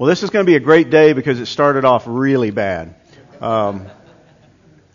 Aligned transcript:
Well, 0.00 0.08
this 0.08 0.22
is 0.22 0.30
going 0.30 0.46
to 0.46 0.50
be 0.50 0.56
a 0.56 0.60
great 0.60 0.88
day 0.88 1.12
because 1.12 1.40
it 1.40 1.44
started 1.44 1.84
off 1.84 2.04
really 2.06 2.50
bad. 2.50 2.94
Um, 3.38 3.86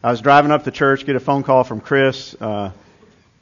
I 0.03 0.09
was 0.09 0.19
driving 0.19 0.49
up 0.49 0.63
to 0.63 0.71
church, 0.71 1.05
get 1.05 1.15
a 1.15 1.19
phone 1.19 1.43
call 1.43 1.63
from 1.63 1.79
Chris. 1.79 2.35
Uh, 2.41 2.71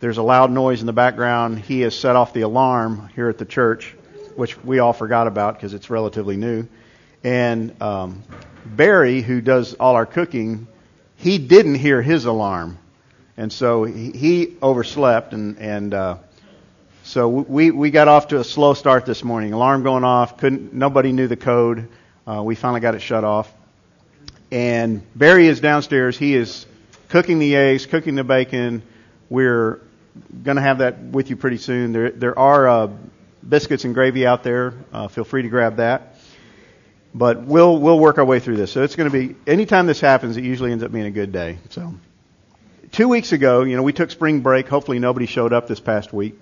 there's 0.02 0.18
a 0.18 0.23
loud 0.23 0.52
noise 0.52 0.81
in 0.81 0.88
the 0.88 0.91
background. 0.91 1.60
He 1.60 1.79
has 1.79 1.97
set 1.97 2.18
off 2.18 2.34
the 2.34 2.41
alarm 2.41 3.10
here 3.15 3.29
at 3.29 3.38
the 3.38 3.46
church, 3.46 3.96
which 4.36 4.62
we 4.62 4.79
all 4.79 4.91
forgot 4.91 5.28
about 5.28 5.54
because 5.55 5.73
it's 5.73 5.89
relatively 5.89 6.35
new. 6.35 6.67
And 7.23 7.81
um, 7.81 8.23
Barry, 8.65 9.21
who 9.21 9.39
does 9.39 9.73
all 9.73 9.95
our 9.95 10.05
cooking, 10.05 10.67
he 11.15 11.37
didn't 11.37 11.75
hear 11.75 12.01
his 12.01 12.25
alarm, 12.25 12.77
and 13.37 13.53
so 13.53 13.85
he, 13.85 14.11
he 14.11 14.57
overslept, 14.61 15.31
and 15.31 15.57
and 15.59 15.93
uh, 15.93 16.17
so 17.05 17.27
we 17.27 17.70
we 17.70 17.91
got 17.91 18.08
off 18.08 18.30
to 18.30 18.40
a 18.40 18.45
slow 18.45 18.73
start 18.73 19.05
this 19.05 19.26
morning. 19.26 19.52
Alarm 19.52 19.84
going 19.84 20.05
off. 20.05 20.38
Couldn't 20.38 20.73
nobody 20.73 21.12
knew 21.12 21.27
the 21.27 21.36
code. 21.36 21.90
Uh, 22.26 22.41
we 22.44 22.55
finally 22.55 22.80
got 22.80 22.96
it 22.96 23.02
shut 23.02 23.26
off. 23.26 23.54
And 24.52 25.04
Barry 25.13 25.48
is 25.48 25.60
downstairs. 25.60 26.18
He 26.18 26.34
is 26.34 26.66
cooking 27.10 27.40
the 27.40 27.58
eggs, 27.58 27.86
cooking 27.86 28.16
the 28.16 28.24
bacon. 28.24 28.84
We're 29.30 29.82
going 30.44 30.55
to 30.55 30.62
have 30.62 30.77
that 30.77 30.98
with 31.02 31.30
you 31.30 31.36
pretty 31.36 31.58
soon. 31.58 31.91
There 31.91 32.10
there 32.10 32.40
are 32.40 32.70
uh, 32.70 32.90
biscuits 33.48 33.84
and 33.84 33.94
gravy 33.94 34.26
out 34.26 34.44
there. 34.44 34.74
Uh, 34.94 35.10
feel 35.10 35.26
free 35.26 35.41
to 35.41 35.49
grab 35.49 35.77
that. 35.77 36.16
But 37.13 37.44
we'll 37.44 37.80
we'll 37.80 37.99
work 37.99 38.18
our 38.18 38.26
way 38.26 38.40
through 38.40 38.55
this. 38.55 38.72
So 38.72 38.82
it's 38.82 38.96
going 38.96 39.12
to 39.12 39.27
be 39.27 39.35
anytime 39.46 39.88
this 39.88 39.99
happens, 39.99 40.38
it 40.38 40.46
usually 40.46 40.72
ends 40.72 40.85
up 40.85 40.94
being 40.94 41.05
a 41.05 41.12
good 41.12 41.34
day. 41.34 41.58
So 41.70 41.96
two 42.94 43.10
weeks 43.10 43.34
ago, 43.34 43.63
you 43.63 43.76
know, 43.76 43.84
we 43.84 43.91
took 43.91 44.10
spring 44.10 44.40
break. 44.40 44.70
Hopefully 44.70 44.99
nobody 44.99 45.26
showed 45.26 45.52
up 45.52 45.68
this 45.68 45.82
past 45.82 46.13
week. 46.13 46.40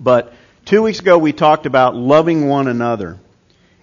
But 0.00 0.32
two 0.64 0.82
weeks 0.82 1.00
ago, 1.00 1.18
we 1.18 1.32
talked 1.32 1.66
about 1.66 1.94
loving 1.94 2.48
one 2.48 2.68
another 2.68 3.18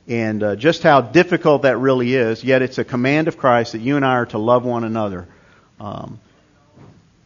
and 0.08 0.42
uh, 0.42 0.56
just 0.56 0.84
how 0.84 1.02
difficult 1.02 1.62
that 1.62 1.78
really 1.78 2.16
is. 2.16 2.44
Yet 2.44 2.62
it's 2.62 2.80
a 2.80 2.84
command 2.84 3.28
of 3.28 3.38
Christ 3.38 3.74
that 3.74 3.82
you 3.82 3.98
and 3.98 4.06
I 4.06 4.16
are 4.16 4.26
to 4.28 4.40
love 4.40 4.66
one 4.66 4.84
another. 4.84 5.28
Um, 5.80 6.20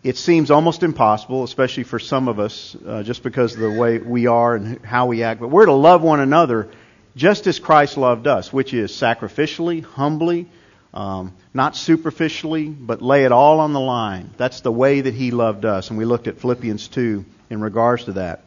it 0.04 0.18
seems 0.18 0.52
almost 0.52 0.84
impossible, 0.84 1.44
especially 1.44 1.84
for 1.84 2.00
some 2.00 2.28
of 2.28 2.40
us, 2.40 2.76
uh, 2.86 3.04
just 3.04 3.24
because 3.24 3.54
of 3.54 3.60
the 3.60 3.72
way 3.72 4.00
we 4.00 4.28
are 4.28 4.56
and 4.56 4.84
how 4.84 5.06
we 5.06 5.24
act. 5.24 5.40
But 5.40 5.50
we're 5.50 5.68
to 5.68 5.74
love 5.74 6.02
one 6.02 6.20
another 6.20 6.70
just 7.16 7.46
as 7.48 7.60
Christ 7.60 7.98
loved 7.98 8.26
us, 8.28 8.52
which 8.52 8.74
is 8.74 8.92
sacrificially, 8.92 9.84
humbly, 9.84 10.48
um, 10.94 11.34
not 11.54 11.76
superficially, 11.76 12.68
but 12.68 13.02
lay 13.02 13.26
it 13.26 13.32
all 13.32 13.60
on 13.60 13.74
the 13.74 13.80
line. 13.80 14.32
That's 14.38 14.62
the 14.62 14.72
way 14.72 15.02
that 15.02 15.14
He 15.14 15.32
loved 15.32 15.66
us. 15.66 15.90
And 15.90 15.98
we 15.98 16.06
looked 16.06 16.28
at 16.28 16.40
Philippians 16.40 16.88
2 16.88 17.24
in 17.52 17.62
regards 17.62 18.06
to 18.06 18.14
that. 18.14 18.44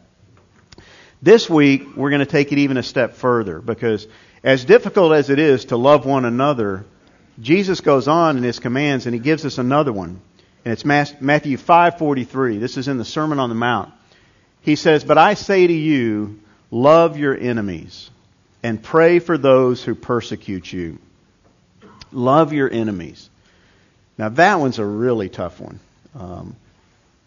This 1.25 1.49
week, 1.49 1.95
we're 1.95 2.11
going 2.11 2.19
to 2.19 2.27
take 2.27 2.51
it 2.51 2.59
even 2.59 2.77
a 2.77 2.83
step 2.83 3.15
further 3.15 3.59
because 3.59 4.07
as 4.43 4.63
difficult 4.63 5.11
as 5.11 5.31
it 5.31 5.39
is 5.39 5.65
to 5.65 5.75
love 5.75 6.05
one 6.05 6.23
another, 6.23 6.85
Jesus 7.41 7.81
goes 7.81 8.07
on 8.07 8.37
in 8.37 8.43
his 8.43 8.59
commands 8.59 9.07
and 9.07 9.15
he 9.15 9.19
gives 9.19 9.43
us 9.43 9.57
another 9.57 9.91
one. 9.91 10.21
And 10.63 10.71
it's 10.71 10.85
Matthew 10.85 11.57
5:43. 11.57 12.59
This 12.59 12.77
is 12.77 12.87
in 12.87 12.99
the 12.99 13.05
Sermon 13.05 13.39
on 13.39 13.49
the 13.49 13.55
Mount. 13.55 13.91
He 14.61 14.75
says, 14.75 15.03
"But 15.03 15.17
I 15.17 15.33
say 15.33 15.65
to 15.65 15.73
you, 15.73 16.41
love 16.69 17.17
your 17.17 17.35
enemies 17.35 18.11
and 18.61 18.83
pray 18.83 19.17
for 19.17 19.35
those 19.35 19.83
who 19.83 19.95
persecute 19.95 20.71
you." 20.71 20.99
Love 22.11 22.53
your 22.53 22.71
enemies. 22.71 23.31
Now 24.19 24.29
that 24.29 24.59
one's 24.59 24.77
a 24.77 24.85
really 24.85 25.29
tough 25.29 25.59
one. 25.59 25.79
Um, 26.13 26.55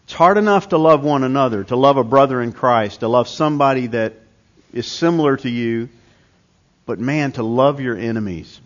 it's 0.09 0.15
hard 0.15 0.39
enough 0.39 0.69
to 0.69 0.79
love 0.79 1.03
one 1.03 1.23
another, 1.23 1.63
to 1.65 1.75
love 1.75 1.97
a 1.97 2.03
brother 2.03 2.41
in 2.41 2.51
Christ, 2.51 3.01
to 3.01 3.07
love 3.07 3.27
somebody 3.27 3.85
that 3.85 4.15
is 4.73 4.87
similar 4.87 5.37
to 5.37 5.47
you, 5.47 5.87
but 6.87 6.99
man, 6.99 7.31
to 7.33 7.43
love 7.43 7.79
your 7.79 7.95
enemies. 7.95 8.59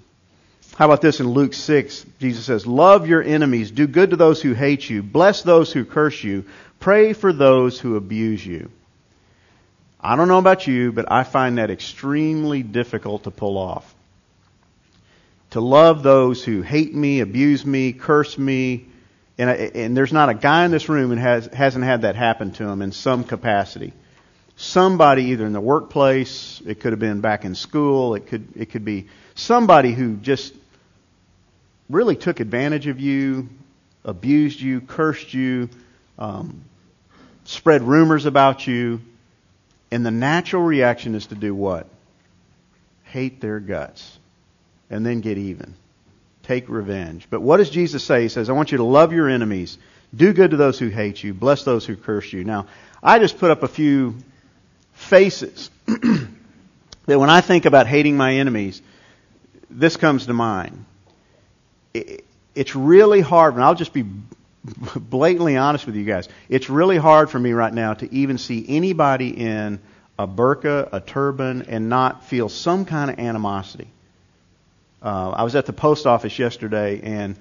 How 0.78 0.86
about 0.86 1.02
this 1.02 1.20
in 1.20 1.28
Luke 1.28 1.54
6? 1.54 2.06
Jesus 2.22 2.46
says, 2.46 2.66
Love 2.66 3.10
your 3.10 3.22
enemies, 3.22 3.72
do 3.72 3.88
good 3.88 4.12
to 4.12 4.16
those 4.16 4.42
who 4.42 4.54
hate 4.54 4.90
you, 4.90 5.04
bless 5.04 5.42
those 5.42 5.74
who 5.74 5.84
curse 5.84 6.24
you, 6.24 6.46
pray 6.80 7.12
for 7.12 7.34
those 7.34 7.78
who 7.78 7.98
abuse 7.98 8.46
you. 8.46 8.72
I 10.00 10.16
don't 10.16 10.30
know 10.30 10.40
about 10.40 10.66
you, 10.66 10.94
but 10.94 11.12
I 11.12 11.26
find 11.26 11.58
that 11.58 11.70
extremely 11.70 12.64
difficult 12.64 13.26
to 13.26 13.32
pull 13.32 13.58
off. 13.58 13.94
To 15.50 15.60
love 15.60 16.04
those 16.04 16.42
who 16.42 16.62
hate 16.62 16.96
me, 16.96 17.20
abuse 17.20 17.66
me, 17.66 17.92
curse 17.92 18.38
me, 18.38 18.86
and, 19.50 19.76
and 19.76 19.98
there's 19.98 20.14
not 20.14 20.30
a 20.30 20.34
guy 20.34 20.66
in 20.66 20.72
this 20.72 20.90
room 20.90 21.10
who 21.10 21.16
has, 21.18 21.48
hasn't 21.48 21.84
had 21.84 22.04
that 22.04 22.16
happen 22.16 22.52
to 22.54 22.64
him 22.64 22.82
in 22.82 22.92
some 22.92 23.24
capacity. 23.24 23.94
Somebody 24.56 25.26
either 25.26 25.46
in 25.46 25.54
the 25.54 25.62
workplace, 25.62 26.62
it 26.66 26.80
could 26.80 26.94
have 26.94 27.00
been 27.00 27.22
back 27.22 27.44
in 27.44 27.56
school, 27.56 28.16
it 28.16 28.28
could, 28.28 28.48
it 28.56 28.70
could 28.70 28.86
be 28.86 29.08
somebody 29.36 29.94
who 29.94 30.16
just 30.18 30.54
really 31.90 32.16
took 32.16 32.40
advantage 32.40 32.88
of 32.88 33.00
you, 33.00 33.50
abused 34.06 34.62
you, 34.62 34.82
cursed 34.82 35.34
you, 35.34 35.70
um, 36.20 36.64
spread 37.46 37.82
rumors 37.82 38.26
about 38.26 38.68
you, 38.68 39.02
and 39.92 40.06
the 40.06 40.12
natural 40.12 40.64
reaction 40.64 41.16
is 41.16 41.28
to 41.28 41.36
do 41.36 41.54
what? 41.54 41.88
Hate 43.04 43.42
their 43.42 43.60
guts 43.60 44.18
and 44.90 45.06
then 45.06 45.22
get 45.22 45.38
even 45.38 45.74
take 46.44 46.70
revenge. 46.70 47.28
But 47.30 47.42
what 47.42 47.58
does 47.58 47.70
Jesus 47.70 48.04
say? 48.04 48.24
He 48.24 48.30
says, 48.30 48.50
I 48.50 48.54
want 48.54 48.72
you 48.72 48.78
to 48.78 48.84
love 48.84 49.14
your 49.14 49.30
enemies, 49.30 49.78
do 50.16 50.34
good 50.34 50.52
to 50.52 50.58
those 50.58 50.78
who 50.78 50.90
hate 50.90 51.24
you, 51.24 51.34
bless 51.34 51.64
those 51.64 51.86
who 51.86 51.96
curse 51.96 52.32
you. 52.32 52.44
Now, 52.44 52.68
I 53.02 53.20
just 53.20 53.40
put 53.40 53.50
up 53.50 53.64
a 53.64 53.68
few 53.68 54.16
faces 54.94 55.72
that 55.86 57.20
when 57.20 57.30
I 57.30 57.42
think 57.42 57.66
about 57.66 57.88
hating 57.88 58.16
my 58.16 58.36
enemies, 58.36 58.82
this 59.70 59.98
comes 59.98 60.28
to 60.28 60.34
mind. 60.34 60.86
It's 61.94 62.76
really 62.76 63.22
hard, 63.22 63.56
and 63.56 63.64
I'll 63.64 63.76
just 63.76 63.94
be 63.94 64.04
blatantly 64.96 65.58
honest 65.58 65.86
with 65.86 65.96
you 65.96 66.06
guys. 66.06 66.30
It's 66.50 66.70
really 66.70 66.98
hard 66.98 67.30
for 67.30 67.40
me 67.40 67.54
right 67.54 67.74
now 67.74 67.94
to 67.96 68.14
even 68.14 68.38
see 68.38 68.66
anybody 68.68 69.30
in 69.30 69.80
a 70.20 70.28
burqa, 70.28 70.90
a 70.92 71.00
turban, 71.00 71.64
and 71.64 71.90
not 71.90 72.26
feel 72.26 72.50
some 72.50 72.86
kind 72.86 73.10
of 73.10 73.20
animosity. 73.20 73.88
Uh, 75.04 75.32
I 75.32 75.44
was 75.44 75.56
at 75.56 75.66
the 75.66 75.74
post 75.74 76.08
office 76.08 76.40
yesterday 76.40 77.02
and 77.04 77.36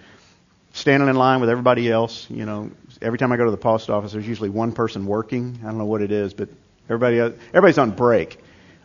standing 0.72 1.08
in 1.08 1.16
line 1.16 1.40
with 1.40 1.48
everybody 1.48 1.90
else. 1.90 2.28
You 2.28 2.44
know, 2.44 2.70
every 3.00 3.18
time 3.18 3.30
I 3.30 3.36
go 3.36 3.44
to 3.44 3.50
the 3.50 3.56
post 3.56 3.88
office, 3.88 4.12
there's 4.12 4.26
usually 4.26 4.50
one 4.50 4.72
person 4.72 5.06
working. 5.06 5.60
I 5.62 5.66
don't 5.66 5.78
know 5.78 5.84
what 5.84 6.02
it 6.02 6.10
is, 6.10 6.34
but 6.34 6.48
everybody 6.88 7.20
everybody's 7.20 7.78
on 7.78 7.92
break. 7.92 8.38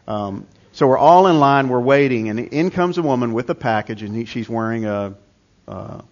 Um, 0.07 0.45
so 0.73 0.87
we're 0.87 0.97
all 0.97 1.25
in 1.25 1.39
line, 1.39 1.69
we're 1.69 1.79
waiting, 1.79 2.29
and 2.29 2.39
in 2.39 2.69
comes 2.69 2.99
a 2.99 3.01
woman 3.01 3.33
with 3.33 3.49
a 3.49 3.55
package, 3.55 4.03
and 4.03 4.29
she's 4.29 4.47
wearing 4.47 4.85
a, 4.85 5.15
a 5.67 6.03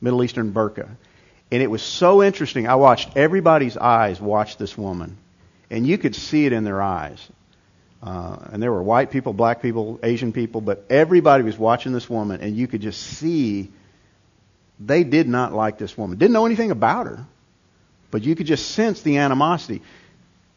Middle 0.00 0.24
Eastern 0.24 0.52
burqa. 0.52 0.88
And 1.52 1.62
it 1.62 1.68
was 1.68 1.82
so 1.82 2.22
interesting. 2.22 2.66
I 2.66 2.74
watched 2.74 3.16
everybody's 3.16 3.76
eyes 3.76 4.20
watch 4.20 4.56
this 4.56 4.76
woman, 4.76 5.16
and 5.70 5.86
you 5.86 5.98
could 5.98 6.16
see 6.16 6.46
it 6.46 6.52
in 6.52 6.64
their 6.64 6.82
eyes. 6.82 7.28
Uh, 8.02 8.36
and 8.52 8.62
there 8.62 8.70
were 8.70 8.82
white 8.82 9.10
people, 9.10 9.32
black 9.32 9.60
people, 9.60 9.98
Asian 10.02 10.32
people, 10.32 10.60
but 10.60 10.84
everybody 10.88 11.42
was 11.42 11.58
watching 11.58 11.92
this 11.92 12.08
woman, 12.08 12.40
and 12.40 12.56
you 12.56 12.68
could 12.68 12.80
just 12.80 13.00
see 13.02 13.70
they 14.78 15.02
did 15.02 15.28
not 15.28 15.52
like 15.52 15.78
this 15.78 15.98
woman. 15.98 16.18
Didn't 16.18 16.32
know 16.32 16.46
anything 16.46 16.70
about 16.70 17.06
her, 17.06 17.26
but 18.10 18.22
you 18.22 18.36
could 18.36 18.46
just 18.46 18.70
sense 18.70 19.02
the 19.02 19.18
animosity. 19.18 19.82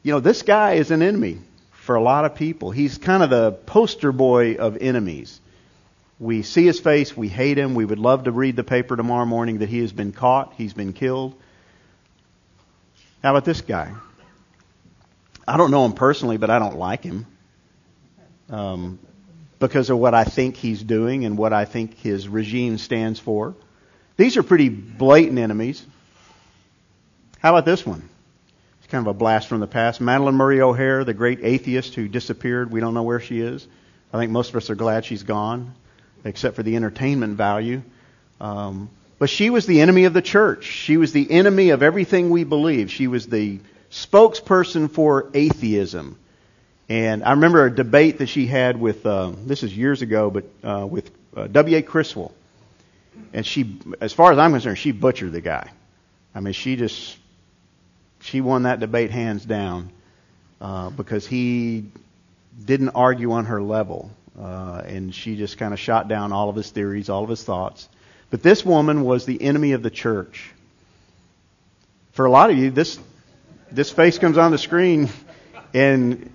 You 0.04 0.14
know, 0.14 0.20
this 0.20 0.44
guy 0.44 0.74
is 0.74 0.92
an 0.92 1.02
enemy 1.02 1.40
for 1.72 1.96
a 1.96 2.02
lot 2.02 2.26
of 2.26 2.36
people. 2.36 2.70
He's 2.70 3.00
kind 3.00 3.24
of 3.24 3.32
the 3.32 3.52
poster 3.52 4.12
boy 4.12 4.56
of 4.56 4.78
enemies. 4.80 5.40
We 6.20 6.44
see 6.44 6.68
his 6.68 6.80
face, 6.80 7.18
we 7.18 7.28
hate 7.28 7.58
him, 7.58 7.74
we 7.74 7.84
would 7.84 7.98
love 7.98 8.26
to 8.26 8.32
read 8.32 8.56
the 8.56 8.64
paper 8.64 8.96
tomorrow 8.96 9.26
morning 9.26 9.60
that 9.60 9.70
he 9.70 9.80
has 9.80 9.92
been 9.92 10.12
caught, 10.12 10.54
he's 10.56 10.74
been 10.74 10.94
killed. 10.94 11.34
How 13.24 13.32
about 13.32 13.46
this 13.46 13.62
guy? 13.62 13.92
I 15.52 15.58
don't 15.58 15.70
know 15.70 15.84
him 15.84 15.92
personally, 15.92 16.38
but 16.38 16.50
I 16.50 16.60
don't 16.60 16.78
like 16.78 17.04
him 17.04 17.28
um, 18.50 19.00
because 19.60 19.90
of 19.90 19.98
what 19.98 20.14
I 20.14 20.24
think 20.24 20.56
he's 20.56 20.82
doing 20.82 21.26
and 21.26 21.38
what 21.38 21.52
I 21.52 21.66
think 21.66 22.00
his 22.00 22.30
regime 22.30 22.78
stands 22.78 23.20
for. 23.20 23.54
These 24.16 24.38
are 24.38 24.44
pretty 24.44 24.70
blatant 24.70 25.38
enemies. 25.38 25.86
How 27.40 27.54
about 27.54 27.66
this 27.66 27.86
one? 27.86 28.08
It's 28.80 28.90
kind 28.90 29.06
of 29.06 29.14
a 29.14 29.14
blast 29.14 29.50
from 29.50 29.60
the 29.60 29.68
past. 29.68 30.00
Madalyn 30.00 30.36
Murray 30.36 30.62
O'Hair, 30.62 31.04
the 31.04 31.14
great 31.14 31.40
atheist 31.44 31.96
who 31.96 32.08
disappeared. 32.08 32.72
We 32.72 32.80
don't 32.80 32.94
know 32.94 33.04
where 33.04 33.20
she 33.20 33.42
is. 33.42 33.68
I 34.14 34.20
think 34.20 34.32
most 34.32 34.52
of 34.52 34.56
us 34.56 34.70
are 34.70 34.76
glad 34.76 35.04
she's 35.04 35.24
gone, 35.24 35.74
except 36.24 36.56
for 36.56 36.64
the 36.64 36.78
entertainment 36.78 37.36
value. 37.36 37.82
Um, 38.40 38.90
but 39.20 39.30
she 39.30 39.50
was 39.50 39.66
the 39.66 39.82
enemy 39.82 40.06
of 40.06 40.14
the 40.14 40.22
church. 40.22 40.64
She 40.64 40.96
was 40.96 41.12
the 41.12 41.30
enemy 41.30 41.72
of 41.72 41.84
everything 41.84 42.30
we 42.30 42.46
believe. 42.46 42.90
She 42.90 43.08
was 43.08 43.28
the 43.28 43.60
spokesperson 43.92 44.90
for 44.90 45.30
atheism. 45.34 46.18
And 46.90 47.24
I 47.24 47.32
remember 47.32 47.66
a 47.66 47.74
debate 47.74 48.18
that 48.18 48.28
she 48.28 48.48
had 48.48 48.80
with, 48.80 49.06
uh, 49.06 49.32
this 49.46 49.64
is 49.64 49.76
years 49.76 50.02
ago, 50.02 50.30
but 50.30 50.46
uh, 50.64 50.86
with 50.86 51.12
uh, 51.36 51.48
W.A. 51.48 51.82
Criswell. 51.82 52.34
And 53.34 53.46
she, 53.46 53.80
as 54.00 54.14
far 54.14 54.32
as 54.32 54.38
I'm 54.38 54.52
concerned, 54.52 54.78
she 54.78 54.92
butchered 54.92 55.32
the 55.32 55.42
guy. 55.42 55.70
I 56.34 56.40
mean, 56.40 56.54
she 56.54 56.76
just, 56.76 57.18
she 58.22 58.42
won 58.42 58.64
that 58.64 58.80
debate 58.80 59.12
hands 59.12 59.46
down 59.46 59.90
uh, 60.60 60.90
because 60.90 61.28
he 61.28 61.86
didn't 62.64 62.90
argue 62.90 63.32
on 63.34 63.46
her 63.46 63.62
level. 63.62 64.12
Uh, 64.40 64.82
and 64.86 65.14
she 65.14 65.36
just 65.36 65.58
kind 65.58 65.74
of 65.74 65.80
shot 65.80 66.08
down 66.08 66.32
all 66.32 66.50
of 66.50 66.56
his 66.56 66.70
theories, 66.70 67.10
all 67.10 67.24
of 67.24 67.30
his 67.30 67.44
thoughts. 67.44 67.88
But 68.30 68.42
this 68.42 68.66
woman 68.66 69.04
was 69.04 69.26
the 69.26 69.42
enemy 69.42 69.74
of 69.74 69.84
the 69.84 69.90
church. 69.90 70.52
For 72.14 72.26
a 72.26 72.32
lot 72.32 72.50
of 72.50 72.58
you, 72.58 72.70
this 72.70 72.98
this 73.72 73.92
face 73.92 74.18
comes 74.18 74.38
on 74.38 74.52
the 74.52 74.58
screen, 74.58 75.10
and 75.74 76.32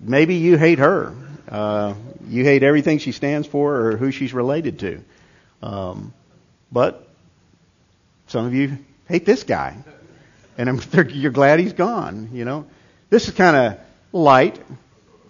maybe 0.00 0.36
you 0.36 0.56
hate 0.56 0.78
her. 0.78 1.14
Uh, 1.48 1.94
you 2.28 2.42
hate 2.44 2.62
everything 2.62 2.98
she 2.98 3.12
stands 3.12 3.46
for 3.46 3.88
or 3.88 3.96
who 3.96 4.10
she's 4.10 4.32
related 4.32 4.78
to. 4.80 5.04
Um, 5.62 6.12
but 6.72 7.08
some 8.28 8.46
of 8.46 8.54
you 8.54 8.78
hate 9.08 9.26
this 9.26 9.44
guy, 9.44 9.76
and 10.56 10.84
you're 11.12 11.32
glad 11.32 11.60
he's 11.60 11.74
gone. 11.74 12.30
You 12.32 12.44
know, 12.44 12.66
this 13.10 13.28
is 13.28 13.34
kind 13.34 13.56
of 13.56 13.80
light, 14.12 14.58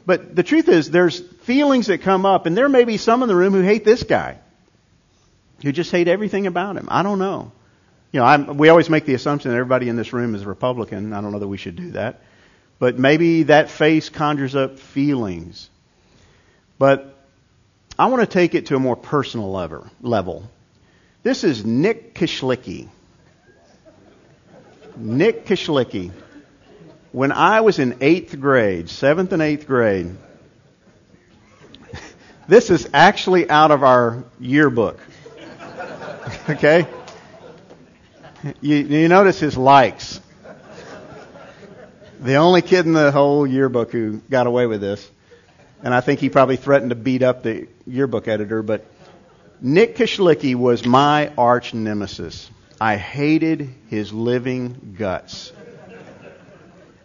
but 0.06 0.34
the 0.34 0.42
truth 0.42 0.68
is, 0.68 0.90
there's 0.90 1.20
feelings 1.20 1.88
that 1.88 2.02
come 2.02 2.26
up, 2.26 2.46
and 2.46 2.56
there 2.56 2.68
may 2.68 2.84
be 2.84 2.96
some 2.96 3.22
in 3.22 3.28
the 3.28 3.36
room 3.36 3.52
who 3.52 3.62
hate 3.62 3.84
this 3.84 4.02
guy, 4.04 4.38
who 5.62 5.72
just 5.72 5.90
hate 5.90 6.08
everything 6.08 6.46
about 6.46 6.76
him. 6.76 6.88
I 6.90 7.02
don't 7.02 7.18
know. 7.18 7.52
You 8.14 8.20
know, 8.20 8.26
I'm, 8.26 8.58
we 8.58 8.68
always 8.68 8.88
make 8.88 9.06
the 9.06 9.14
assumption 9.14 9.50
that 9.50 9.56
everybody 9.56 9.88
in 9.88 9.96
this 9.96 10.12
room 10.12 10.36
is 10.36 10.42
a 10.42 10.46
Republican. 10.46 11.12
I 11.12 11.20
don't 11.20 11.32
know 11.32 11.40
that 11.40 11.48
we 11.48 11.56
should 11.56 11.74
do 11.74 11.90
that. 11.90 12.20
But 12.78 12.96
maybe 12.96 13.42
that 13.42 13.70
face 13.70 14.08
conjures 14.08 14.54
up 14.54 14.78
feelings. 14.78 15.68
But 16.78 17.12
I 17.98 18.06
want 18.06 18.20
to 18.20 18.28
take 18.28 18.54
it 18.54 18.66
to 18.66 18.76
a 18.76 18.78
more 18.78 18.94
personal 18.94 19.50
level. 20.00 20.48
This 21.24 21.42
is 21.42 21.64
Nick 21.64 22.14
Kishlicki. 22.14 22.88
Nick 24.94 25.46
Kishlicki. 25.46 26.12
When 27.10 27.32
I 27.32 27.62
was 27.62 27.80
in 27.80 27.96
eighth 28.00 28.38
grade, 28.38 28.90
seventh 28.90 29.32
and 29.32 29.42
eighth 29.42 29.66
grade, 29.66 30.14
this 32.46 32.70
is 32.70 32.88
actually 32.94 33.50
out 33.50 33.72
of 33.72 33.82
our 33.82 34.22
yearbook. 34.38 35.00
okay? 36.48 36.86
You, 38.60 38.76
you 38.76 39.08
notice 39.08 39.40
his 39.40 39.56
likes. 39.56 40.20
The 42.20 42.34
only 42.36 42.62
kid 42.62 42.86
in 42.86 42.92
the 42.92 43.10
whole 43.10 43.46
yearbook 43.46 43.92
who 43.92 44.18
got 44.30 44.46
away 44.46 44.66
with 44.66 44.80
this. 44.80 45.10
And 45.82 45.94
I 45.94 46.00
think 46.00 46.20
he 46.20 46.30
probably 46.30 46.56
threatened 46.56 46.90
to 46.90 46.96
beat 46.96 47.22
up 47.22 47.42
the 47.42 47.68
yearbook 47.86 48.28
editor, 48.28 48.62
but 48.62 48.86
Nick 49.60 49.96
Kishlicki 49.96 50.54
was 50.54 50.84
my 50.86 51.32
arch 51.36 51.74
nemesis. 51.74 52.50
I 52.80 52.96
hated 52.96 53.68
his 53.88 54.12
living 54.12 54.94
guts. 54.98 55.52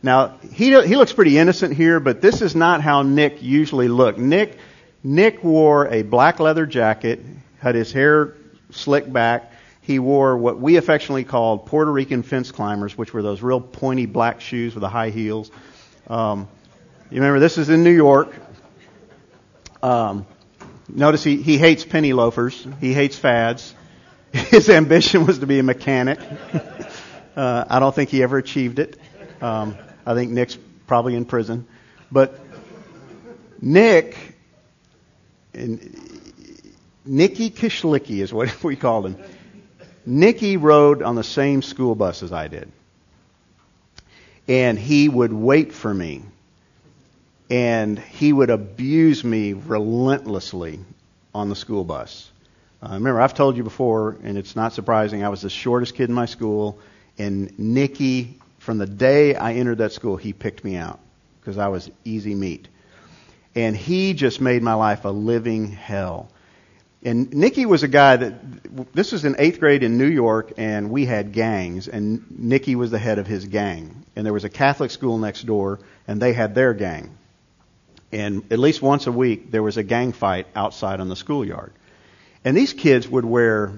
Now, 0.01 0.37
he, 0.53 0.67
he 0.85 0.95
looks 0.95 1.13
pretty 1.13 1.37
innocent 1.37 1.73
here, 1.73 1.99
but 1.99 2.21
this 2.21 2.41
is 2.41 2.55
not 2.55 2.81
how 2.81 3.01
Nick 3.01 3.41
usually 3.41 3.89
looked. 3.89 4.17
Nick, 4.17 4.57
Nick 5.03 5.43
wore 5.43 5.87
a 5.87 6.01
black 6.03 6.39
leather 6.39 6.65
jacket, 6.65 7.19
had 7.59 7.75
his 7.75 7.91
hair 7.91 8.35
slicked 8.71 9.11
back. 9.11 9.51
He 9.89 9.97
wore 9.97 10.37
what 10.37 10.59
we 10.59 10.77
affectionately 10.77 11.23
called 11.23 11.65
Puerto 11.65 11.91
Rican 11.91 12.21
fence 12.21 12.51
climbers, 12.51 12.95
which 12.95 13.11
were 13.11 13.23
those 13.23 13.41
real 13.41 13.59
pointy 13.59 14.05
black 14.05 14.39
shoes 14.39 14.75
with 14.75 14.81
the 14.81 14.87
high 14.87 15.09
heels. 15.09 15.49
Um, 16.07 16.47
you 17.09 17.15
remember, 17.15 17.39
this 17.39 17.57
is 17.57 17.69
in 17.69 17.83
New 17.83 17.95
York. 17.95 18.31
Um, 19.81 20.27
notice 20.87 21.23
he, 21.23 21.41
he 21.41 21.57
hates 21.57 21.85
penny 21.85 22.13
loafers. 22.13 22.67
He 22.79 22.93
hates 22.93 23.17
fads. 23.17 23.73
His 24.31 24.69
ambition 24.69 25.25
was 25.25 25.39
to 25.39 25.47
be 25.47 25.57
a 25.57 25.63
mechanic. 25.63 26.19
uh, 27.35 27.65
I 27.67 27.79
don't 27.79 27.95
think 27.95 28.11
he 28.11 28.21
ever 28.21 28.37
achieved 28.37 28.77
it. 28.77 28.95
Um, 29.41 29.75
I 30.05 30.13
think 30.13 30.29
Nick's 30.29 30.55
probably 30.85 31.15
in 31.15 31.25
prison. 31.25 31.65
But 32.11 32.39
Nick, 33.59 34.37
and 35.55 35.99
Nicky 37.05 37.49
Kishlicki 37.49 38.21
is 38.21 38.31
what 38.31 38.63
we 38.63 38.75
called 38.75 39.07
him. 39.07 39.17
Nicky 40.09 40.57
rode 40.57 41.03
on 41.03 41.13
the 41.13 41.23
same 41.23 41.61
school 41.61 41.93
bus 41.93 42.23
as 42.23 42.33
I 42.33 42.47
did. 42.47 42.71
And 44.47 44.79
he 44.79 45.07
would 45.07 45.31
wait 45.31 45.71
for 45.71 45.93
me 45.93 46.23
and 47.49 47.97
he 47.99 48.33
would 48.33 48.49
abuse 48.49 49.23
me 49.23 49.53
relentlessly 49.53 50.79
on 51.33 51.49
the 51.49 51.55
school 51.55 51.83
bus. 51.83 52.29
Uh, 52.81 52.93
remember, 52.93 53.21
I've 53.21 53.33
told 53.33 53.57
you 53.57 53.63
before, 53.63 54.17
and 54.23 54.37
it's 54.37 54.55
not 54.55 54.73
surprising, 54.73 55.23
I 55.23 55.29
was 55.29 55.41
the 55.41 55.49
shortest 55.49 55.95
kid 55.95 56.09
in 56.09 56.15
my 56.15 56.25
school, 56.25 56.79
and 57.17 57.57
Nicky, 57.59 58.37
from 58.59 58.77
the 58.77 58.85
day 58.85 59.35
I 59.35 59.53
entered 59.53 59.79
that 59.79 59.91
school, 59.91 60.15
he 60.15 60.33
picked 60.33 60.63
me 60.63 60.75
out 60.75 60.99
because 61.39 61.57
I 61.57 61.67
was 61.67 61.89
easy 62.05 62.35
meat. 62.35 62.67
And 63.55 63.75
he 63.75 64.13
just 64.13 64.41
made 64.41 64.63
my 64.63 64.75
life 64.75 65.05
a 65.05 65.09
living 65.09 65.71
hell. 65.71 66.29
And 67.03 67.33
Nicky 67.33 67.65
was 67.65 67.83
a 67.83 67.87
guy 67.87 68.17
that, 68.17 68.93
this 68.93 69.13
was 69.13 69.23
in 69.23 69.35
eighth 69.39 69.59
grade 69.59 69.83
in 69.83 69.97
New 69.97 70.07
York, 70.07 70.53
and 70.57 70.89
we 70.89 71.05
had 71.05 71.31
gangs, 71.31 71.87
and 71.87 72.25
Nicky 72.29 72.75
was 72.75 72.91
the 72.91 72.99
head 72.99 73.19
of 73.19 73.27
his 73.27 73.45
gang. 73.45 74.03
And 74.15 74.25
there 74.25 74.33
was 74.33 74.43
a 74.43 74.49
Catholic 74.49 74.91
school 74.91 75.17
next 75.17 75.45
door, 75.45 75.79
and 76.07 76.21
they 76.21 76.33
had 76.33 76.55
their 76.55 76.73
gang. 76.73 77.17
And 78.11 78.51
at 78.51 78.59
least 78.59 78.81
once 78.81 79.07
a 79.07 79.11
week, 79.11 79.49
there 79.49 79.63
was 79.63 79.77
a 79.77 79.83
gang 79.83 80.11
fight 80.11 80.47
outside 80.55 80.99
on 80.99 81.07
the 81.07 81.15
schoolyard. 81.15 81.71
And 82.43 82.57
these 82.57 82.73
kids 82.73 83.07
would 83.07 83.25
wear 83.25 83.73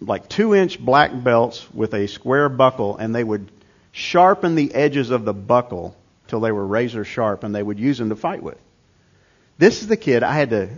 like 0.00 0.28
two 0.28 0.54
inch 0.54 0.78
black 0.78 1.10
belts 1.24 1.66
with 1.72 1.92
a 1.94 2.06
square 2.06 2.48
buckle, 2.48 2.96
and 2.98 3.12
they 3.12 3.24
would 3.24 3.50
sharpen 3.90 4.54
the 4.54 4.72
edges 4.74 5.10
of 5.10 5.24
the 5.24 5.34
buckle 5.34 5.96
till 6.28 6.40
they 6.40 6.52
were 6.52 6.66
razor 6.66 7.04
sharp, 7.04 7.42
and 7.42 7.52
they 7.52 7.62
would 7.62 7.80
use 7.80 7.98
them 7.98 8.10
to 8.10 8.16
fight 8.16 8.42
with. 8.42 8.58
This 9.58 9.82
is 9.82 9.88
the 9.88 9.96
kid 9.96 10.22
I 10.22 10.34
had 10.34 10.50
to 10.50 10.70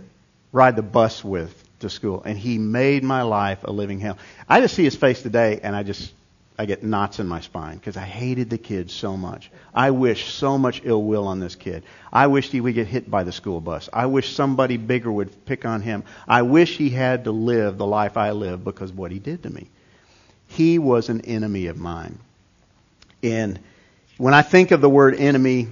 ride 0.55 0.77
the 0.77 0.81
bus 0.81 1.23
with 1.23 1.53
to 1.81 1.89
school, 1.89 2.23
and 2.23 2.37
he 2.37 2.57
made 2.57 3.03
my 3.03 3.23
life 3.23 3.59
a 3.65 3.71
living 3.71 3.99
hell. 3.99 4.17
I 4.47 4.61
just 4.61 4.73
see 4.73 4.85
his 4.85 4.95
face 4.95 5.21
today, 5.21 5.59
and 5.61 5.75
I 5.75 5.83
just 5.83 6.13
I 6.57 6.65
get 6.65 6.81
knots 6.81 7.19
in 7.19 7.27
my 7.27 7.41
spine 7.41 7.77
because 7.77 7.97
I 7.97 8.03
hated 8.05 8.49
the 8.49 8.57
kid 8.57 8.89
so 8.89 9.17
much. 9.17 9.51
I 9.73 9.91
wish 9.91 10.33
so 10.33 10.57
much 10.57 10.81
ill 10.85 11.03
will 11.03 11.27
on 11.27 11.41
this 11.41 11.55
kid. 11.55 11.83
I 12.13 12.27
wished 12.27 12.53
he 12.53 12.61
would 12.61 12.73
get 12.73 12.87
hit 12.87 13.11
by 13.11 13.25
the 13.25 13.33
school 13.33 13.59
bus. 13.59 13.89
I 13.91 14.05
wish 14.05 14.33
somebody 14.33 14.77
bigger 14.77 15.11
would 15.11 15.45
pick 15.45 15.65
on 15.65 15.81
him. 15.81 16.05
I 16.25 16.43
wish 16.43 16.77
he 16.77 16.89
had 16.89 17.25
to 17.25 17.31
live 17.31 17.77
the 17.77 17.85
life 17.85 18.15
I 18.15 18.31
live 18.31 18.63
because 18.63 18.91
of 18.91 18.97
what 18.97 19.11
he 19.11 19.19
did 19.19 19.43
to 19.43 19.49
me. 19.49 19.67
He 20.47 20.79
was 20.79 21.09
an 21.09 21.21
enemy 21.21 21.67
of 21.67 21.77
mine. 21.77 22.17
And 23.21 23.59
when 24.17 24.33
I 24.33 24.41
think 24.41 24.71
of 24.71 24.79
the 24.79 24.89
word 24.89 25.15
enemy, 25.15 25.67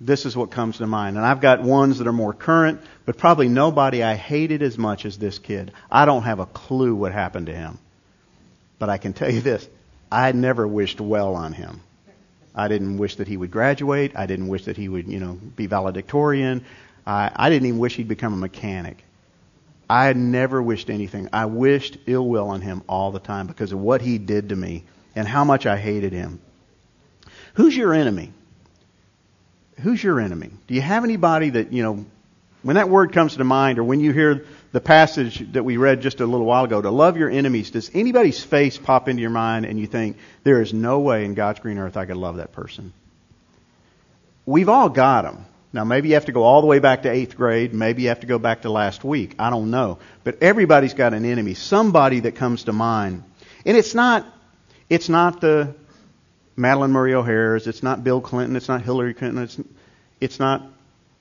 this 0.00 0.26
is 0.26 0.36
what 0.36 0.50
comes 0.50 0.78
to 0.78 0.86
mind. 0.86 1.16
And 1.16 1.26
I've 1.26 1.40
got 1.40 1.62
ones 1.62 1.98
that 1.98 2.06
are 2.06 2.12
more 2.12 2.32
current, 2.32 2.80
but 3.04 3.18
probably 3.18 3.48
nobody 3.48 4.02
I 4.02 4.14
hated 4.14 4.62
as 4.62 4.78
much 4.78 5.04
as 5.04 5.18
this 5.18 5.38
kid. 5.38 5.72
I 5.90 6.04
don't 6.04 6.22
have 6.22 6.38
a 6.38 6.46
clue 6.46 6.94
what 6.94 7.12
happened 7.12 7.46
to 7.46 7.54
him. 7.54 7.78
But 8.78 8.90
I 8.90 8.98
can 8.98 9.12
tell 9.12 9.30
you 9.30 9.40
this 9.40 9.68
I 10.10 10.32
never 10.32 10.66
wished 10.66 11.00
well 11.00 11.34
on 11.34 11.52
him. 11.52 11.80
I 12.54 12.68
didn't 12.68 12.98
wish 12.98 13.16
that 13.16 13.28
he 13.28 13.36
would 13.36 13.50
graduate. 13.50 14.12
I 14.16 14.26
didn't 14.26 14.48
wish 14.48 14.64
that 14.64 14.76
he 14.76 14.88
would, 14.88 15.06
you 15.06 15.20
know, 15.20 15.34
be 15.34 15.66
valedictorian. 15.66 16.64
I, 17.06 17.30
I 17.34 17.50
didn't 17.50 17.66
even 17.66 17.78
wish 17.78 17.96
he'd 17.96 18.08
become 18.08 18.32
a 18.32 18.36
mechanic. 18.36 19.04
I 19.88 20.12
never 20.12 20.62
wished 20.62 20.90
anything. 20.90 21.28
I 21.32 21.46
wished 21.46 21.98
ill 22.06 22.28
will 22.28 22.48
on 22.50 22.60
him 22.60 22.82
all 22.88 23.10
the 23.10 23.20
time 23.20 23.46
because 23.46 23.72
of 23.72 23.78
what 23.78 24.02
he 24.02 24.18
did 24.18 24.50
to 24.50 24.56
me 24.56 24.84
and 25.16 25.26
how 25.26 25.44
much 25.44 25.66
I 25.66 25.76
hated 25.76 26.12
him. 26.12 26.40
Who's 27.54 27.76
your 27.76 27.94
enemy? 27.94 28.32
Who's 29.82 30.02
your 30.02 30.20
enemy? 30.20 30.50
Do 30.66 30.74
you 30.74 30.80
have 30.80 31.04
anybody 31.04 31.50
that, 31.50 31.72
you 31.72 31.82
know, 31.82 32.04
when 32.62 32.76
that 32.76 32.88
word 32.88 33.12
comes 33.12 33.36
to 33.36 33.44
mind 33.44 33.78
or 33.78 33.84
when 33.84 34.00
you 34.00 34.12
hear 34.12 34.44
the 34.72 34.80
passage 34.80 35.52
that 35.52 35.64
we 35.64 35.76
read 35.76 36.02
just 36.02 36.20
a 36.20 36.26
little 36.26 36.46
while 36.46 36.64
ago, 36.64 36.82
to 36.82 36.90
love 36.90 37.16
your 37.16 37.30
enemies, 37.30 37.70
does 37.70 37.90
anybody's 37.94 38.42
face 38.42 38.76
pop 38.76 39.08
into 39.08 39.22
your 39.22 39.30
mind 39.30 39.64
and 39.64 39.78
you 39.78 39.86
think, 39.86 40.16
there 40.42 40.60
is 40.60 40.74
no 40.74 40.98
way 40.98 41.24
in 41.24 41.34
God's 41.34 41.60
green 41.60 41.78
earth 41.78 41.96
I 41.96 42.06
could 42.06 42.16
love 42.16 42.36
that 42.36 42.52
person? 42.52 42.92
We've 44.44 44.68
all 44.68 44.88
got 44.88 45.22
them. 45.22 45.46
Now, 45.72 45.84
maybe 45.84 46.08
you 46.08 46.14
have 46.14 46.24
to 46.24 46.32
go 46.32 46.42
all 46.42 46.62
the 46.62 46.66
way 46.66 46.78
back 46.78 47.02
to 47.02 47.10
eighth 47.10 47.36
grade. 47.36 47.74
Maybe 47.74 48.02
you 48.02 48.08
have 48.08 48.20
to 48.20 48.26
go 48.26 48.38
back 48.38 48.62
to 48.62 48.70
last 48.70 49.04
week. 49.04 49.34
I 49.38 49.50
don't 49.50 49.70
know. 49.70 49.98
But 50.24 50.42
everybody's 50.42 50.94
got 50.94 51.12
an 51.12 51.24
enemy, 51.24 51.54
somebody 51.54 52.20
that 52.20 52.34
comes 52.34 52.64
to 52.64 52.72
mind. 52.72 53.22
And 53.66 53.76
it's 53.76 53.94
not, 53.94 54.26
it's 54.88 55.10
not 55.10 55.42
the 55.42 55.74
Madalyn 56.58 56.90
Murray 56.90 57.14
O'Hair's. 57.14 57.66
It's 57.66 57.82
not 57.82 58.02
Bill 58.02 58.20
Clinton. 58.20 58.56
It's 58.56 58.68
not 58.68 58.82
Hillary 58.82 59.14
Clinton. 59.14 59.44
It's, 59.44 59.60
it's 60.20 60.38
not 60.40 60.66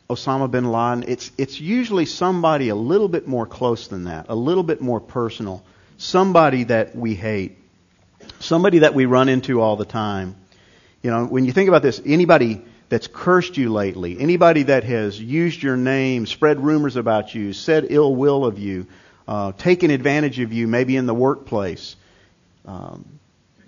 Osama 0.09 0.49
bin 0.49 0.71
Laden. 0.71 1.05
It's, 1.07 1.31
it's 1.37 1.59
usually 1.59 2.05
somebody 2.05 2.69
a 2.69 2.75
little 2.75 3.07
bit 3.07 3.27
more 3.27 3.45
close 3.45 3.87
than 3.87 4.05
that, 4.05 4.25
a 4.29 4.35
little 4.35 4.63
bit 4.63 4.81
more 4.81 4.99
personal, 4.99 5.63
somebody 5.97 6.63
that 6.65 6.95
we 6.95 7.13
hate, 7.13 7.57
somebody 8.39 8.79
that 8.79 8.93
we 8.93 9.05
run 9.05 9.29
into 9.29 9.61
all 9.61 9.75
the 9.75 9.85
time. 9.85 10.35
You 11.03 11.11
know, 11.11 11.25
when 11.25 11.45
you 11.45 11.51
think 11.51 11.69
about 11.69 11.83
this, 11.83 12.01
anybody 12.05 12.61
that's 12.89 13.07
cursed 13.07 13.57
you 13.57 13.71
lately, 13.71 14.19
anybody 14.19 14.63
that 14.63 14.85
has 14.85 15.19
used 15.21 15.61
your 15.61 15.77
name, 15.77 16.25
spread 16.25 16.59
rumors 16.59 16.95
about 16.95 17.35
you, 17.35 17.53
said 17.53 17.87
ill 17.89 18.15
will 18.15 18.45
of 18.45 18.57
you, 18.57 18.87
uh, 19.27 19.51
taken 19.51 19.91
advantage 19.91 20.39
of 20.39 20.53
you, 20.53 20.67
maybe 20.67 20.95
in 20.95 21.05
the 21.05 21.13
workplace, 21.13 21.95
um, 22.65 23.19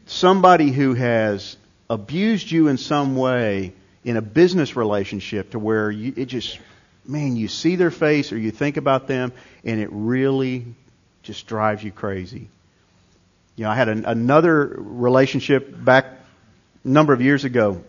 somebody 0.05 0.71
who 0.71 0.93
has 0.93 1.57
abused 1.89 2.51
you 2.51 2.67
in 2.67 2.77
some 2.77 3.15
way 3.15 3.74
in 4.03 4.17
a 4.17 4.22
business 4.22 4.75
relationship 4.75 5.51
to 5.51 5.60
where 5.60 5.89
you, 5.91 6.13
it 6.15 6.25
just 6.25 6.60
man, 7.05 7.36
you 7.36 7.48
see 7.48 7.75
their 7.75 7.91
face 7.91 8.31
or 8.31 8.38
you 8.38 8.51
think 8.51 8.77
about 8.77 9.08
them, 9.08 9.34
and 9.63 9.79
it 9.79 9.89
really 9.91 10.65
just 11.24 11.48
drives 11.48 11.84
you 11.84 11.91
crazy. 11.91 12.50
You 13.55 13.65
know, 13.65 13.72
I 13.72 13.75
had 13.75 13.89
an, 13.89 14.05
another 14.05 14.65
relationship 14.77 15.84
back 15.84 16.05
a 16.86 16.88
number 16.88 17.12
of 17.12 17.22
years 17.22 17.43
ago. 17.43 17.84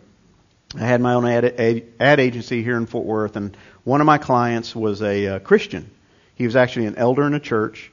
I 0.74 0.80
had 0.80 1.00
my 1.00 1.14
own 1.14 1.26
ad, 1.26 1.44
ad, 1.44 1.84
ad 2.00 2.20
agency 2.20 2.62
here 2.62 2.76
in 2.76 2.86
Fort 2.86 3.04
Worth, 3.04 3.36
and 3.36 3.56
one 3.84 4.00
of 4.00 4.06
my 4.06 4.18
clients 4.18 4.74
was 4.74 5.02
a 5.02 5.26
uh, 5.26 5.38
Christian. 5.40 5.90
He 6.34 6.46
was 6.46 6.56
actually 6.56 6.86
an 6.86 6.96
elder 6.96 7.26
in 7.26 7.34
a 7.34 7.40
church. 7.40 7.92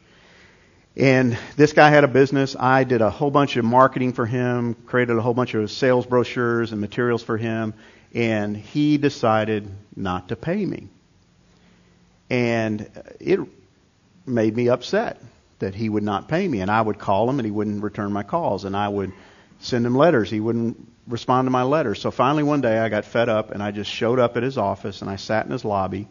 And 0.98 1.38
this 1.56 1.74
guy 1.74 1.90
had 1.92 2.04
a 2.04 2.08
business. 2.08 2.56
I 2.60 2.84
did 2.84 3.02
a 3.02 3.12
whole 3.12 3.30
bunch 3.30 3.56
of 3.56 3.64
marketing 3.64 4.14
for 4.14 4.26
him, 4.26 4.74
created 4.74 5.16
a 5.16 5.22
whole 5.22 5.36
bunch 5.36 5.54
of 5.54 5.70
sales 5.70 6.08
brochures 6.08 6.72
and 6.72 6.82
materials 6.82 7.22
for 7.22 7.38
him, 7.38 7.76
and 8.16 8.58
he 8.58 8.98
decided 8.98 9.70
not 9.96 10.30
to 10.30 10.36
pay 10.36 10.66
me. 10.66 10.88
And 12.32 12.90
it 13.20 13.40
made 14.26 14.56
me 14.56 14.70
upset 14.70 15.22
that 15.60 15.76
he 15.76 15.88
would 15.88 16.02
not 16.02 16.28
pay 16.28 16.48
me. 16.48 16.62
And 16.62 16.72
I 16.72 16.82
would 16.82 16.98
call 16.98 17.30
him 17.30 17.38
and 17.38 17.46
he 17.46 17.52
wouldn't 17.52 17.84
return 17.84 18.12
my 18.12 18.24
calls. 18.24 18.66
And 18.66 18.76
I 18.76 18.88
would 18.88 19.14
send 19.60 19.86
him 19.86 19.96
letters. 19.96 20.32
He 20.32 20.40
wouldn't 20.40 20.92
respond 21.08 21.46
to 21.46 21.52
my 21.52 21.64
letters. 21.64 22.02
So 22.02 22.10
finally 22.10 22.44
one 22.44 22.62
day 22.62 22.78
I 22.80 22.90
got 22.90 23.06
fed 23.06 23.30
up 23.30 23.52
and 23.52 23.62
I 23.62 23.70
just 23.70 23.90
showed 23.90 24.20
up 24.20 24.36
at 24.36 24.44
his 24.44 24.58
office 24.58 25.02
and 25.02 25.10
I 25.10 25.16
sat 25.16 25.46
in 25.46 25.52
his 25.52 25.64
lobby 25.64 26.08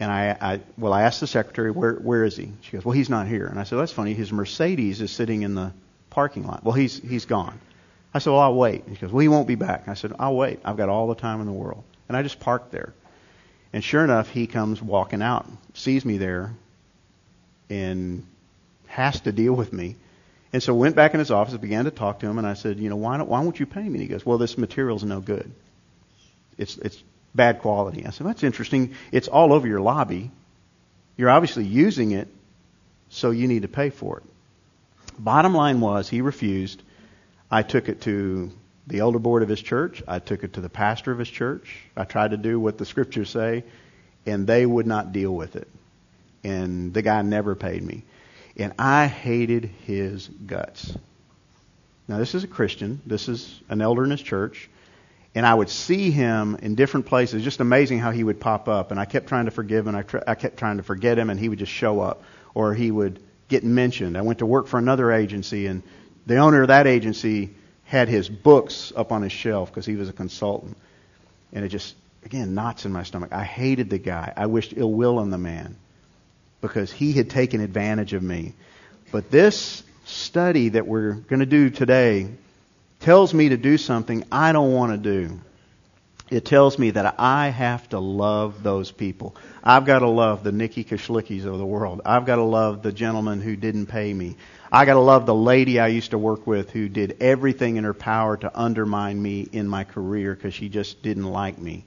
and 0.00 0.10
I, 0.10 0.36
I 0.40 0.60
well 0.78 0.92
I 0.92 1.02
asked 1.02 1.20
the 1.20 1.26
secretary 1.26 1.70
where 1.70 1.94
where 1.94 2.24
is 2.24 2.36
he? 2.36 2.52
She 2.62 2.72
goes, 2.72 2.84
Well 2.84 2.94
he's 2.94 3.10
not 3.10 3.28
here. 3.28 3.46
And 3.46 3.60
I 3.60 3.64
said, 3.64 3.78
That's 3.78 3.92
funny, 3.92 4.14
his 4.14 4.32
Mercedes 4.32 5.00
is 5.00 5.12
sitting 5.12 5.42
in 5.42 5.54
the 5.54 5.72
parking 6.08 6.46
lot. 6.46 6.64
Well 6.64 6.74
he's 6.74 6.98
he's 6.98 7.26
gone. 7.26 7.60
I 8.12 8.18
said, 8.18 8.30
Well 8.30 8.40
I'll 8.40 8.54
wait. 8.54 8.86
And 8.86 8.96
she 8.96 9.02
goes, 9.02 9.12
Well 9.12 9.20
he 9.20 9.28
won't 9.28 9.46
be 9.46 9.54
back. 9.54 9.86
I 9.88 9.94
said, 9.94 10.14
I'll 10.18 10.34
wait. 10.34 10.60
I've 10.64 10.78
got 10.78 10.88
all 10.88 11.06
the 11.06 11.14
time 11.14 11.40
in 11.40 11.46
the 11.46 11.52
world. 11.52 11.84
And 12.08 12.16
I 12.16 12.22
just 12.22 12.40
parked 12.40 12.72
there. 12.72 12.94
And 13.72 13.84
sure 13.84 14.02
enough, 14.02 14.28
he 14.28 14.48
comes 14.48 14.82
walking 14.82 15.22
out, 15.22 15.46
sees 15.74 16.04
me 16.04 16.18
there, 16.18 16.52
and 17.68 18.26
has 18.88 19.20
to 19.20 19.32
deal 19.32 19.52
with 19.52 19.72
me. 19.72 19.94
And 20.52 20.60
so 20.60 20.74
went 20.74 20.96
back 20.96 21.14
in 21.14 21.20
his 21.20 21.30
office, 21.30 21.56
began 21.56 21.84
to 21.84 21.92
talk 21.92 22.18
to 22.20 22.26
him, 22.26 22.38
and 22.38 22.46
I 22.46 22.54
said, 22.54 22.80
you 22.80 22.90
know, 22.90 22.96
why 22.96 23.16
don't 23.16 23.28
why 23.28 23.40
won't 23.40 23.60
you 23.60 23.66
pay 23.66 23.82
me? 23.82 23.86
And 23.86 24.00
he 24.00 24.06
goes, 24.08 24.26
well, 24.26 24.38
this 24.38 24.58
material's 24.58 25.04
no 25.04 25.20
good. 25.20 25.52
It's 26.58 26.76
it's 26.78 27.00
bad 27.34 27.60
quality. 27.60 28.06
I 28.06 28.10
said, 28.10 28.26
that's 28.26 28.42
interesting. 28.42 28.94
It's 29.12 29.28
all 29.28 29.52
over 29.52 29.66
your 29.66 29.80
lobby. 29.80 30.30
You're 31.16 31.30
obviously 31.30 31.64
using 31.64 32.12
it, 32.12 32.28
so 33.10 33.30
you 33.30 33.48
need 33.48 33.62
to 33.62 33.68
pay 33.68 33.90
for 33.90 34.18
it. 34.18 34.24
Bottom 35.18 35.54
line 35.54 35.80
was 35.80 36.08
he 36.08 36.20
refused. 36.22 36.82
I 37.50 37.62
took 37.62 37.88
it 37.88 38.02
to 38.02 38.50
the 38.86 39.00
elder 39.00 39.18
board 39.18 39.42
of 39.42 39.48
his 39.48 39.60
church. 39.60 40.02
I 40.08 40.18
took 40.18 40.44
it 40.44 40.54
to 40.54 40.60
the 40.60 40.68
pastor 40.68 41.12
of 41.12 41.18
his 41.18 41.28
church. 41.28 41.84
I 41.96 42.04
tried 42.04 42.30
to 42.30 42.36
do 42.36 42.58
what 42.58 42.78
the 42.78 42.86
scriptures 42.86 43.30
say, 43.30 43.64
and 44.24 44.46
they 44.46 44.64
would 44.64 44.86
not 44.86 45.12
deal 45.12 45.34
with 45.34 45.56
it. 45.56 45.68
And 46.42 46.94
the 46.94 47.02
guy 47.02 47.20
never 47.22 47.54
paid 47.54 47.82
me 47.82 48.02
and 48.56 48.72
I 48.78 49.06
hated 49.06 49.70
his 49.86 50.28
guts. 50.28 50.94
Now, 52.08 52.18
this 52.18 52.34
is 52.34 52.44
a 52.44 52.48
Christian. 52.48 53.00
This 53.06 53.28
is 53.28 53.60
an 53.68 53.80
elder 53.80 54.04
in 54.04 54.10
his 54.10 54.22
church. 54.22 54.68
And 55.34 55.46
I 55.46 55.54
would 55.54 55.68
see 55.68 56.10
him 56.10 56.56
in 56.56 56.74
different 56.74 57.06
places. 57.06 57.44
Just 57.44 57.60
amazing 57.60 58.00
how 58.00 58.10
he 58.10 58.24
would 58.24 58.40
pop 58.40 58.68
up. 58.68 58.90
And 58.90 58.98
I 58.98 59.04
kept 59.04 59.28
trying 59.28 59.44
to 59.44 59.52
forgive 59.52 59.86
him. 59.86 59.94
I, 59.94 60.02
tr- 60.02 60.18
I 60.26 60.34
kept 60.34 60.56
trying 60.56 60.78
to 60.78 60.82
forget 60.82 61.18
him, 61.18 61.30
and 61.30 61.38
he 61.38 61.48
would 61.48 61.58
just 61.58 61.72
show 61.72 62.00
up. 62.00 62.24
Or 62.52 62.74
he 62.74 62.90
would 62.90 63.22
get 63.48 63.62
mentioned. 63.62 64.18
I 64.18 64.22
went 64.22 64.40
to 64.40 64.46
work 64.46 64.66
for 64.66 64.78
another 64.78 65.12
agency, 65.12 65.66
and 65.66 65.82
the 66.26 66.38
owner 66.38 66.62
of 66.62 66.68
that 66.68 66.86
agency 66.86 67.50
had 67.84 68.08
his 68.08 68.28
books 68.28 68.92
up 68.96 69.12
on 69.12 69.22
his 69.22 69.32
shelf 69.32 69.70
because 69.70 69.86
he 69.86 69.96
was 69.96 70.08
a 70.08 70.12
consultant. 70.12 70.76
And 71.52 71.64
it 71.64 71.68
just, 71.68 71.94
again, 72.24 72.54
knots 72.54 72.84
in 72.84 72.92
my 72.92 73.04
stomach. 73.04 73.32
I 73.32 73.44
hated 73.44 73.90
the 73.90 73.98
guy. 73.98 74.32
I 74.36 74.46
wished 74.46 74.74
ill 74.76 74.92
will 74.92 75.18
on 75.18 75.30
the 75.30 75.38
man 75.38 75.76
because 76.60 76.92
he 76.92 77.12
had 77.12 77.30
taken 77.30 77.60
advantage 77.60 78.12
of 78.14 78.22
me. 78.22 78.54
But 79.12 79.30
this 79.30 79.82
study 80.04 80.70
that 80.70 80.86
we're 80.86 81.14
going 81.14 81.40
to 81.40 81.46
do 81.46 81.70
today 81.70 82.28
tells 83.00 83.34
me 83.34 83.48
to 83.48 83.56
do 83.56 83.78
something 83.78 84.24
I 84.30 84.52
don't 84.52 84.72
want 84.72 84.92
to 84.92 84.98
do. 84.98 85.40
It 86.30 86.44
tells 86.44 86.78
me 86.78 86.90
that 86.90 87.16
I 87.18 87.48
have 87.48 87.88
to 87.88 87.98
love 87.98 88.62
those 88.62 88.92
people. 88.92 89.34
I've 89.64 89.84
got 89.84 89.98
to 89.98 90.08
love 90.08 90.44
the 90.44 90.52
Nikki 90.52 90.84
Kashlickis 90.84 91.44
of 91.44 91.58
the 91.58 91.66
world. 91.66 92.02
I've 92.04 92.24
got 92.24 92.36
to 92.36 92.44
love 92.44 92.82
the 92.82 92.92
gentleman 92.92 93.40
who 93.40 93.56
didn't 93.56 93.86
pay 93.86 94.14
me. 94.14 94.36
I 94.70 94.84
got 94.84 94.94
to 94.94 95.00
love 95.00 95.26
the 95.26 95.34
lady 95.34 95.80
I 95.80 95.88
used 95.88 96.12
to 96.12 96.18
work 96.18 96.46
with 96.46 96.70
who 96.70 96.88
did 96.88 97.16
everything 97.20 97.76
in 97.76 97.84
her 97.84 97.94
power 97.94 98.36
to 98.36 98.58
undermine 98.58 99.20
me 99.20 99.48
in 99.50 99.66
my 99.66 99.82
career 99.82 100.32
because 100.36 100.54
she 100.54 100.68
just 100.68 101.02
didn't 101.02 101.24
like 101.24 101.58
me. 101.58 101.84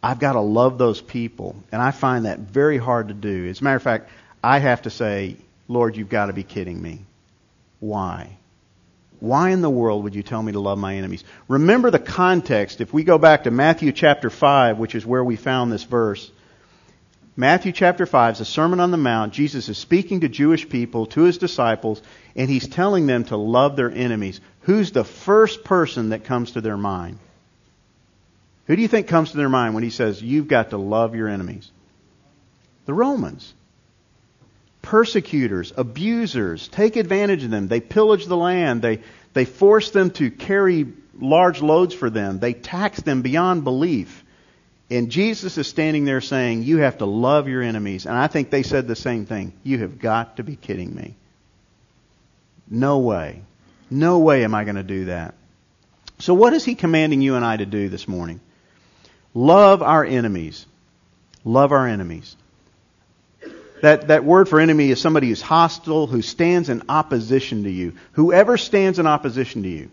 I've 0.00 0.20
got 0.20 0.34
to 0.34 0.40
love 0.40 0.78
those 0.78 1.00
people. 1.00 1.56
And 1.72 1.82
I 1.82 1.90
find 1.90 2.26
that 2.26 2.38
very 2.38 2.78
hard 2.78 3.08
to 3.08 3.14
do. 3.14 3.48
As 3.48 3.60
a 3.60 3.64
matter 3.64 3.76
of 3.76 3.82
fact, 3.82 4.08
I 4.44 4.60
have 4.60 4.82
to 4.82 4.90
say, 4.90 5.36
Lord, 5.66 5.96
you've 5.96 6.08
got 6.08 6.26
to 6.26 6.32
be 6.32 6.44
kidding 6.44 6.80
me. 6.80 7.00
Why? 7.80 8.35
Why 9.20 9.50
in 9.50 9.62
the 9.62 9.70
world 9.70 10.04
would 10.04 10.14
you 10.14 10.22
tell 10.22 10.42
me 10.42 10.52
to 10.52 10.60
love 10.60 10.78
my 10.78 10.96
enemies? 10.96 11.24
Remember 11.48 11.90
the 11.90 11.98
context. 11.98 12.80
If 12.80 12.92
we 12.92 13.02
go 13.02 13.18
back 13.18 13.44
to 13.44 13.50
Matthew 13.50 13.92
chapter 13.92 14.28
5, 14.28 14.78
which 14.78 14.94
is 14.94 15.06
where 15.06 15.24
we 15.24 15.36
found 15.36 15.72
this 15.72 15.84
verse, 15.84 16.30
Matthew 17.38 17.72
chapter 17.72 18.06
5 18.06 18.34
is 18.34 18.40
a 18.40 18.44
Sermon 18.46 18.80
on 18.80 18.90
the 18.90 18.96
Mount. 18.96 19.32
Jesus 19.32 19.68
is 19.68 19.76
speaking 19.76 20.20
to 20.20 20.28
Jewish 20.28 20.68
people, 20.68 21.06
to 21.06 21.22
his 21.22 21.36
disciples, 21.36 22.00
and 22.34 22.48
he's 22.48 22.66
telling 22.66 23.06
them 23.06 23.24
to 23.24 23.36
love 23.36 23.76
their 23.76 23.90
enemies. 23.90 24.40
Who's 24.62 24.90
the 24.90 25.04
first 25.04 25.62
person 25.62 26.10
that 26.10 26.24
comes 26.24 26.52
to 26.52 26.62
their 26.62 26.78
mind? 26.78 27.18
Who 28.66 28.76
do 28.76 28.82
you 28.82 28.88
think 28.88 29.06
comes 29.06 29.30
to 29.30 29.36
their 29.36 29.48
mind 29.48 29.74
when 29.74 29.84
he 29.84 29.90
says, 29.90 30.22
You've 30.22 30.48
got 30.48 30.70
to 30.70 30.78
love 30.78 31.14
your 31.14 31.28
enemies? 31.28 31.70
The 32.86 32.94
Romans. 32.94 33.52
Persecutors, 34.86 35.72
abusers, 35.76 36.68
take 36.68 36.94
advantage 36.94 37.42
of 37.42 37.50
them. 37.50 37.66
They 37.66 37.80
pillage 37.80 38.26
the 38.26 38.36
land. 38.36 38.82
They, 38.82 39.00
they 39.32 39.44
force 39.44 39.90
them 39.90 40.12
to 40.12 40.30
carry 40.30 40.86
large 41.18 41.60
loads 41.60 41.92
for 41.92 42.08
them. 42.08 42.38
They 42.38 42.52
tax 42.52 43.00
them 43.00 43.22
beyond 43.22 43.64
belief. 43.64 44.24
And 44.88 45.10
Jesus 45.10 45.58
is 45.58 45.66
standing 45.66 46.04
there 46.04 46.20
saying, 46.20 46.62
You 46.62 46.78
have 46.78 46.98
to 46.98 47.04
love 47.04 47.48
your 47.48 47.62
enemies. 47.62 48.06
And 48.06 48.14
I 48.16 48.28
think 48.28 48.50
they 48.50 48.62
said 48.62 48.86
the 48.86 48.94
same 48.94 49.26
thing. 49.26 49.54
You 49.64 49.78
have 49.78 49.98
got 49.98 50.36
to 50.36 50.44
be 50.44 50.54
kidding 50.54 50.94
me. 50.94 51.16
No 52.70 53.00
way. 53.00 53.42
No 53.90 54.20
way 54.20 54.44
am 54.44 54.54
I 54.54 54.62
going 54.62 54.76
to 54.76 54.84
do 54.84 55.06
that. 55.06 55.34
So, 56.20 56.32
what 56.32 56.52
is 56.52 56.64
he 56.64 56.76
commanding 56.76 57.22
you 57.22 57.34
and 57.34 57.44
I 57.44 57.56
to 57.56 57.66
do 57.66 57.88
this 57.88 58.06
morning? 58.06 58.40
Love 59.34 59.82
our 59.82 60.04
enemies. 60.04 60.64
Love 61.44 61.72
our 61.72 61.88
enemies. 61.88 62.36
That, 63.82 64.08
that 64.08 64.24
word 64.24 64.48
for 64.48 64.58
enemy 64.58 64.90
is 64.90 65.00
somebody 65.00 65.28
who's 65.28 65.42
hostile, 65.42 66.06
who 66.06 66.22
stands 66.22 66.68
in 66.68 66.84
opposition 66.88 67.64
to 67.64 67.70
you. 67.70 67.94
Whoever 68.12 68.56
stands 68.56 68.98
in 68.98 69.06
opposition 69.06 69.62
to 69.62 69.68
you. 69.68 69.90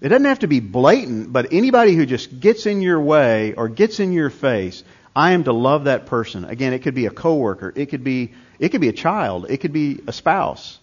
It 0.00 0.08
doesn't 0.08 0.26
have 0.26 0.40
to 0.40 0.46
be 0.46 0.60
blatant, 0.60 1.32
but 1.32 1.52
anybody 1.52 1.94
who 1.94 2.06
just 2.06 2.40
gets 2.40 2.66
in 2.66 2.82
your 2.82 3.00
way 3.00 3.54
or 3.54 3.68
gets 3.68 3.98
in 4.00 4.12
your 4.12 4.30
face, 4.30 4.84
I 5.14 5.32
am 5.32 5.44
to 5.44 5.52
love 5.52 5.84
that 5.84 6.06
person. 6.06 6.44
Again, 6.44 6.72
it 6.72 6.80
could 6.80 6.94
be 6.94 7.06
a 7.06 7.10
coworker, 7.10 7.72
it 7.74 7.86
could 7.86 8.04
be 8.04 8.32
it 8.58 8.70
could 8.70 8.80
be 8.80 8.88
a 8.88 8.92
child, 8.92 9.46
it 9.48 9.58
could 9.58 9.72
be 9.72 10.00
a 10.06 10.12
spouse, 10.12 10.78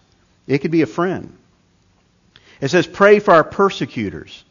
it 0.46 0.58
could 0.58 0.70
be 0.70 0.82
a 0.82 0.86
friend. 0.86 1.36
It 2.60 2.68
says 2.68 2.86
pray 2.86 3.18
for 3.18 3.32
our 3.32 3.44
persecutors. 3.44 4.44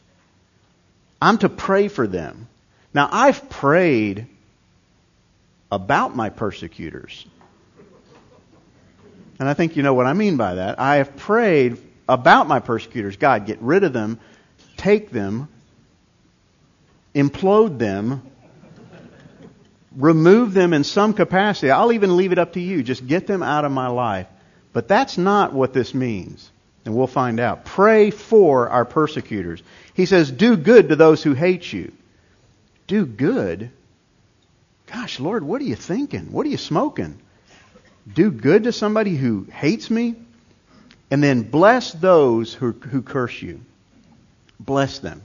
I'm 1.22 1.38
to 1.40 1.50
pray 1.50 1.88
for 1.88 2.08
them. 2.08 2.48
Now, 2.94 3.10
I've 3.12 3.50
prayed 3.50 4.28
about 5.72 6.16
my 6.16 6.30
persecutors. 6.30 7.26
And 9.40 9.50
I 9.50 9.54
think 9.54 9.76
you 9.76 9.84
know 9.84 9.94
what 9.94 10.06
I 10.06 10.14
mean 10.14 10.38
by 10.38 10.56
that. 10.56 10.80
I 10.80 10.98
have 10.98 11.18
prayed 11.18 11.78
about 12.08 12.48
my 12.48 12.60
persecutors. 12.60 13.18
God, 13.18 13.46
get 13.46 13.62
rid 13.62 13.84
of 13.84 13.92
them, 13.92 14.20
take 14.78 15.10
them, 15.10 15.50
implode 17.14 17.78
them, 17.78 18.22
remove 19.96 20.54
them 20.54 20.74
in 20.74 20.84
some 20.84 21.14
capacity. 21.14 21.72
I'll 21.72 21.92
even 21.92 22.16
leave 22.16 22.32
it 22.32 22.40
up 22.40 22.54
to 22.54 22.62
you. 22.62 22.84
Just 22.84 23.06
get 23.06 23.28
them 23.28 23.44
out 23.44 23.66
of 23.66 23.72
my 23.72 23.88
life. 23.88 24.28
But 24.72 24.88
that's 24.88 25.18
not 25.18 25.54
what 25.54 25.74
this 25.74 25.94
means. 25.94 26.50
And 26.86 26.96
we'll 26.96 27.08
find 27.08 27.40
out. 27.40 27.66
Pray 27.66 28.12
for 28.12 28.70
our 28.70 28.86
persecutors. 28.86 29.64
He 29.96 30.06
says, 30.06 30.32
do 30.32 30.56
good 30.56 30.90
to 30.90 30.96
those 30.96 31.24
who 31.24 31.34
hate 31.34 31.72
you 31.74 31.92
do 32.88 33.06
good. 33.06 33.72
Gosh, 34.88 35.20
Lord, 35.20 35.44
what 35.44 35.62
are 35.62 35.66
you 35.66 35.76
thinking? 35.76 36.32
What 36.32 36.46
are 36.46 36.50
you 36.50 36.58
smoking? 36.58 37.20
Do 38.12 38.32
good 38.32 38.64
to 38.64 38.72
somebody 38.72 39.16
who 39.16 39.48
hates 39.52 39.90
me, 39.90 40.16
and 41.10 41.24
then 41.24 41.42
bless 41.44 41.92
those 41.92 42.54
who, 42.54 42.72
who 42.72 43.02
curse 43.02 43.42
you. 43.42 43.62
Bless 44.60 45.00
them. 45.00 45.22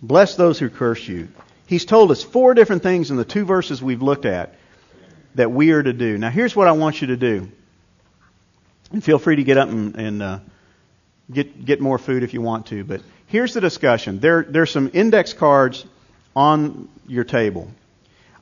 Bless 0.00 0.34
those 0.34 0.58
who 0.58 0.70
curse 0.70 1.06
you. 1.06 1.28
He's 1.66 1.84
told 1.84 2.10
us 2.10 2.22
four 2.22 2.54
different 2.54 2.82
things 2.82 3.10
in 3.10 3.16
the 3.16 3.24
two 3.24 3.44
verses 3.44 3.82
we've 3.82 4.02
looked 4.02 4.24
at 4.24 4.54
that 5.34 5.50
we 5.50 5.70
are 5.70 5.82
to 5.82 5.92
do. 5.92 6.18
Now, 6.18 6.30
here's 6.30 6.56
what 6.56 6.68
I 6.68 6.72
want 6.72 7.00
you 7.00 7.08
to 7.08 7.16
do. 7.16 7.50
And 8.90 9.02
feel 9.02 9.18
free 9.18 9.36
to 9.36 9.44
get 9.44 9.56
up 9.56 9.68
and, 9.68 9.94
and 9.96 10.22
uh, 10.22 10.38
get 11.30 11.64
get 11.64 11.80
more 11.80 11.98
food 11.98 12.22
if 12.22 12.34
you 12.34 12.42
want 12.42 12.66
to. 12.66 12.84
But 12.84 13.00
here's 13.26 13.54
the 13.54 13.60
discussion. 13.60 14.20
There 14.20 14.42
there's 14.42 14.70
some 14.70 14.90
index 14.92 15.32
cards 15.32 15.86
on 16.36 16.88
your 17.06 17.24
table. 17.24 17.70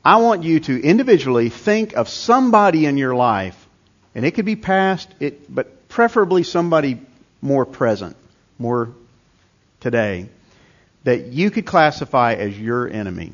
I 0.03 0.17
want 0.17 0.43
you 0.43 0.59
to 0.61 0.81
individually 0.81 1.49
think 1.49 1.93
of 1.93 2.09
somebody 2.09 2.85
in 2.85 2.97
your 2.97 3.13
life, 3.13 3.67
and 4.15 4.25
it 4.25 4.31
could 4.31 4.45
be 4.45 4.55
past, 4.55 5.13
it, 5.19 5.53
but 5.53 5.87
preferably 5.89 6.43
somebody 6.43 6.99
more 7.41 7.65
present, 7.65 8.15
more 8.57 8.89
today, 9.79 10.29
that 11.03 11.27
you 11.27 11.51
could 11.51 11.65
classify 11.65 12.33
as 12.33 12.57
your 12.57 12.87
enemy. 12.87 13.33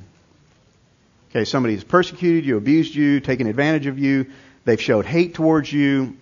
Okay, 1.29 1.45
somebody 1.45 1.75
has 1.75 1.83
persecuted 1.83 2.45
you, 2.45 2.57
abused 2.57 2.95
you, 2.95 3.19
taken 3.19 3.47
advantage 3.47 3.85
of 3.85 3.99
you, 3.99 4.27
they've 4.65 4.81
showed 4.81 5.05
hate 5.05 5.35
towards 5.35 5.71
you, 5.71 6.17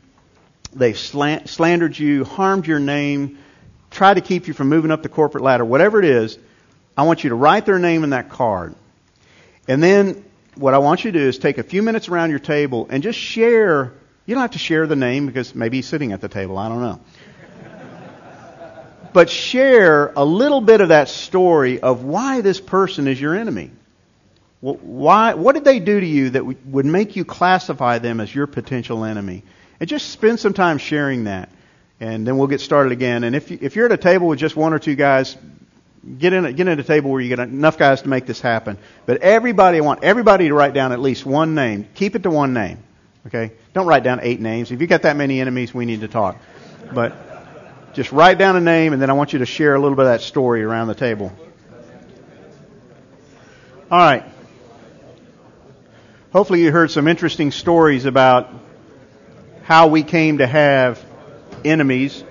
they've 0.74 0.98
slandered 0.98 1.98
you, 1.98 2.24
harmed 2.24 2.68
your 2.68 2.80
name, 2.80 3.40
tried 3.90 4.16
to 4.16 4.22
keep 4.22 4.48
you 4.48 4.54
from 4.54 4.70
moving 4.70 4.92
up 4.92 5.02
the 5.02 5.10
corporate 5.10 5.44
ladder, 5.44 5.64
whatever 5.64 6.00
it 6.00 6.06
is, 6.06 6.38
I 6.98 7.04
want 7.04 7.24
you 7.24 7.30
to 7.30 7.36
write 7.36 7.66
their 7.66 7.80
name 7.80 8.04
in 8.04 8.12
that 8.12 8.30
card. 8.30 8.76
And 9.68 9.82
then 9.82 10.25
what 10.56 10.74
I 10.74 10.78
want 10.80 11.04
you 11.04 11.12
to 11.12 11.20
do 11.20 11.28
is 11.28 11.38
take 11.38 11.58
a 11.58 11.64
few 11.64 11.82
minutes 11.82 12.10
around 12.10 12.30
your 12.30 12.40
table 12.40 12.88
and 12.90 13.04
just 13.04 13.20
share. 13.20 13.94
You 14.26 14.36
don't 14.36 14.42
have 14.42 14.52
to 14.52 14.60
share 14.60 14.88
the 14.88 14.96
name 14.96 15.28
because 15.28 15.54
maybe 15.54 15.78
he's 15.78 15.88
sitting 15.88 16.12
at 16.12 16.22
the 16.22 16.30
table. 16.30 16.58
I 16.58 16.70
don't 16.70 16.82
know. 16.82 17.00
but 19.14 19.30
share 19.30 20.12
a 20.16 20.26
little 20.26 20.62
bit 20.62 20.82
of 20.82 20.90
that 20.90 21.10
story 21.10 21.80
of 21.80 22.04
why 22.04 22.42
this 22.42 22.60
person 22.60 23.08
is 23.08 23.20
your 23.20 23.36
enemy. 23.36 23.72
Why, 24.62 25.36
what 25.36 25.54
did 25.54 25.64
they 25.64 25.80
do 25.80 26.00
to 26.00 26.06
you 26.06 26.32
that 26.32 26.44
would 26.44 26.86
make 26.86 27.16
you 27.16 27.24
classify 27.24 28.00
them 28.00 28.20
as 28.20 28.34
your 28.34 28.48
potential 28.48 29.04
enemy? 29.04 29.44
And 29.80 29.88
just 29.88 30.10
spend 30.10 30.40
some 30.40 30.54
time 30.54 30.80
sharing 30.80 31.26
that. 31.26 31.50
And 32.00 32.26
then 32.26 32.38
we'll 32.38 32.48
get 32.48 32.62
started 32.62 32.92
again. 32.92 33.24
And 33.24 33.36
if, 33.36 33.52
you, 33.52 33.60
if 33.62 33.76
you're 33.76 33.86
at 33.86 33.92
a 33.92 33.98
table 33.98 34.28
with 34.28 34.40
just 34.40 34.56
one 34.56 34.74
or 34.74 34.80
two 34.80 34.96
guys, 34.96 35.38
get 36.18 36.34
in, 36.34 36.46
a, 36.46 36.54
get 36.54 36.68
in 36.68 36.80
a 36.80 36.84
table 36.84 37.12
where 37.12 37.22
you 37.22 37.30
get 37.30 37.40
enough 37.40 37.78
guys 37.78 38.04
to 38.04 38.10
make 38.10 38.26
this 38.26 38.40
happen. 38.40 38.78
But 39.06 39.22
everybody, 39.22 39.78
I 39.78 39.82
want 39.82 40.04
everybody 40.04 40.48
to 40.48 40.54
write 40.54 40.74
down 40.74 40.92
at 40.92 41.00
least 41.00 41.26
one 41.26 41.56
name. 41.56 41.88
Keep 41.96 42.16
it 42.16 42.24
to 42.24 42.30
one 42.30 42.54
name. 42.54 42.80
Okay? 43.28 43.54
Don't 43.74 43.88
write 43.88 44.04
down 44.04 44.20
eight 44.22 44.40
names. 44.40 44.72
If 44.72 44.82
you 44.82 44.88
got 44.88 45.02
that 45.02 45.18
many 45.18 45.42
enemies, 45.42 45.74
we 45.74 45.86
need 45.86 46.02
to 46.02 46.08
talk. 46.08 46.38
But 46.94 47.94
just 47.94 48.12
write 48.12 48.38
down 48.38 48.56
a 48.56 48.62
name, 48.62 48.94
and 48.94 49.02
then 49.02 49.10
I 49.10 49.14
want 49.14 49.34
you 49.34 49.40
to 49.40 49.46
share 49.46 49.74
a 49.74 49.80
little 49.80 49.96
bit 49.96 50.04
of 50.04 50.12
that 50.12 50.22
story 50.22 50.64
around 50.64 50.88
the 50.88 50.96
table. 50.96 51.32
All 53.90 54.00
right. 54.00 54.24
Hopefully, 56.32 56.62
you 56.62 56.72
heard 56.72 56.92
some 56.92 57.08
interesting 57.08 57.52
stories 57.52 58.06
about 58.06 58.50
how 59.64 59.88
we 59.88 60.04
came 60.04 60.40
to 60.40 60.46
have 60.46 61.04
enemies. 61.64 62.24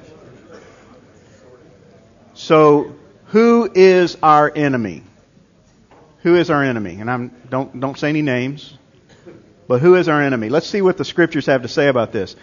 So, 2.34 2.94
who 3.34 3.68
is 3.74 4.16
our 4.22 4.48
enemy? 4.54 5.02
Who 6.22 6.36
is 6.36 6.50
our 6.50 6.62
enemy? 6.62 6.98
And 7.00 7.10
I'm 7.10 7.32
don't 7.50 7.80
don't 7.80 7.98
say 7.98 8.08
any 8.08 8.22
names, 8.22 8.78
but 9.66 9.80
who 9.80 9.96
is 9.96 10.08
our 10.08 10.22
enemy? 10.22 10.50
Let's 10.50 10.68
see 10.68 10.80
what 10.82 10.98
the 10.98 11.04
scriptures 11.04 11.46
have 11.46 11.62
to 11.62 11.68
say 11.68 11.88
about 11.88 12.12
this. 12.12 12.36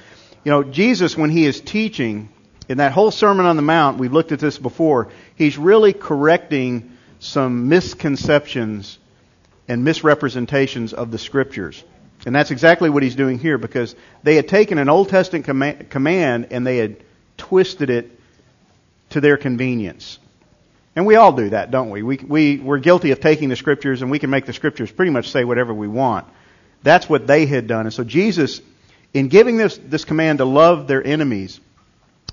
You 0.43 0.51
know, 0.51 0.63
Jesus 0.63 1.15
when 1.15 1.29
he 1.29 1.45
is 1.45 1.61
teaching 1.61 2.27
in 2.67 2.79
that 2.79 2.91
whole 2.91 3.09
Sermon 3.09 3.45
on 3.45 3.55
the 3.55 3.61
Mount, 3.61 3.99
we've 3.99 4.11
looked 4.11 4.33
at 4.33 4.39
this 4.39 4.57
before, 4.57 5.07
he's 5.37 5.57
really 5.57 5.93
correcting 5.93 6.97
some 7.19 7.69
misconceptions 7.69 8.99
and 9.69 9.85
misrepresentations 9.85 10.91
of 10.91 11.09
the 11.09 11.17
scriptures. 11.17 11.81
And 12.25 12.35
that's 12.35 12.51
exactly 12.51 12.89
what 12.89 13.01
he's 13.01 13.15
doing 13.15 13.39
here 13.39 13.57
because 13.57 13.95
they 14.23 14.35
had 14.35 14.49
taken 14.49 14.77
an 14.77 14.89
Old 14.89 15.07
Testament 15.07 15.89
command 15.89 16.47
and 16.51 16.67
they 16.67 16.79
had 16.79 16.97
twisted 17.37 17.89
it 17.89 18.11
to 19.11 19.21
their 19.21 19.37
convenience. 19.37 20.19
And 20.95 21.05
we 21.05 21.15
all 21.15 21.31
do 21.31 21.49
that, 21.49 21.71
don't 21.71 21.89
we? 21.89 22.03
we? 22.03 22.17
We, 22.17 22.57
we're 22.57 22.79
guilty 22.79 23.11
of 23.11 23.19
taking 23.19 23.49
the 23.49 23.55
scriptures 23.55 24.01
and 24.01 24.11
we 24.11 24.19
can 24.19 24.29
make 24.29 24.45
the 24.45 24.53
scriptures 24.53 24.91
pretty 24.91 25.11
much 25.11 25.29
say 25.29 25.45
whatever 25.45 25.73
we 25.73 25.87
want. 25.87 26.27
That's 26.83 27.07
what 27.07 27.27
they 27.27 27.45
had 27.45 27.67
done. 27.67 27.85
And 27.85 27.93
so 27.93 28.03
Jesus, 28.03 28.61
in 29.13 29.29
giving 29.29 29.57
this, 29.57 29.77
this 29.77 30.03
command 30.03 30.39
to 30.39 30.45
love 30.45 30.87
their 30.87 31.05
enemies, 31.05 31.59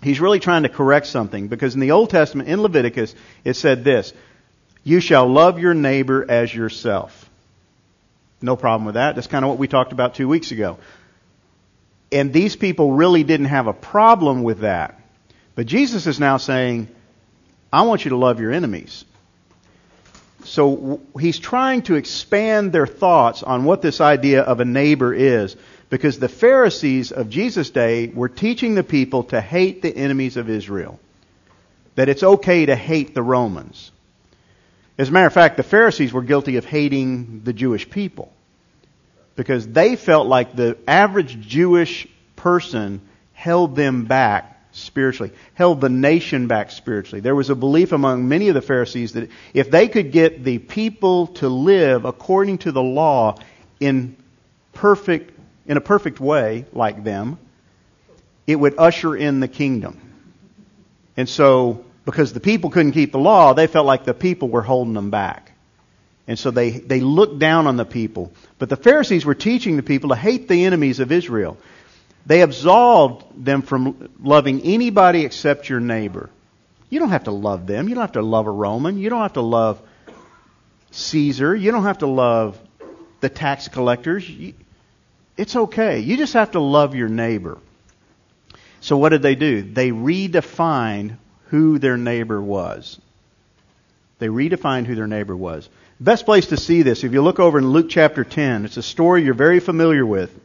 he's 0.03 0.21
really 0.21 0.40
trying 0.40 0.64
to 0.64 0.68
correct 0.68 1.07
something 1.07 1.49
because 1.49 1.75
in 1.75 1.81
the 1.81 1.92
Old 1.92 2.11
Testament, 2.11 2.49
in 2.49 2.61
Leviticus, 2.61 3.14
it 3.44 3.55
said 3.55 3.85
this, 3.85 4.12
you 4.83 5.01
shall 5.01 5.29
love 5.29 5.59
your 5.59 5.75
neighbor 5.75 6.25
as 6.29 6.53
yourself. 6.53 7.29
No 8.40 8.57
problem 8.57 8.87
with 8.87 8.94
that. 8.94 9.14
That's 9.14 9.27
kind 9.27 9.44
of 9.44 9.51
what 9.51 9.59
we 9.59 9.68
talked 9.68 9.92
about 9.92 10.14
two 10.14 10.29
weeks 10.29 10.51
ago. 10.51 10.79
And 12.11 12.33
these 12.33 12.57
people 12.57 12.92
really 12.92 13.23
didn't 13.23 13.47
have 13.47 13.66
a 13.66 13.73
problem 13.73 14.42
with 14.42 14.61
that. 14.61 15.01
But 15.55 15.66
Jesus 15.66 16.07
is 16.07 16.18
now 16.18 16.37
saying, 16.38 16.88
I 17.72 17.83
want 17.83 18.04
you 18.04 18.11
to 18.11 18.16
love 18.16 18.40
your 18.40 18.52
enemies. 18.52 19.04
So 20.44 21.00
he's 21.18 21.38
trying 21.38 21.83
to 21.83 21.96
expand 21.96 22.72
their 22.72 22.87
thoughts 22.87 23.42
on 23.42 23.64
what 23.64 23.83
this 23.83 24.00
idea 24.00 24.42
of 24.42 24.61
a 24.61 24.64
neighbor 24.64 25.12
is 25.12 25.57
because 25.90 26.18
the 26.18 26.28
Pharisees 26.28 27.12
of 27.12 27.28
Jesus' 27.28 27.70
day 27.70 28.09
were 28.09 28.28
teaching 28.28 28.74
the 28.74 28.85
people 28.85 29.24
to 29.24 29.40
hate 29.40 29.83
the 29.83 29.94
enemies 29.94 30.37
of 30.37 30.48
Israel. 30.48 30.98
That 31.96 32.09
it's 32.09 32.22
okay 32.22 32.66
to 32.66 32.76
hate 32.76 33.14
the 33.14 33.22
Romans. 33.22 33.90
As 34.96 35.09
a 35.09 35.12
matter 35.12 35.26
of 35.26 35.33
fact, 35.33 35.57
the 35.57 35.62
Pharisees 35.62 36.12
were 36.12 36.22
guilty 36.22 36.57
of 36.57 36.64
hating 36.64 37.42
the 37.44 37.52
Jewish 37.52 37.88
people 37.88 38.33
because 39.37 39.66
they 39.68 39.96
felt 39.96 40.26
like 40.26 40.57
the 40.57 40.76
average 40.87 41.38
Jewish 41.40 42.09
person 42.37 43.00
held 43.33 43.76
them 43.76 44.07
back 44.07 44.58
spiritually, 44.72 45.33
held 45.54 45.81
the 45.81 45.88
nation 45.88 46.46
back 46.46 46.70
spiritually. 46.70 47.20
There 47.20 47.35
was 47.35 47.50
a 47.50 47.54
belief 47.54 47.92
among 47.92 48.28
many 48.28 48.48
of 48.48 48.54
the 48.54 48.62
Pharisees 48.62 49.12
that 49.12 49.31
if 49.54 49.70
they 49.70 49.88
could 49.88 50.12
get 50.12 50.44
the 50.44 50.59
people 50.59 51.28
to 51.28 51.48
live 51.48 52.04
according 52.04 52.59
to 52.59 52.72
the 52.72 52.83
law 52.83 53.38
in 53.81 54.16
perfect 54.72 55.35
in 55.66 55.76
a 55.76 55.81
perfect 55.81 56.18
way 56.18 56.64
like 56.72 57.04
them, 57.04 57.38
it 58.46 58.57
would 58.57 58.74
usher 58.78 59.14
in 59.14 59.40
the 59.40 59.48
kingdom. 59.48 60.00
And 61.16 61.28
so 61.28 61.85
because 62.04 62.33
the 62.33 62.40
people 62.40 62.70
couldn't 62.70 62.92
keep 62.92 63.12
the 63.12 63.18
law, 63.18 63.52
they 63.52 63.66
felt 63.66 63.85
like 63.85 64.04
the 64.04 64.14
people 64.14 64.48
were 64.48 64.62
holding 64.62 64.94
them 64.94 65.11
back. 65.11 65.52
And 66.26 66.38
so 66.38 66.50
they, 66.50 66.70
they 66.70 67.00
looked 67.00 67.38
down 67.38 67.66
on 67.66 67.76
the 67.76 67.85
people. 67.85 68.33
But 68.59 68.70
the 68.70 68.76
Pharisees 68.76 69.24
were 69.24 69.35
teaching 69.35 69.76
the 69.76 69.83
people 69.83 70.11
to 70.11 70.16
hate 70.16 70.48
the 70.48 70.64
enemies 70.64 71.00
of 71.00 71.12
Israel. 71.12 71.59
They 72.29 72.43
absolved 72.43 73.43
them 73.43 73.62
from 73.62 74.11
loving 74.21 74.61
anybody 74.61 75.25
except 75.25 75.71
your 75.71 75.81
neighbor. 75.81 76.29
You 76.91 76.99
don't 77.01 77.09
have 77.09 77.25
to 77.25 77.31
love 77.31 77.67
them. 77.67 77.88
You 77.88 77.95
don't 77.95 78.03
have 78.03 78.12
to 78.12 78.23
love 78.23 78.47
a 78.47 78.51
Roman. 78.51 78.99
You 78.99 79.09
don't 79.09 79.23
have 79.23 79.33
to 79.33 79.41
love 79.41 79.81
Caesar. 80.91 81.57
You 81.57 81.73
don't 81.73 81.85
have 81.85 81.99
to 81.99 82.07
love 82.07 82.61
the 83.21 83.31
tax 83.31 83.69
collectors. 83.69 84.31
It's 85.38 85.57
okay. 85.57 86.01
You 86.01 86.19
just 86.19 86.35
have 86.35 86.51
to 86.51 86.61
love 86.61 86.95
your 86.95 87.09
neighbor. 87.09 87.57
So 88.83 88.99
what 88.99 89.09
did 89.09 89.23
they 89.23 89.35
do? 89.35 89.62
They 89.62 89.91
redefined 89.91 91.17
who 91.47 91.79
their 91.79 91.97
neighbor 91.97 92.43
was. 92.43 93.01
They 94.19 94.29
redefined 94.29 94.85
who 94.85 94.97
their 94.97 95.07
neighbor 95.07 95.35
was. 95.35 95.67
Best 95.99 96.27
place 96.27 96.49
to 96.49 96.59
see 96.59 96.83
this, 96.83 97.05
if 97.05 97.12
you 97.14 97.23
look 97.23 97.41
over 97.41 97.57
in 97.57 97.71
Luke 97.71 97.88
chapter 97.88 98.23
10, 98.23 98.67
it's 98.67 98.77
a 98.77 98.83
story 98.83 99.25
you're 99.25 99.33
very 99.33 99.61
familiar 99.61 100.05
with. 100.05 100.38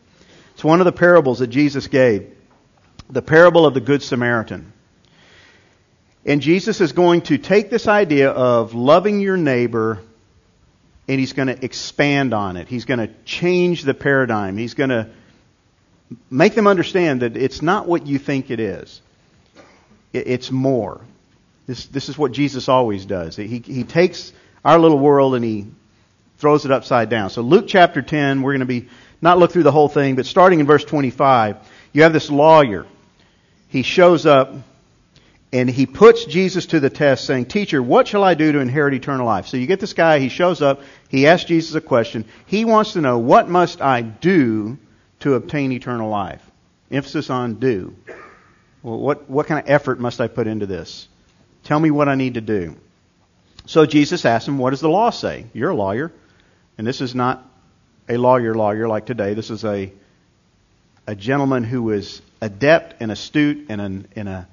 It's 0.54 0.64
one 0.64 0.82
of 0.82 0.86
the 0.86 0.92
parables 0.92 1.40
that 1.40 1.48
Jesus 1.48 1.88
gave. 1.88 2.36
The 3.10 3.22
parable 3.22 3.66
of 3.66 3.74
the 3.74 3.82
Good 3.82 4.02
Samaritan. 4.02 4.72
And 6.26 6.42
Jesus 6.42 6.80
is 6.80 6.94
going 6.94 7.24
to 7.24 7.38
take 7.38 7.70
this 7.70 7.88
idea 7.88 8.30
of 8.30 8.74
loving 8.74 9.20
your 9.20 9.38
neighbor 9.38 10.00
and 11.08 11.20
he's 11.20 11.34
going 11.34 11.50
to 11.50 11.66
expand 11.66 12.34
on 12.34 12.56
it. 12.56 12.70
He's 12.70 12.86
going 12.86 13.00
to 13.00 13.10
change 13.26 13.84
the 13.84 13.94
paradigm. 13.94 14.56
He's 14.58 14.74
going 14.74 14.90
to 14.90 15.10
make 16.30 16.56
them 16.56 16.68
understand 16.68 17.22
that 17.22 17.36
it's 17.36 17.62
not 17.62 17.88
what 17.88 18.08
you 18.08 18.18
think 18.20 18.52
it 18.52 18.60
is. 18.60 19.02
It's 20.14 20.50
more. 20.50 21.02
This, 21.66 21.88
this 21.88 22.08
is 22.08 22.18
what 22.18 22.32
Jesus 22.32 22.70
always 22.70 23.06
does. 23.06 23.36
He, 23.36 23.60
he 23.60 23.84
takes 23.84 24.32
our 24.64 24.80
little 24.80 25.00
world 25.00 25.36
and 25.36 25.44
he 25.44 25.68
throws 26.38 26.66
it 26.66 26.72
upside 26.72 27.10
down. 27.10 27.30
So 27.30 27.42
Luke 27.42 27.66
chapter 27.68 28.02
10, 28.02 28.42
we're 28.42 28.52
going 28.52 28.60
to 28.60 28.66
be, 28.66 28.90
not 29.24 29.40
look 29.40 29.54
through 29.54 29.64
the 29.64 29.72
whole 29.72 29.88
thing, 29.88 30.16
but 30.16 30.26
starting 30.26 30.60
in 30.60 30.66
verse 30.66 30.84
25, 30.84 31.56
you 31.94 32.04
have 32.04 32.12
this 32.12 32.30
lawyer. 32.30 32.86
He 33.70 33.82
shows 33.82 34.26
up 34.26 34.54
and 35.54 35.70
he 35.70 35.86
puts 35.86 36.26
Jesus 36.26 36.66
to 36.68 36.82
the 36.82 36.90
test 36.90 37.24
saying, 37.24 37.46
Teacher, 37.46 37.82
what 37.82 38.06
shall 38.06 38.22
I 38.22 38.34
do 38.34 38.52
to 38.52 38.60
inherit 38.60 38.96
eternal 38.96 39.26
life? 39.26 39.48
So 39.48 39.56
you 39.56 39.66
get 39.66 39.80
this 39.80 39.94
guy, 39.94 40.20
he 40.20 40.28
shows 40.28 40.62
up, 40.62 40.82
he 41.08 41.26
asks 41.26 41.48
Jesus 41.48 41.74
a 41.74 41.80
question. 41.80 42.26
He 42.48 42.66
wants 42.66 42.94
to 42.94 43.02
know, 43.02 43.18
what 43.18 43.48
must 43.48 43.82
I 43.82 44.02
do 44.02 44.78
to 45.22 45.36
obtain 45.36 45.72
eternal 45.72 46.10
life? 46.10 46.44
Emphasis 46.92 47.30
on 47.30 47.56
do. 47.56 47.96
Well, 48.82 49.00
what, 49.00 49.30
what 49.30 49.48
kind 49.48 49.64
of 49.64 49.70
effort 49.70 50.02
must 50.02 50.20
I 50.20 50.28
put 50.28 50.48
into 50.48 50.66
this? 50.66 51.08
Tell 51.64 51.80
me 51.80 51.92
what 51.92 52.10
I 52.10 52.16
need 52.16 52.34
to 52.34 52.42
do. 52.42 52.76
So 53.68 53.86
Jesus 53.86 54.26
asked 54.26 54.50
him, 54.50 54.58
What 54.58 54.72
does 54.72 54.82
the 54.82 54.90
law 54.90 55.12
say? 55.12 55.46
You're 55.54 55.70
a 55.70 55.76
lawyer. 55.76 56.12
And 56.78 56.86
this 56.86 57.00
is 57.00 57.16
not 57.16 57.48
a 58.10 58.18
lawyer 58.18 58.54
lawyer 58.54 58.88
like 58.88 59.06
today. 59.06 59.34
This 59.34 59.50
is 59.50 59.64
a, 59.64 59.92
a 61.08 61.16
gentleman 61.16 61.64
who 61.64 61.92
is 61.92 62.22
adept 62.42 63.02
and 63.02 63.12
astute 63.12 63.68
and 63.70 63.82
an, 63.82 64.08
and 64.16 64.30
a 64.30 64.48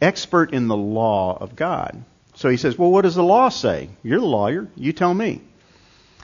expert 0.00 0.52
in 0.52 0.68
the 0.68 0.76
law 0.76 1.36
of 1.40 1.56
God. 1.56 2.02
So 2.34 2.48
he 2.48 2.56
says, 2.56 2.78
Well, 2.78 2.90
what 2.90 3.02
does 3.02 3.14
the 3.14 3.22
law 3.22 3.48
say? 3.48 3.90
You're 4.02 4.20
the 4.20 4.26
lawyer. 4.26 4.68
You 4.76 4.92
tell 4.92 5.12
me. 5.12 5.40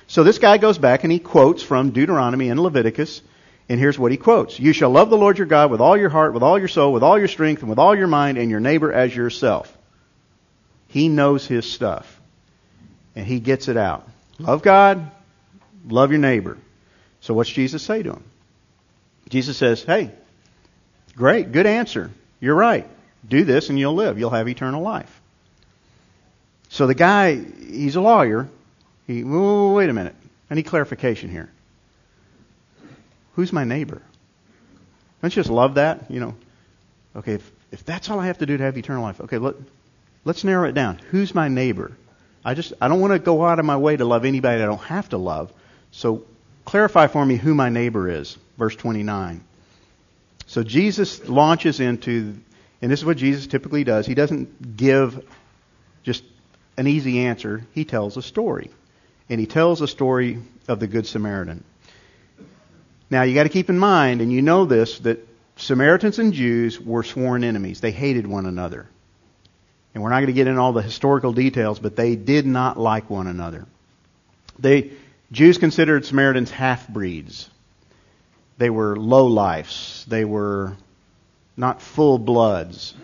So 0.07 0.23
this 0.23 0.39
guy 0.39 0.59
goes 0.59 0.79
back 0.79 1.05
and 1.05 1.13
he 1.13 1.19
quotes 1.19 1.63
from 1.63 1.91
Deuteronomy 1.91 2.51
and 2.51 2.61
Leviticus, 2.61 3.23
and 3.69 3.81
here's 3.81 3.99
what 3.99 4.13
he 4.13 4.19
quotes. 4.19 4.59
You 4.61 4.73
shall 4.73 4.91
love 4.91 5.11
the 5.11 5.17
Lord 5.17 5.39
your 5.39 5.47
God 5.47 5.71
with 5.71 5.81
all 5.81 5.97
your 5.97 6.11
heart, 6.11 6.35
with 6.35 6.43
all 6.43 6.59
your 6.59 6.69
soul, 6.69 6.93
with 6.93 7.03
all 7.03 7.19
your 7.19 7.29
strength, 7.29 7.63
and 7.63 7.71
with 7.71 7.79
all 7.79 7.97
your 7.97 8.07
mind, 8.07 8.37
and 8.37 8.51
your 8.51 8.61
neighbor 8.61 8.93
as 8.93 9.15
yourself. 9.17 9.77
He 10.89 11.09
knows 11.09 11.47
his 11.47 11.71
stuff. 11.71 12.21
And 13.17 13.27
he 13.27 13.41
gets 13.41 13.69
it 13.69 13.77
out. 13.77 14.07
Love 14.39 14.63
God, 14.63 15.11
love 15.89 16.11
your 16.11 16.21
neighbor. 16.21 16.59
So 17.21 17.35
what's 17.35 17.51
Jesus 17.51 17.83
say 17.83 18.03
to 18.03 18.13
him? 18.13 18.25
Jesus 19.29 19.57
says, 19.57 19.83
Hey, 19.83 20.11
great, 21.17 21.53
good 21.53 21.67
answer. 21.67 22.11
You're 22.41 22.55
right. 22.55 22.87
Do 23.27 23.45
this 23.45 23.71
and 23.71 23.79
you'll 23.79 23.95
live. 23.95 24.19
You'll 24.19 24.31
have 24.31 24.49
eternal 24.49 24.83
life. 24.83 25.21
So 26.69 26.87
the 26.87 26.95
guy, 26.95 27.37
he's 27.37 27.97
a 27.97 28.01
lawyer. 28.01 28.49
He, 29.07 29.25
wait 29.25 29.89
a 29.89 29.93
minute. 29.93 30.15
Need 30.51 30.67
clarification 30.67 31.31
here. 31.31 31.51
Who's 33.35 33.53
my 33.53 33.65
neighbor? 33.65 34.01
Don't 35.21 35.35
you 35.35 35.43
just 35.43 35.51
love 35.51 35.75
that? 35.75 36.11
You 36.11 36.21
know, 36.21 36.35
okay, 37.17 37.35
if, 37.35 37.53
if 37.73 37.85
that's 37.85 38.09
all 38.09 38.21
I 38.21 38.27
have 38.27 38.39
to 38.39 38.47
do 38.47 38.57
to 38.57 38.63
have 38.63 38.79
eternal 38.79 39.03
life, 39.03 39.21
okay, 39.23 39.39
let, 39.39 39.57
let's 40.25 40.45
narrow 40.45 40.69
it 40.69 40.73
down. 40.73 40.99
Who's 41.11 41.35
my 41.35 41.49
neighbor? 41.49 41.91
I 42.45 42.55
just, 42.55 42.73
I 42.81 42.87
don't 42.87 43.01
want 43.01 43.15
to 43.15 43.19
go 43.19 43.45
out 43.45 43.59
of 43.59 43.65
my 43.65 43.77
way 43.77 43.97
to 43.97 44.05
love 44.05 44.25
anybody 44.25 44.63
I 44.63 44.67
don't 44.67 44.79
have 44.83 45.09
to 45.09 45.19
love. 45.19 45.53
So 45.95 46.25
clarify 46.65 47.07
for 47.07 47.25
me 47.25 47.37
who 47.37 47.55
my 47.55 47.69
neighbor 47.69 48.09
is. 48.09 48.37
Verse 48.59 48.75
29. 48.75 49.43
So 50.47 50.63
Jesus 50.63 51.29
launches 51.29 51.79
into, 51.81 52.37
and 52.83 52.91
this 52.91 53.01
is 53.01 53.07
what 53.07 53.17
Jesus 53.17 53.47
typically 53.47 53.85
does. 53.85 54.05
He 54.05 54.15
doesn't 54.15 54.77
give 54.77 55.25
just 56.03 56.25
an 56.77 56.89
easy 56.89 57.21
answer. 57.21 57.65
He 57.73 57.85
tells 57.85 58.17
a 58.17 58.23
story. 58.23 58.71
And 59.31 59.39
he 59.41 59.47
tells 59.47 59.81
a 59.81 59.89
story 59.89 60.41
of 60.67 60.81
the 60.81 60.89
Good 60.89 61.07
Samaritan. 61.07 61.63
Now, 63.09 63.23
you 63.23 63.35
got 63.35 63.45
to 63.45 63.49
keep 63.49 63.71
in 63.71 63.79
mind, 63.79 64.21
and 64.21 64.33
you 64.33 64.43
know 64.43 64.65
this, 64.65 64.99
that 65.01 65.27
Samaritans 65.57 66.19
and 66.19 66.33
Jews 66.33 66.81
were 66.81 67.05
sworn 67.05 67.45
enemies. 67.45 67.81
They 67.81 67.93
hated 67.93 68.27
one 68.27 68.47
another. 68.47 68.89
And 69.95 70.03
we're 70.03 70.11
not 70.11 70.17
going 70.17 70.27
to 70.27 70.33
get 70.33 70.49
into 70.49 70.61
all 70.61 70.73
the 70.73 70.83
historical 70.83 71.33
details, 71.33 71.79
but 71.79 71.95
they 71.95 72.17
did 72.17 72.47
not 72.47 72.77
like 72.79 73.09
one 73.09 73.29
another. 73.29 73.67
They, 74.59 74.93
Jews 75.35 75.59
considered 75.59 76.07
Samaritans 76.07 76.53
half 76.53 76.87
breeds. 76.89 77.51
They 78.57 78.71
were 78.71 78.95
low 78.95 79.27
lifes. 79.27 80.05
They 80.07 80.25
were 80.25 80.77
not 81.57 81.83
full 81.83 82.19
bloods. 82.19 82.95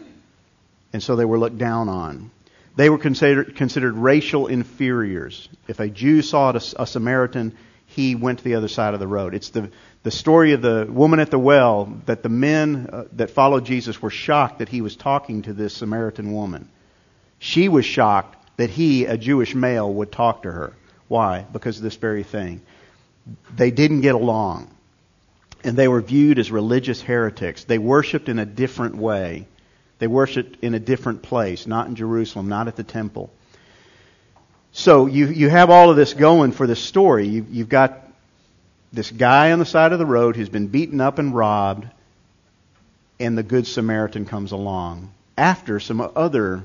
And 0.93 1.03
so 1.03 1.17
they 1.17 1.25
were 1.25 1.41
looked 1.41 1.59
down 1.59 1.89
on. 1.89 2.31
They 2.77 2.89
were 2.89 2.99
considered, 2.99 3.57
considered 3.57 3.95
racial 3.95 4.47
inferiors. 4.47 5.49
If 5.67 5.81
a 5.81 5.89
Jew 5.89 6.23
saw 6.23 6.53
a, 6.53 6.61
a 6.79 6.87
Samaritan, 6.87 7.57
he 7.87 8.15
went 8.15 8.39
to 8.39 8.45
the 8.45 8.55
other 8.55 8.69
side 8.69 8.95
of 8.95 9.01
the 9.01 9.09
road. 9.09 9.35
It's 9.35 9.51
the, 9.51 9.69
the 10.05 10.13
story 10.13 10.53
of 10.53 10.63
the 10.63 10.87
woman 10.89 11.19
at 11.19 11.33
the 11.33 11.39
well 11.39 11.93
that 12.07 12.23
the 12.23 12.29
men 12.29 12.89
uh, 12.93 13.05
that 13.15 13.31
followed 13.31 13.65
Jesus 13.65 14.01
were 14.01 14.11
shocked 14.11 14.61
that 14.61 14.69
he 14.69 14.83
was 14.83 14.95
talking 14.95 15.43
to 15.43 15.53
this 15.53 15.75
Samaritan 15.75 16.33
woman. 16.33 16.69
She 17.41 17.69
was 17.69 17.85
shocked 17.85 18.37
that 18.57 18.71
he, 18.71 19.07
a 19.07 19.17
Jewish 19.17 19.53
male, 19.53 19.93
would 19.93 20.13
talk 20.13 20.45
to 20.45 20.53
her. 20.53 20.75
Why? 21.11 21.45
Because 21.53 21.77
of 21.77 21.83
this 21.83 21.97
very 21.97 22.23
thing. 22.23 22.61
They 23.57 23.73
didn't 23.73 24.03
get 24.03 24.15
along. 24.15 24.71
And 25.65 25.77
they 25.77 25.89
were 25.89 26.01
viewed 26.01 26.39
as 26.39 26.53
religious 26.53 27.03
heretics. 27.03 27.65
They 27.65 27.79
worshiped 27.79 28.29
in 28.29 28.39
a 28.39 28.47
different 28.47 28.95
way. 28.95 29.49
They 29.99 30.07
worshiped 30.07 30.63
in 30.63 30.73
a 30.75 30.79
different 30.79 31.23
place, 31.23 31.67
not 31.67 31.89
in 31.89 31.97
Jerusalem, 31.97 32.49
not 32.49 32.69
at 32.69 32.77
the 32.77 32.85
temple. 32.85 33.29
So 34.71 35.07
you, 35.07 35.27
you 35.27 35.49
have 35.49 35.69
all 35.69 35.91
of 35.91 35.97
this 35.97 36.15
going 36.15 36.53
for 36.53 36.69
this 36.69 36.81
story. 36.81 37.27
You, 37.27 37.45
you've 37.51 37.69
got 37.69 38.09
this 38.93 39.11
guy 39.11 39.51
on 39.51 39.59
the 39.59 39.67
side 39.67 39.93
of 39.93 39.99
the 39.99 40.07
road 40.07 40.37
who's 40.37 40.49
been 40.49 40.69
beaten 40.69 41.01
up 41.01 41.19
and 41.19 41.35
robbed, 41.35 41.89
and 43.19 43.37
the 43.37 43.43
Good 43.43 43.67
Samaritan 43.67 44.27
comes 44.27 44.53
along 44.53 45.13
after 45.37 45.81
some 45.81 46.09
other 46.15 46.63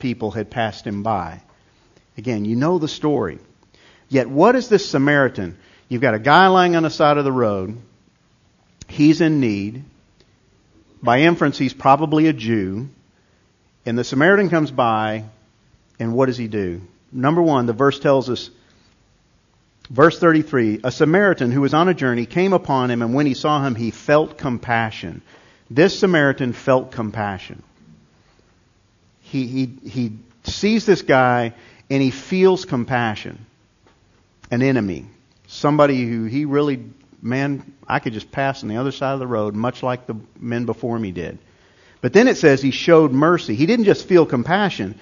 people 0.00 0.32
had 0.32 0.50
passed 0.50 0.84
him 0.84 1.04
by. 1.04 1.42
Again, 2.18 2.44
you 2.44 2.56
know 2.56 2.80
the 2.80 2.88
story. 2.88 3.38
Yet, 4.12 4.28
what 4.28 4.56
is 4.56 4.68
this 4.68 4.86
Samaritan? 4.86 5.56
You've 5.88 6.02
got 6.02 6.12
a 6.12 6.18
guy 6.18 6.48
lying 6.48 6.76
on 6.76 6.82
the 6.82 6.90
side 6.90 7.16
of 7.16 7.24
the 7.24 7.32
road. 7.32 7.78
He's 8.86 9.22
in 9.22 9.40
need. 9.40 9.84
By 11.02 11.22
inference, 11.22 11.56
he's 11.56 11.72
probably 11.72 12.26
a 12.26 12.34
Jew. 12.34 12.90
And 13.86 13.98
the 13.98 14.04
Samaritan 14.04 14.50
comes 14.50 14.70
by, 14.70 15.24
and 15.98 16.12
what 16.12 16.26
does 16.26 16.36
he 16.36 16.46
do? 16.46 16.82
Number 17.10 17.40
one, 17.40 17.64
the 17.64 17.72
verse 17.72 17.98
tells 18.00 18.28
us 18.28 18.50
Verse 19.88 20.18
33 20.18 20.80
A 20.84 20.92
Samaritan 20.92 21.50
who 21.50 21.62
was 21.62 21.72
on 21.72 21.88
a 21.88 21.94
journey 21.94 22.26
came 22.26 22.52
upon 22.52 22.90
him, 22.90 23.00
and 23.00 23.14
when 23.14 23.24
he 23.24 23.32
saw 23.32 23.64
him, 23.64 23.74
he 23.74 23.90
felt 23.90 24.36
compassion. 24.36 25.22
This 25.70 25.98
Samaritan 25.98 26.52
felt 26.52 26.92
compassion. 26.92 27.62
He, 29.22 29.46
he, 29.46 29.88
he 29.88 30.12
sees 30.44 30.84
this 30.84 31.00
guy 31.00 31.54
and 31.88 32.02
he 32.02 32.10
feels 32.10 32.66
compassion. 32.66 33.46
An 34.52 34.62
enemy. 34.62 35.06
Somebody 35.48 36.06
who 36.06 36.26
he 36.26 36.44
really, 36.44 36.84
man, 37.20 37.74
I 37.88 37.98
could 37.98 38.12
just 38.12 38.30
pass 38.30 38.62
on 38.62 38.68
the 38.68 38.76
other 38.76 38.92
side 38.92 39.14
of 39.14 39.18
the 39.18 39.26
road, 39.26 39.56
much 39.56 39.82
like 39.82 40.06
the 40.06 40.14
men 40.38 40.64
before 40.64 40.96
me 40.96 41.10
did. 41.10 41.38
But 42.00 42.12
then 42.12 42.28
it 42.28 42.36
says 42.36 42.62
he 42.62 42.70
showed 42.70 43.10
mercy. 43.10 43.56
He 43.56 43.66
didn't 43.66 43.86
just 43.86 44.06
feel 44.06 44.26
compassion, 44.26 45.00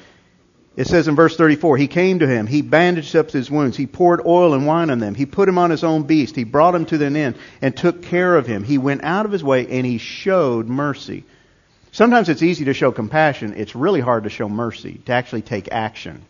it 0.77 0.87
says 0.87 1.09
in 1.09 1.17
verse 1.17 1.37
34, 1.37 1.77
He 1.77 1.89
came 1.89 2.21
to 2.21 2.27
him, 2.27 2.47
he 2.47 2.63
bandaged 2.63 3.17
up 3.17 3.31
his 3.31 3.51
wounds, 3.51 3.77
he 3.77 3.87
poured 3.87 4.25
oil 4.25 4.55
and 4.55 4.67
wine 4.67 4.91
on 4.91 4.99
them, 4.99 5.15
he 5.15 5.27
put 5.27 5.49
him 5.49 5.59
on 5.59 5.71
his 5.71 5.83
own 5.83 6.05
beast, 6.05 6.37
he 6.37 6.45
brought 6.45 6.75
him 6.75 6.87
to 6.87 7.05
an 7.05 7.17
inn 7.17 7.35
and 7.61 7.77
took 7.77 8.03
care 8.03 8.37
of 8.37 8.47
him. 8.47 8.63
He 8.63 8.79
went 8.79 9.03
out 9.05 9.27
of 9.27 9.33
his 9.33 9.43
way 9.43 9.67
and 9.67 9.85
he 9.85 9.99
showed 9.99 10.69
mercy. 10.69 11.25
Sometimes 11.93 12.29
it's 12.29 12.43
easy 12.43 12.67
to 12.67 12.73
show 12.73 12.93
compassion, 12.93 13.55
it's 13.57 13.75
really 13.75 14.01
hard 14.01 14.25
to 14.25 14.31
show 14.31 14.49
mercy, 14.49 15.01
to 15.07 15.13
actually 15.13 15.43
take 15.43 15.69
action. 15.73 16.25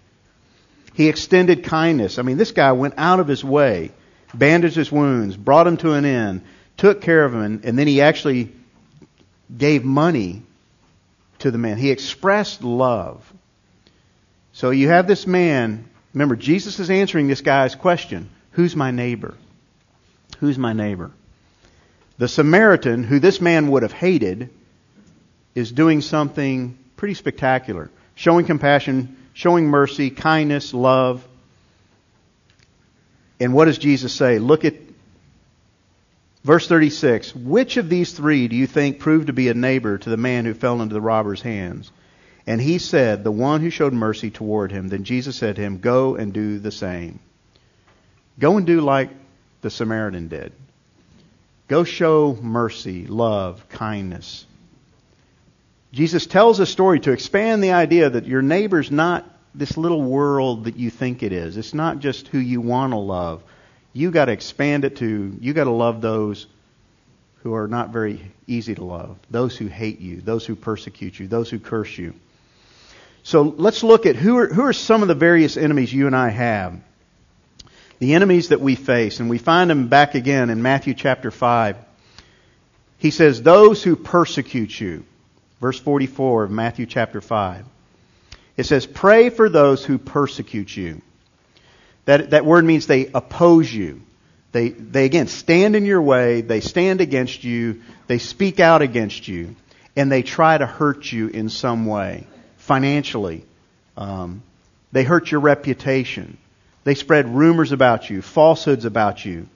He 0.94 1.08
extended 1.08 1.64
kindness. 1.64 2.18
I 2.18 2.22
mean, 2.22 2.36
this 2.36 2.52
guy 2.52 2.72
went 2.72 2.94
out 2.96 3.20
of 3.20 3.28
his 3.28 3.44
way, 3.44 3.92
bandaged 4.34 4.76
his 4.76 4.90
wounds, 4.90 5.36
brought 5.36 5.66
him 5.66 5.76
to 5.78 5.92
an 5.92 6.04
inn, 6.04 6.42
took 6.76 7.00
care 7.00 7.24
of 7.24 7.32
him, 7.32 7.60
and 7.64 7.78
then 7.78 7.86
he 7.86 8.00
actually 8.00 8.52
gave 9.56 9.84
money 9.84 10.42
to 11.40 11.50
the 11.50 11.58
man. 11.58 11.78
He 11.78 11.90
expressed 11.90 12.62
love. 12.62 13.32
So 14.52 14.70
you 14.70 14.88
have 14.88 15.06
this 15.06 15.26
man. 15.26 15.88
Remember, 16.12 16.36
Jesus 16.36 16.78
is 16.80 16.90
answering 16.90 17.28
this 17.28 17.40
guy's 17.40 17.74
question 17.74 18.28
Who's 18.52 18.74
my 18.74 18.90
neighbor? 18.90 19.34
Who's 20.38 20.58
my 20.58 20.72
neighbor? 20.72 21.12
The 22.18 22.28
Samaritan, 22.28 23.04
who 23.04 23.18
this 23.18 23.40
man 23.40 23.70
would 23.70 23.82
have 23.82 23.92
hated, 23.92 24.50
is 25.54 25.72
doing 25.72 26.02
something 26.02 26.78
pretty 26.96 27.14
spectacular 27.14 27.90
showing 28.20 28.44
compassion, 28.44 29.16
showing 29.40 29.68
mercy, 29.68 30.10
kindness, 30.10 30.74
love. 30.74 31.26
And 33.40 33.54
what 33.54 33.64
does 33.64 33.78
Jesus 33.78 34.12
say? 34.12 34.38
Look 34.38 34.66
at 34.66 34.74
verse 36.44 36.68
36. 36.68 37.34
Which 37.34 37.78
of 37.78 37.88
these 37.88 38.12
three 38.12 38.48
do 38.48 38.56
you 38.56 38.66
think 38.66 38.98
proved 38.98 39.28
to 39.28 39.32
be 39.32 39.48
a 39.48 39.54
neighbor 39.54 39.96
to 39.96 40.10
the 40.10 40.18
man 40.18 40.44
who 40.44 40.52
fell 40.52 40.82
into 40.82 40.92
the 40.92 41.00
robber's 41.00 41.40
hands? 41.40 41.90
And 42.46 42.60
he 42.60 42.76
said, 42.76 43.24
The 43.24 43.32
one 43.32 43.62
who 43.62 43.70
showed 43.70 43.94
mercy 43.94 44.30
toward 44.30 44.72
him. 44.72 44.88
Then 44.88 45.04
Jesus 45.04 45.36
said 45.36 45.56
to 45.56 45.62
him, 45.62 45.78
Go 45.78 46.16
and 46.16 46.34
do 46.34 46.58
the 46.58 46.70
same. 46.70 47.18
Go 48.38 48.58
and 48.58 48.66
do 48.66 48.82
like 48.82 49.08
the 49.62 49.70
Samaritan 49.70 50.28
did. 50.28 50.52
Go 51.66 51.84
show 51.84 52.36
mercy, 52.42 53.06
love, 53.06 53.70
kindness. 53.70 54.44
Jesus 55.92 56.26
tells 56.26 56.60
a 56.60 56.66
story 56.66 57.00
to 57.00 57.12
expand 57.12 57.62
the 57.62 57.72
idea 57.72 58.10
that 58.10 58.26
your 58.26 58.42
neighbor's 58.42 58.90
not 58.90 59.24
this 59.54 59.76
little 59.76 60.02
world 60.02 60.64
that 60.64 60.76
you 60.76 60.90
think 60.90 61.22
it 61.22 61.32
is. 61.32 61.56
It's 61.56 61.74
not 61.74 61.98
just 61.98 62.28
who 62.28 62.38
you 62.38 62.60
want 62.60 62.92
to 62.92 62.98
love. 62.98 63.42
You 63.92 64.12
got 64.12 64.26
to 64.26 64.32
expand 64.32 64.84
it 64.84 64.96
to 64.96 65.36
you 65.40 65.52
got 65.52 65.64
to 65.64 65.70
love 65.70 66.00
those 66.00 66.46
who 67.42 67.54
are 67.54 67.66
not 67.66 67.90
very 67.90 68.30
easy 68.46 68.74
to 68.74 68.84
love, 68.84 69.16
those 69.30 69.56
who 69.56 69.66
hate 69.66 70.00
you, 70.00 70.20
those 70.20 70.46
who 70.46 70.54
persecute 70.54 71.18
you, 71.18 71.26
those 71.26 71.50
who 71.50 71.58
curse 71.58 71.96
you. 71.96 72.14
So 73.22 73.42
let's 73.42 73.82
look 73.82 74.06
at 74.06 74.16
who 74.16 74.38
are, 74.38 74.46
who 74.46 74.62
are 74.62 74.72
some 74.72 75.02
of 75.02 75.08
the 75.08 75.14
various 75.14 75.56
enemies 75.56 75.92
you 75.92 76.06
and 76.06 76.16
I 76.16 76.28
have. 76.28 76.80
The 77.98 78.14
enemies 78.14 78.48
that 78.48 78.60
we 78.60 78.76
face, 78.76 79.20
and 79.20 79.28
we 79.28 79.38
find 79.38 79.68
them 79.68 79.88
back 79.88 80.14
again 80.14 80.48
in 80.48 80.62
Matthew 80.62 80.94
chapter 80.94 81.30
5. 81.30 81.76
He 82.96 83.10
says, 83.10 83.42
Those 83.42 83.82
who 83.82 83.96
persecute 83.96 84.78
you. 84.78 85.04
Verse 85.60 85.78
44 85.78 86.44
of 86.44 86.50
Matthew 86.50 86.86
chapter 86.86 87.20
5. 87.20 87.64
It 88.56 88.64
says, 88.64 88.86
Pray 88.86 89.30
for 89.30 89.48
those 89.48 89.84
who 89.84 89.98
persecute 89.98 90.74
you. 90.76 91.02
That, 92.06 92.30
that 92.30 92.44
word 92.44 92.64
means 92.64 92.86
they 92.86 93.06
oppose 93.06 93.72
you. 93.72 94.02
They, 94.52 94.70
they 94.70 95.04
again 95.04 95.28
stand 95.28 95.76
in 95.76 95.84
your 95.84 96.02
way, 96.02 96.40
they 96.40 96.60
stand 96.60 97.00
against 97.00 97.44
you, 97.44 97.82
they 98.08 98.18
speak 98.18 98.58
out 98.58 98.82
against 98.82 99.28
you, 99.28 99.54
and 99.94 100.10
they 100.10 100.22
try 100.22 100.58
to 100.58 100.66
hurt 100.66 101.12
you 101.12 101.28
in 101.28 101.48
some 101.48 101.86
way 101.86 102.26
financially. 102.56 103.44
Um, 103.96 104.42
they 104.92 105.04
hurt 105.04 105.30
your 105.30 105.40
reputation. 105.40 106.36
They 106.82 106.92
They 106.92 106.94
spread 106.96 107.28
rumors 107.28 107.70
about 107.70 108.10
you, 108.10 108.22
falsehoods 108.22 108.86
about 108.86 109.24
you, 109.24 109.46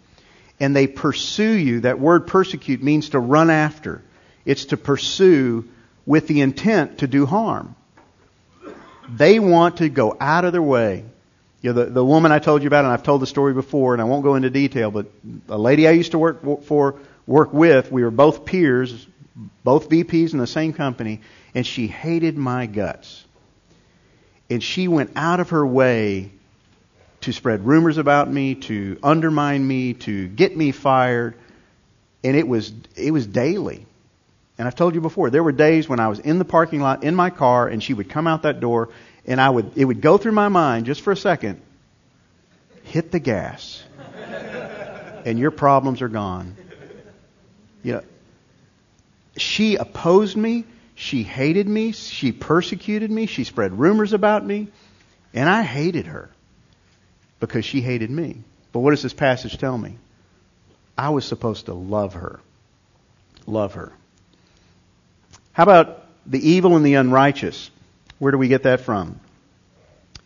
and 0.61 0.77
they 0.77 0.87
pursue 0.87 1.53
you. 1.53 1.81
That 1.81 1.99
word 1.99 2.27
persecute 2.29 2.83
means 2.83 3.09
to 3.11 3.19
run 3.19 3.51
after. 3.51 4.03
It's 4.45 4.67
to 4.67 4.77
pursue 4.77 5.69
with 6.07 6.27
the 6.27 6.41
intent 6.41 6.99
to 6.99 7.07
do 7.07 7.27
harm. 7.27 7.75
They 9.09 9.39
want 9.39 9.79
to 9.79 9.89
go 9.89 10.17
out 10.19 10.45
of 10.45 10.53
their 10.53 10.63
way. 10.63 11.05
You 11.61 11.73
know, 11.73 11.85
the, 11.85 11.91
the 11.91 12.05
woman 12.05 12.33
I 12.33 12.39
told 12.39 12.63
you 12.63 12.67
about, 12.67 12.85
and 12.85 12.93
I've 12.93 13.03
told 13.03 13.23
the 13.23 13.27
story 13.27 13.55
before, 13.55 13.95
and 13.95 14.03
I 14.03 14.05
won't 14.05 14.23
go 14.23 14.35
into 14.35 14.51
detail, 14.51 14.91
but 14.91 15.07
a 15.49 15.59
lady 15.59 15.89
I 15.89 15.93
used 15.93 16.13
to 16.13 16.19
work 16.19 16.65
for, 16.65 16.97
work 17.27 17.53
with, 17.53 17.91
we 17.91 18.03
were 18.03 18.11
both 18.11 18.45
peers, 18.45 19.07
both 19.63 19.89
VPs 19.89 20.33
in 20.33 20.39
the 20.39 20.47
same 20.47 20.73
company, 20.73 21.21
and 21.55 21.67
she 21.67 21.87
hated 21.87 22.37
my 22.37 22.67
guts. 22.67 23.25
And 24.51 24.63
she 24.63 24.89
went 24.89 25.13
out 25.17 25.41
of 25.41 25.51
her 25.51 25.67
way 25.67 26.31
to 27.23 27.33
spread 27.33 27.65
rumors 27.65 27.97
about 27.97 28.31
me, 28.31 28.57
to 28.57 28.99
undermine 29.03 29.67
me, 29.67 29.95
to 29.95 30.29
get 30.29 30.55
me 30.55 30.71
fired, 30.71 31.35
and 32.23 32.37
it 32.37 32.47
was 32.47 32.73
it 32.97 33.11
was 33.11 33.27
daily. 33.27 33.87
And 34.57 34.69
I've 34.69 34.77
told 34.77 34.95
you 34.95 35.01
before, 35.01 35.31
there 35.31 35.43
were 35.43 35.53
days 35.53 35.89
when 35.89 35.99
I 35.99 36.09
was 36.09 36.21
in 36.21 36.39
the 36.39 36.45
parking 36.45 36.81
lot 36.81 37.03
in 37.03 37.15
my 37.15 37.31
car 37.31 37.67
and 37.67 37.83
she 37.83 37.93
would 37.93 38.09
come 38.09 38.27
out 38.27 38.43
that 38.43 38.61
door 38.61 38.91
and 39.27 39.41
I 39.41 39.51
would 39.51 39.73
it 39.77 39.85
would 39.85 40.01
go 40.01 40.19
through 40.19 40.33
my 40.33 40.49
mind 40.49 40.87
just 40.87 41.01
for 41.01 41.13
a 41.13 41.17
second, 41.17 41.61
hit 42.85 43.11
the 43.11 43.19
gas. 43.19 43.83
and 45.25 45.39
your 45.39 45.51
problems 45.51 46.03
are 46.03 46.09
gone. 46.09 46.57
You 47.83 47.95
know, 47.95 48.03
she 49.37 49.77
opposed 49.77 50.37
me, 50.37 50.65
she 50.95 51.23
hated 51.23 51.67
me, 51.67 51.93
she 51.93 52.33
persecuted 52.33 53.11
me, 53.11 53.27
she 53.27 53.45
spread 53.45 53.79
rumors 53.79 54.13
about 54.13 54.45
me, 54.47 54.69
and 55.33 55.49
I 55.49 55.63
hated 55.63 56.07
her 56.07 56.31
because 57.41 57.65
she 57.65 57.81
hated 57.81 58.11
me. 58.11 58.43
But 58.73 58.81
what 58.81 58.91
does 58.91 59.03
this 59.03 59.13
passage 59.13 59.59
tell 59.59 59.77
me? 59.77 59.99
I 60.97 61.11
was 61.11 61.25
supposed 61.25 61.67
to 61.67 61.75
love 61.75 62.15
her. 62.15 62.41
Love 63.47 63.75
her. 63.75 63.93
How 65.55 65.63
about 65.63 66.05
the 66.27 66.51
evil 66.51 66.77
and 66.77 66.85
the 66.85 66.95
unrighteous? 66.95 67.71
Where 68.19 68.33
do 68.33 68.39
we 68.39 68.49
get 68.49 68.65
that 68.65 68.81
from? 68.81 69.21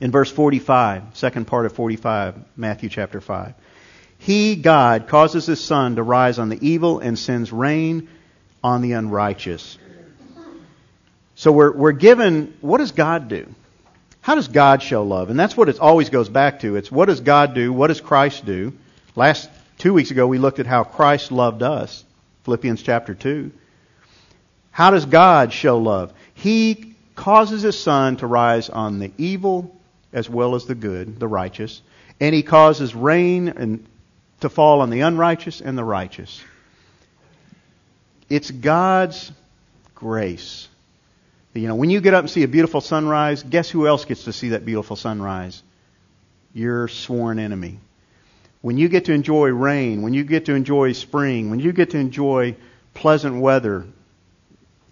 In 0.00 0.10
verse 0.10 0.30
45, 0.30 1.02
second 1.12 1.46
part 1.46 1.66
of 1.66 1.72
45, 1.74 2.34
Matthew 2.56 2.88
chapter 2.88 3.20
5. 3.20 3.54
He, 4.18 4.56
God, 4.56 5.06
causes 5.06 5.44
his 5.44 5.62
sun 5.62 5.96
to 5.96 6.02
rise 6.02 6.38
on 6.38 6.48
the 6.48 6.58
evil 6.66 6.98
and 7.00 7.18
sends 7.18 7.52
rain 7.52 8.08
on 8.64 8.80
the 8.80 8.92
unrighteous. 8.92 9.76
So 11.34 11.52
we're, 11.52 11.72
we're 11.72 11.92
given, 11.92 12.56
what 12.62 12.78
does 12.78 12.92
God 12.92 13.28
do? 13.28 13.54
How 14.22 14.34
does 14.34 14.48
God 14.48 14.82
show 14.82 15.04
love? 15.04 15.28
And 15.28 15.38
that's 15.38 15.56
what 15.56 15.68
it 15.68 15.78
always 15.78 16.08
goes 16.08 16.30
back 16.30 16.60
to. 16.60 16.76
It's 16.76 16.90
what 16.90 17.06
does 17.06 17.20
God 17.20 17.54
do? 17.54 17.70
What 17.70 17.88
does 17.88 18.00
Christ 18.00 18.46
do? 18.46 18.72
Last 19.14 19.50
two 19.76 19.92
weeks 19.92 20.10
ago 20.10 20.26
we 20.26 20.38
looked 20.38 20.58
at 20.58 20.66
how 20.66 20.84
Christ 20.84 21.30
loved 21.30 21.62
us. 21.62 22.02
Philippians 22.44 22.82
chapter 22.82 23.14
2. 23.14 23.52
How 24.78 24.92
does 24.92 25.06
God 25.06 25.52
show 25.52 25.78
love? 25.78 26.12
He 26.34 26.94
causes 27.16 27.62
his 27.62 27.76
sun 27.76 28.16
to 28.18 28.28
rise 28.28 28.70
on 28.70 29.00
the 29.00 29.10
evil 29.18 29.76
as 30.12 30.30
well 30.30 30.54
as 30.54 30.66
the 30.66 30.76
good, 30.76 31.18
the 31.18 31.26
righteous, 31.26 31.82
and 32.20 32.32
he 32.32 32.44
causes 32.44 32.94
rain 32.94 33.48
and 33.48 33.84
to 34.38 34.48
fall 34.48 34.80
on 34.80 34.90
the 34.90 35.00
unrighteous 35.00 35.60
and 35.60 35.76
the 35.76 35.82
righteous. 35.82 36.40
It's 38.30 38.52
God's 38.52 39.32
grace. 39.96 40.68
You 41.54 41.66
know, 41.66 41.74
when 41.74 41.90
you 41.90 42.00
get 42.00 42.14
up 42.14 42.20
and 42.20 42.30
see 42.30 42.44
a 42.44 42.48
beautiful 42.48 42.80
sunrise, 42.80 43.42
guess 43.42 43.68
who 43.68 43.88
else 43.88 44.04
gets 44.04 44.26
to 44.26 44.32
see 44.32 44.50
that 44.50 44.64
beautiful 44.64 44.94
sunrise? 44.94 45.60
Your 46.54 46.86
sworn 46.86 47.40
enemy. 47.40 47.80
When 48.60 48.78
you 48.78 48.88
get 48.88 49.06
to 49.06 49.12
enjoy 49.12 49.48
rain, 49.48 50.02
when 50.02 50.14
you 50.14 50.22
get 50.22 50.44
to 50.44 50.54
enjoy 50.54 50.92
spring, 50.92 51.50
when 51.50 51.58
you 51.58 51.72
get 51.72 51.90
to 51.90 51.98
enjoy 51.98 52.54
pleasant 52.94 53.40
weather, 53.40 53.84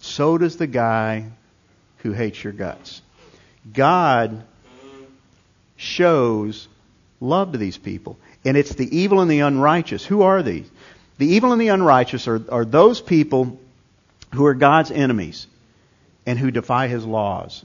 so 0.07 0.37
does 0.37 0.57
the 0.57 0.67
guy 0.67 1.25
who 1.97 2.11
hates 2.11 2.43
your 2.43 2.53
guts. 2.53 3.01
God 3.73 4.43
shows 5.75 6.67
love 7.19 7.51
to 7.51 7.57
these 7.57 7.77
people. 7.77 8.17
And 8.45 8.55
it's 8.57 8.73
the 8.75 8.97
evil 8.97 9.21
and 9.21 9.29
the 9.29 9.41
unrighteous. 9.41 10.05
Who 10.05 10.21
are 10.21 10.41
these? 10.41 10.69
The 11.17 11.27
evil 11.27 11.51
and 11.51 11.61
the 11.61 11.69
unrighteous 11.69 12.27
are, 12.27 12.41
are 12.49 12.65
those 12.65 13.01
people 13.01 13.59
who 14.33 14.45
are 14.45 14.53
God's 14.53 14.91
enemies 14.91 15.47
and 16.25 16.37
who 16.37 16.51
defy 16.51 16.87
his 16.87 17.05
laws. 17.05 17.63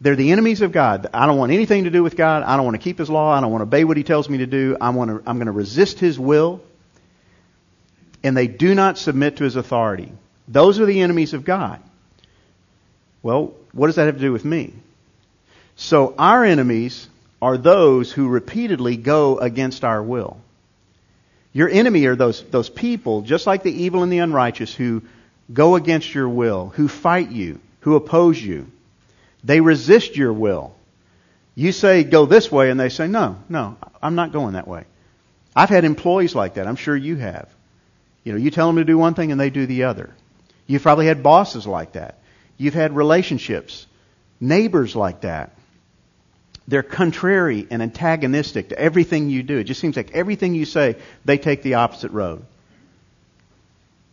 They're 0.00 0.16
the 0.16 0.32
enemies 0.32 0.60
of 0.60 0.72
God. 0.72 1.08
I 1.14 1.26
don't 1.26 1.38
want 1.38 1.52
anything 1.52 1.84
to 1.84 1.90
do 1.90 2.02
with 2.02 2.16
God. 2.16 2.42
I 2.42 2.56
don't 2.56 2.64
want 2.64 2.74
to 2.74 2.82
keep 2.82 2.98
his 2.98 3.08
law. 3.08 3.32
I 3.32 3.40
don't 3.40 3.50
want 3.50 3.60
to 3.62 3.66
obey 3.66 3.84
what 3.84 3.96
he 3.96 4.02
tells 4.02 4.28
me 4.28 4.38
to 4.38 4.46
do. 4.46 4.76
I 4.80 4.90
want 4.90 5.10
to, 5.10 5.28
I'm 5.28 5.36
going 5.36 5.46
to 5.46 5.52
resist 5.52 5.98
his 5.98 6.18
will. 6.18 6.60
And 8.22 8.36
they 8.36 8.46
do 8.46 8.74
not 8.74 8.98
submit 8.98 9.38
to 9.38 9.44
his 9.44 9.56
authority. 9.56 10.12
Those 10.48 10.80
are 10.80 10.86
the 10.86 11.00
enemies 11.00 11.34
of 11.34 11.44
God. 11.44 11.80
Well, 13.22 13.54
what 13.72 13.86
does 13.86 13.96
that 13.96 14.06
have 14.06 14.16
to 14.16 14.20
do 14.20 14.32
with 14.32 14.44
me? 14.44 14.74
So 15.76 16.14
our 16.18 16.44
enemies 16.44 17.08
are 17.40 17.56
those 17.56 18.12
who 18.12 18.28
repeatedly 18.28 18.96
go 18.96 19.38
against 19.38 19.84
our 19.84 20.02
will. 20.02 20.38
Your 21.52 21.68
enemy 21.68 22.04
are 22.06 22.16
those, 22.16 22.42
those 22.44 22.68
people, 22.68 23.22
just 23.22 23.46
like 23.46 23.62
the 23.62 23.82
evil 23.82 24.02
and 24.02 24.12
the 24.12 24.18
unrighteous, 24.18 24.74
who 24.74 25.02
go 25.52 25.76
against 25.76 26.14
your 26.14 26.28
will, 26.28 26.70
who 26.70 26.88
fight 26.88 27.30
you, 27.30 27.60
who 27.80 27.96
oppose 27.96 28.40
you. 28.40 28.70
They 29.44 29.60
resist 29.60 30.16
your 30.16 30.32
will. 30.32 30.74
You 31.54 31.70
say, 31.70 32.02
go 32.02 32.26
this 32.26 32.50
way, 32.50 32.70
and 32.70 32.80
they 32.80 32.88
say, 32.88 33.06
no, 33.06 33.36
no, 33.48 33.76
I'm 34.02 34.16
not 34.16 34.32
going 34.32 34.54
that 34.54 34.66
way. 34.66 34.84
I've 35.54 35.68
had 35.68 35.84
employees 35.84 36.34
like 36.34 36.54
that. 36.54 36.66
I'm 36.66 36.76
sure 36.76 36.96
you 36.96 37.16
have. 37.16 37.48
You 38.24 38.32
know, 38.32 38.38
you 38.38 38.50
tell 38.50 38.66
them 38.66 38.76
to 38.76 38.84
do 38.84 38.98
one 38.98 39.14
thing 39.14 39.30
and 39.30 39.40
they 39.40 39.50
do 39.50 39.66
the 39.66 39.84
other. 39.84 40.12
You've 40.66 40.82
probably 40.82 41.06
had 41.06 41.22
bosses 41.22 41.66
like 41.66 41.92
that. 41.92 42.18
You've 42.56 42.74
had 42.74 42.96
relationships, 42.96 43.86
neighbors 44.40 44.96
like 44.96 45.22
that. 45.22 45.52
They're 46.66 46.82
contrary 46.82 47.66
and 47.70 47.82
antagonistic 47.82 48.70
to 48.70 48.78
everything 48.78 49.28
you 49.28 49.42
do. 49.42 49.58
It 49.58 49.64
just 49.64 49.80
seems 49.80 49.96
like 49.96 50.12
everything 50.12 50.54
you 50.54 50.64
say, 50.64 50.96
they 51.24 51.36
take 51.36 51.62
the 51.62 51.74
opposite 51.74 52.12
road. 52.12 52.44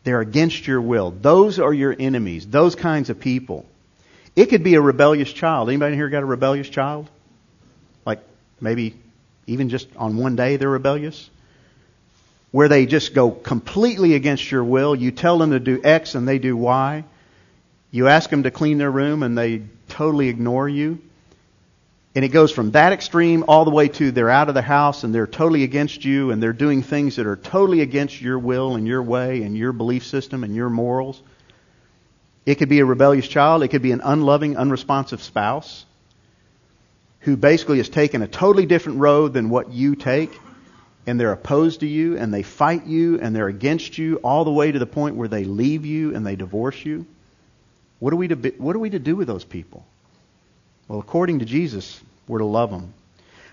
They're 0.04 0.20
against 0.20 0.68
your 0.68 0.82
will. 0.82 1.12
Those 1.12 1.60
are 1.60 1.74
your 1.74 1.96
enemies. 1.98 2.46
Those 2.48 2.76
kinds 2.76 3.10
of 3.10 3.20
people. 3.20 3.66
It 4.36 4.48
could 4.48 4.64
be 4.64 4.76
a 4.76 4.82
rebellious 4.82 5.32
child. 5.32 5.70
Anybody 5.70 5.96
here 5.96 6.10
got 6.10 6.24
a 6.24 6.26
rebellious 6.26 6.68
child? 6.68 7.10
Like 8.06 8.20
maybe 8.60 8.96
even 9.48 9.70
just 9.70 9.88
on 9.96 10.18
one 10.18 10.36
day 10.36 10.58
they're 10.58 10.70
rebellious? 10.70 11.30
Where 12.52 12.68
they 12.68 12.86
just 12.86 13.14
go 13.14 13.32
completely 13.32 14.14
against 14.14 14.52
your 14.52 14.64
will. 14.64 14.96
You 14.96 15.12
tell 15.12 15.38
them 15.38 15.52
to 15.52 15.60
do 15.60 15.82
X 15.84 16.16
and 16.16 16.28
they 16.28 16.38
do 16.38 16.56
Y. 16.56 17.04
You 17.92 18.08
ask 18.08 18.30
them 18.30 18.44
to 18.44 18.52
clean 18.52 18.78
their 18.78 18.92
room 18.92 19.24
and 19.24 19.38
they 19.38 19.64
totally 19.88 20.28
ignore 20.28 20.68
you. 20.68 21.00
And 22.14 22.26
it 22.26 22.30
goes 22.30 22.52
from 22.52 22.72
that 22.72 22.92
extreme 22.92 23.46
all 23.48 23.64
the 23.64 23.72
way 23.72 23.88
to 23.88 24.12
they're 24.12 24.30
out 24.30 24.50
of 24.50 24.54
the 24.54 24.62
house 24.62 25.06
and 25.06 25.16
they're 25.16 25.28
totally 25.28 25.64
against 25.64 26.04
you 26.04 26.32
and 26.32 26.44
they're 26.44 26.52
doing 26.52 26.84
things 26.84 27.16
that 27.16 27.26
are 27.26 27.38
totally 27.38 27.80
against 27.80 28.22
your 28.22 28.38
will 28.38 28.76
and 28.76 28.86
your 28.86 29.02
way 29.02 29.44
and 29.44 29.58
your 29.58 29.72
belief 29.72 30.06
system 30.06 30.44
and 30.44 30.54
your 30.54 30.70
morals. 30.70 31.22
It 32.46 32.56
could 32.56 32.68
be 32.68 32.80
a 32.80 32.86
rebellious 32.86 33.28
child. 33.28 33.64
It 33.64 33.70
could 33.70 33.82
be 33.82 33.94
an 33.94 34.02
unloving, 34.04 34.58
unresponsive 34.58 35.24
spouse 35.24 35.86
who 37.22 37.38
basically 37.38 37.78
has 37.78 37.88
taken 37.88 38.22
a 38.22 38.28
totally 38.28 38.66
different 38.66 39.00
road 39.00 39.32
than 39.32 39.50
what 39.50 39.72
you 39.72 39.96
take 39.96 40.38
and 41.08 41.20
they're 41.20 41.32
opposed 41.32 41.80
to 41.80 41.88
you 41.88 42.18
and 42.18 42.34
they 42.34 42.44
fight 42.44 42.86
you 42.86 43.20
and 43.20 43.36
they're 43.36 43.48
against 43.48 43.98
you 43.98 44.18
all 44.18 44.46
the 44.46 44.52
way 44.52 44.72
to 44.72 44.80
the 44.80 44.86
point 44.86 45.16
where 45.16 45.28
they 45.28 45.44
leave 45.44 45.86
you 45.86 46.16
and 46.16 46.26
they 46.26 46.36
divorce 46.36 46.86
you, 46.86 47.06
what 48.00 48.14
are 48.14 48.18
we 48.18 48.28
to, 48.28 48.36
be, 48.36 48.50
what 48.52 48.76
are 48.76 48.80
we 48.80 48.90
to 48.92 49.00
do 49.00 49.16
with 49.16 49.28
those 49.28 49.44
people? 49.44 49.86
Well, 50.88 51.00
according 51.00 51.40
to 51.40 51.46
Jesus, 51.46 52.00
we're 52.28 52.40
to 52.40 52.46
love 52.46 52.72
them. 52.72 52.94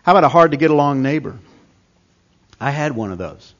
How 0.02 0.12
about 0.12 0.24
a 0.24 0.28
hard 0.28 0.52
to 0.52 0.56
get 0.56 0.70
along 0.70 1.02
neighbor? 1.02 1.38
I 2.60 2.70
had 2.70 2.96
one 2.96 3.12
of 3.12 3.18
those. 3.18 3.54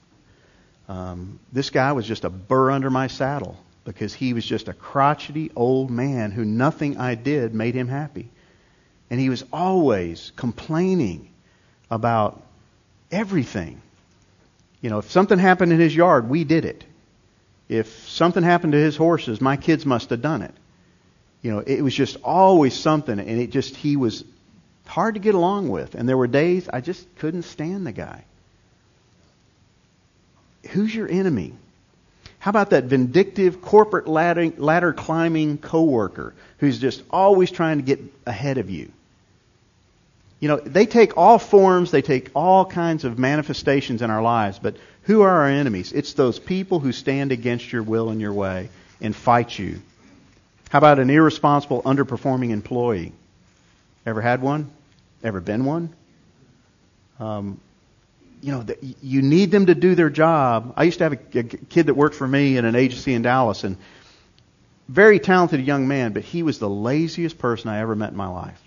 Um, 0.89 1.39
this 1.53 1.71
guy 1.71 1.93
was 1.93 2.07
just 2.07 2.25
a 2.25 2.31
burr 2.31 2.71
under 2.71 2.91
my 2.91 3.07
saddle 3.07 3.57
because 3.85 4.15
he 4.15 4.33
was 4.33 4.45
just 4.45 4.69
a 4.69 4.73
crotchety 4.73 5.51
old 5.55 5.91
man 5.91 6.31
who 6.31 6.45
nothing 6.45 6.99
I 6.99 7.15
did 7.15 7.55
made 7.55 7.75
him 7.75 7.89
happy. 7.89 8.29
And 9.11 9.21
he 9.21 9.29
was 9.29 9.45
always 9.53 10.33
complaining 10.37 11.29
about 11.91 12.43
Everything. 13.11 13.81
You 14.81 14.91
know, 14.91 14.99
if 14.99 15.11
something 15.11 15.39
happened 15.39 15.73
in 15.73 15.81
his 15.81 15.95
yard, 15.95 16.29
we 16.29 16.45
did 16.45 16.65
it. 16.65 16.85
If 17.69 18.09
something 18.09 18.43
happened 18.43 18.73
to 18.73 18.79
his 18.79 18.97
horses, 18.97 19.41
my 19.41 19.57
kids 19.57 19.85
must 19.85 20.11
have 20.11 20.23
done 20.23 20.43
it. 20.43 20.55
You 21.43 21.53
know, 21.53 21.59
it 21.61 21.83
was 21.83 21.95
just 21.95 22.17
always 22.25 22.75
something, 22.75 23.19
and 23.19 23.41
it 23.41 23.51
just, 23.51 23.77
he 23.77 23.97
was 23.97 24.25
hard 24.87 25.15
to 25.15 25.21
get 25.21 25.35
along 25.35 25.69
with. 25.69 25.95
And 25.95 26.09
there 26.09 26.17
were 26.17 26.27
days 26.27 26.69
I 26.69 26.81
just 26.81 27.07
couldn't 27.17 27.43
stand 27.43 27.87
the 27.87 27.93
guy. 27.93 28.25
Who's 30.71 30.95
your 30.95 31.09
enemy? 31.09 31.55
How 32.41 32.51
about 32.51 32.71
that 32.71 32.85
vindictive 32.85 33.61
corporate 33.63 34.07
ladder, 34.07 34.53
ladder 34.57 34.93
climbing 34.93 35.59
coworker 35.59 36.35
who's 36.59 36.79
just 36.79 37.03
always 37.11 37.51
trying 37.51 37.79
to 37.79 37.83
get 37.83 38.01
ahead 38.27 38.59
of 38.59 38.71
you? 38.71 38.91
You 40.41 40.49
know, 40.49 40.57
they 40.57 40.87
take 40.87 41.17
all 41.17 41.39
forms, 41.39 41.91
they 41.91 42.03
take 42.03 42.31
all 42.35 42.65
kinds 42.65 43.05
of 43.05 43.19
manifestations 43.19 44.03
in 44.03 44.11
our 44.11 44.23
lives, 44.23 44.59
but 44.59 44.77
who 45.03 45.23
are 45.23 45.31
our 45.31 45.49
enemies? 45.49 45.93
It's 45.93 46.13
those 46.13 46.39
people 46.39 46.79
who 46.79 46.93
stand 46.93 47.33
against 47.33 47.73
your 47.73 47.83
will 47.83 48.11
and 48.11 48.21
your 48.21 48.33
way 48.33 48.69
and 49.01 49.17
fight 49.17 49.59
you. 49.59 49.81
How 50.71 50.79
about 50.79 50.99
an 50.99 51.11
irresponsible, 51.11 51.83
underperforming 51.83 52.51
employee? 52.51 53.13
Ever 54.07 54.21
had 54.21 54.43
one? 54.43 54.71
Ever 55.25 55.41
been 55.41 55.65
one? 55.65 55.93
Um, 57.19 57.61
you 58.41 58.53
know, 58.53 58.65
you 59.03 59.23
need 59.23 59.51
them 59.51 59.67
to 59.67 59.75
do 59.75 59.95
their 59.95 60.11
job. 60.11 60.75
I 60.77 60.85
used 60.85 60.99
to 60.99 61.05
have 61.05 61.13
a, 61.15 61.39
a 61.39 61.43
kid 61.43 61.87
that 61.87 61.95
worked 61.95 62.15
for 62.15 62.29
me 62.29 62.57
in 62.57 62.65
an 62.65 62.77
agency 62.77 63.15
in 63.15 63.23
Dallas, 63.23 63.65
and 63.65 63.77
very 64.89 65.19
talented 65.19 65.67
young 65.67 65.89
man, 65.89 66.13
but 66.13 66.23
he 66.23 66.43
was 66.43 66.59
the 66.59 66.69
laziest 66.69 67.39
person 67.39 67.69
I 67.71 67.81
ever 67.81 67.97
met 67.97 68.11
in 68.11 68.17
my 68.17 68.29
life. 68.29 68.63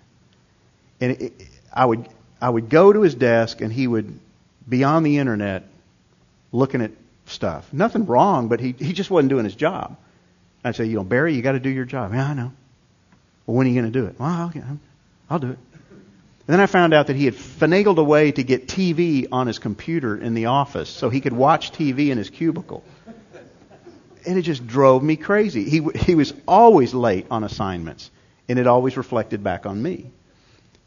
And 1.00 1.14
it, 1.14 1.22
it, 1.22 1.34
I 1.74 1.86
would 1.86 2.08
I 2.40 2.50
would 2.50 2.70
go 2.70 2.92
to 2.92 3.02
his 3.02 3.16
desk, 3.16 3.62
and 3.62 3.72
he 3.72 3.88
would 3.88 4.20
be 4.68 4.84
on 4.84 5.04
the 5.04 5.18
internet 5.18 5.64
looking 6.52 6.82
at 6.82 6.92
stuff. 7.26 7.72
Nothing 7.72 8.06
wrong, 8.06 8.48
but 8.48 8.60
he 8.60 8.76
he 8.78 8.94
just 8.94 9.10
wasn't 9.10 9.30
doing 9.30 9.46
his 9.46 9.56
job. 9.56 9.98
I'd 10.64 10.76
say, 10.76 10.86
you 10.86 10.96
know, 10.96 11.04
Barry, 11.04 11.34
you 11.34 11.42
got 11.42 11.54
to 11.54 11.60
do 11.60 11.70
your 11.70 11.86
job. 11.86 12.14
Yeah, 12.14 12.30
I 12.30 12.34
know. 12.34 12.52
Well, 13.46 13.58
when 13.58 13.68
are 13.68 13.70
you 13.70 13.82
going 13.82 13.92
to 13.92 14.00
do 14.00 14.06
it? 14.06 14.20
Well, 14.20 14.48
okay, 14.48 14.62
I'll 15.30 15.40
do 15.40 15.52
it. 15.52 15.58
And 16.52 16.60
then 16.60 16.60
I 16.60 16.66
found 16.66 16.94
out 16.94 17.08
that 17.08 17.16
he 17.16 17.26
had 17.26 17.36
finagled 17.36 17.98
a 17.98 18.04
way 18.04 18.32
to 18.32 18.44
get 18.44 18.68
TV 18.68 19.28
on 19.32 19.48
his 19.48 19.60
computer 19.60 20.18
in 20.18 20.34
the 20.34 20.48
office 20.48 20.90
so 20.90 21.10
he 21.10 21.22
could 21.22 21.34
watch 21.34 21.72
TV 21.72 22.10
in 22.10 22.18
his 22.18 22.30
cubicle. 22.30 22.84
And 24.26 24.38
it 24.38 24.44
just 24.44 24.68
drove 24.68 25.02
me 25.02 25.16
crazy. 25.16 25.70
He, 25.70 25.82
he 25.96 26.14
was 26.14 26.34
always 26.48 26.94
late 26.94 27.26
on 27.32 27.44
assignments, 27.44 28.12
and 28.48 28.60
it 28.60 28.68
always 28.68 28.98
reflected 28.98 29.44
back 29.44 29.66
on 29.66 29.82
me. 29.82 30.12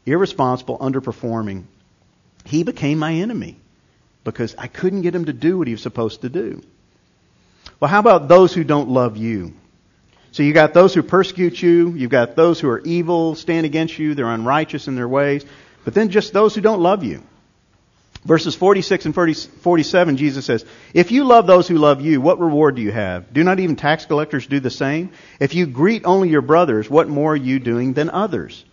Irresponsible, 0.05 0.77
underperforming. 0.77 1.63
He 2.45 2.63
became 2.63 2.99
my 2.99 3.13
enemy 3.13 3.57
because 4.23 4.55
I 4.57 4.67
couldn't 4.67 5.01
get 5.01 5.15
him 5.15 5.25
to 5.25 5.33
do 5.33 5.57
what 5.57 5.67
he 5.67 5.73
was 5.73 5.81
supposed 5.81 6.21
to 6.21 6.29
do. 6.29 6.61
Well, 7.79 7.89
how 7.89 7.99
about 7.99 8.27
those 8.27 8.53
who 8.53 8.63
don't 8.63 8.89
love 8.89 9.17
you? 9.17 9.53
So 10.31 10.43
you 10.43 10.53
got 10.53 10.73
those 10.73 10.93
who 10.93 11.01
persecute 11.01 11.61
you, 11.61 11.91
you've 11.91 12.11
got 12.11 12.35
those 12.35 12.59
who 12.59 12.69
are 12.69 12.79
evil, 12.79 13.35
stand 13.35 13.65
against 13.65 13.97
you, 13.97 14.15
they're 14.15 14.27
unrighteous 14.27 14.87
in 14.87 14.95
their 14.95 15.07
ways, 15.07 15.45
but 15.85 15.93
then 15.93 16.09
just 16.09 16.33
those 16.33 16.53
who 16.53 16.61
don't 16.61 16.81
love 16.81 17.03
you. 17.03 17.23
Verses 18.25 18.55
46 18.55 19.05
and 19.05 19.15
47, 19.15 20.17
Jesus 20.17 20.45
says, 20.45 20.65
If 20.95 21.11
you 21.11 21.25
love 21.25 21.45
those 21.45 21.67
who 21.67 21.77
love 21.77 22.01
you, 22.01 22.19
what 22.19 22.39
reward 22.39 22.75
do 22.75 22.81
you 22.81 22.91
have? 22.91 23.31
Do 23.31 23.43
not 23.43 23.59
even 23.59 23.75
tax 23.75 24.07
collectors 24.07 24.47
do 24.47 24.59
the 24.59 24.71
same? 24.71 25.11
If 25.39 25.53
you 25.53 25.67
greet 25.67 26.05
only 26.05 26.29
your 26.29 26.41
brothers, 26.41 26.89
what 26.89 27.07
more 27.07 27.33
are 27.33 27.37
you 27.37 27.59
doing 27.59 27.93
than 27.93 28.09
others? 28.09 28.65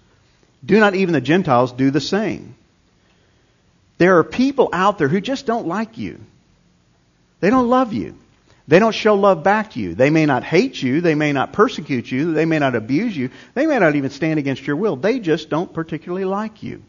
Do 0.64 0.78
not 0.78 0.94
even 0.94 1.12
the 1.12 1.20
Gentiles 1.20 1.72
do 1.72 1.90
the 1.90 2.00
same? 2.00 2.54
There 3.98 4.18
are 4.18 4.24
people 4.24 4.68
out 4.72 4.98
there 4.98 5.08
who 5.08 5.20
just 5.20 5.46
don't 5.46 5.66
like 5.66 5.98
you. 5.98 6.20
They 7.40 7.50
don't 7.50 7.68
love 7.68 7.92
you. 7.92 8.16
They 8.68 8.78
don't 8.78 8.94
show 8.94 9.16
love 9.16 9.42
back 9.42 9.72
to 9.72 9.80
you. 9.80 9.94
They 9.94 10.10
may 10.10 10.24
not 10.24 10.44
hate 10.44 10.80
you. 10.80 11.00
They 11.00 11.14
may 11.14 11.32
not 11.32 11.52
persecute 11.52 12.10
you. 12.10 12.32
They 12.32 12.44
may 12.44 12.58
not 12.58 12.74
abuse 12.74 13.16
you. 13.16 13.30
They 13.54 13.66
may 13.66 13.78
not 13.78 13.96
even 13.96 14.10
stand 14.10 14.38
against 14.38 14.66
your 14.66 14.76
will. 14.76 14.96
They 14.96 15.18
just 15.18 15.50
don't 15.50 15.72
particularly 15.72 16.24
like 16.24 16.62
you. 16.62 16.82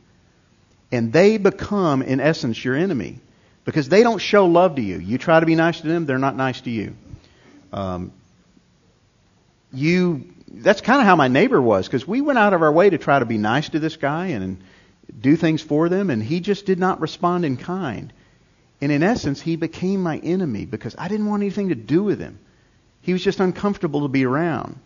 And 0.92 1.12
they 1.12 1.38
become, 1.38 2.04
in 2.04 2.20
essence, 2.20 2.64
your 2.64 2.76
enemy 2.76 3.20
because 3.66 3.90
they 3.90 4.04
don't 4.04 4.20
show 4.20 4.46
love 4.46 4.76
to 4.76 4.82
you. 4.82 4.98
You 4.98 5.18
try 5.18 5.40
to 5.40 5.46
be 5.46 5.56
nice 5.56 5.82
to 5.82 5.88
them, 5.88 6.06
they're 6.06 6.20
not 6.20 6.36
nice 6.36 6.62
to 6.62 6.70
you. 6.70 6.96
Um, 7.72 8.12
you 9.72 10.33
that's 10.54 10.82
kind 10.82 11.02
of 11.02 11.08
how 11.08 11.16
my 11.16 11.28
neighbor 11.28 11.62
was 11.62 11.88
because 11.88 12.08
we 12.08 12.22
went 12.22 12.40
out 12.40 12.54
of 12.54 12.62
our 12.62 12.72
way 12.72 12.90
to 12.90 12.98
try 12.98 13.20
to 13.20 13.26
be 13.26 13.38
nice 13.38 13.70
to 13.70 13.80
this 13.80 13.98
guy 13.98 14.28
and 14.28 14.62
do 15.20 15.36
things 15.36 15.62
for 15.62 15.90
them, 15.90 16.10
and 16.10 16.22
he 16.24 16.40
just 16.40 16.66
did 16.66 16.80
not 16.80 17.02
respond 17.02 17.44
in 17.44 17.58
kind. 17.58 18.14
And 18.80 18.92
in 18.92 19.04
essence, 19.04 19.42
he 19.42 19.56
became 19.56 20.02
my 20.02 20.18
enemy 20.18 20.66
because 20.66 20.96
I 20.98 21.08
didn't 21.08 21.28
want 21.28 21.42
anything 21.42 21.70
to 21.70 21.76
do 21.76 22.04
with 22.04 22.20
him. 22.20 22.40
He 23.02 23.14
was 23.14 23.24
just 23.24 23.40
uncomfortable 23.40 24.02
to 24.02 24.08
be 24.08 24.26
around. 24.26 24.80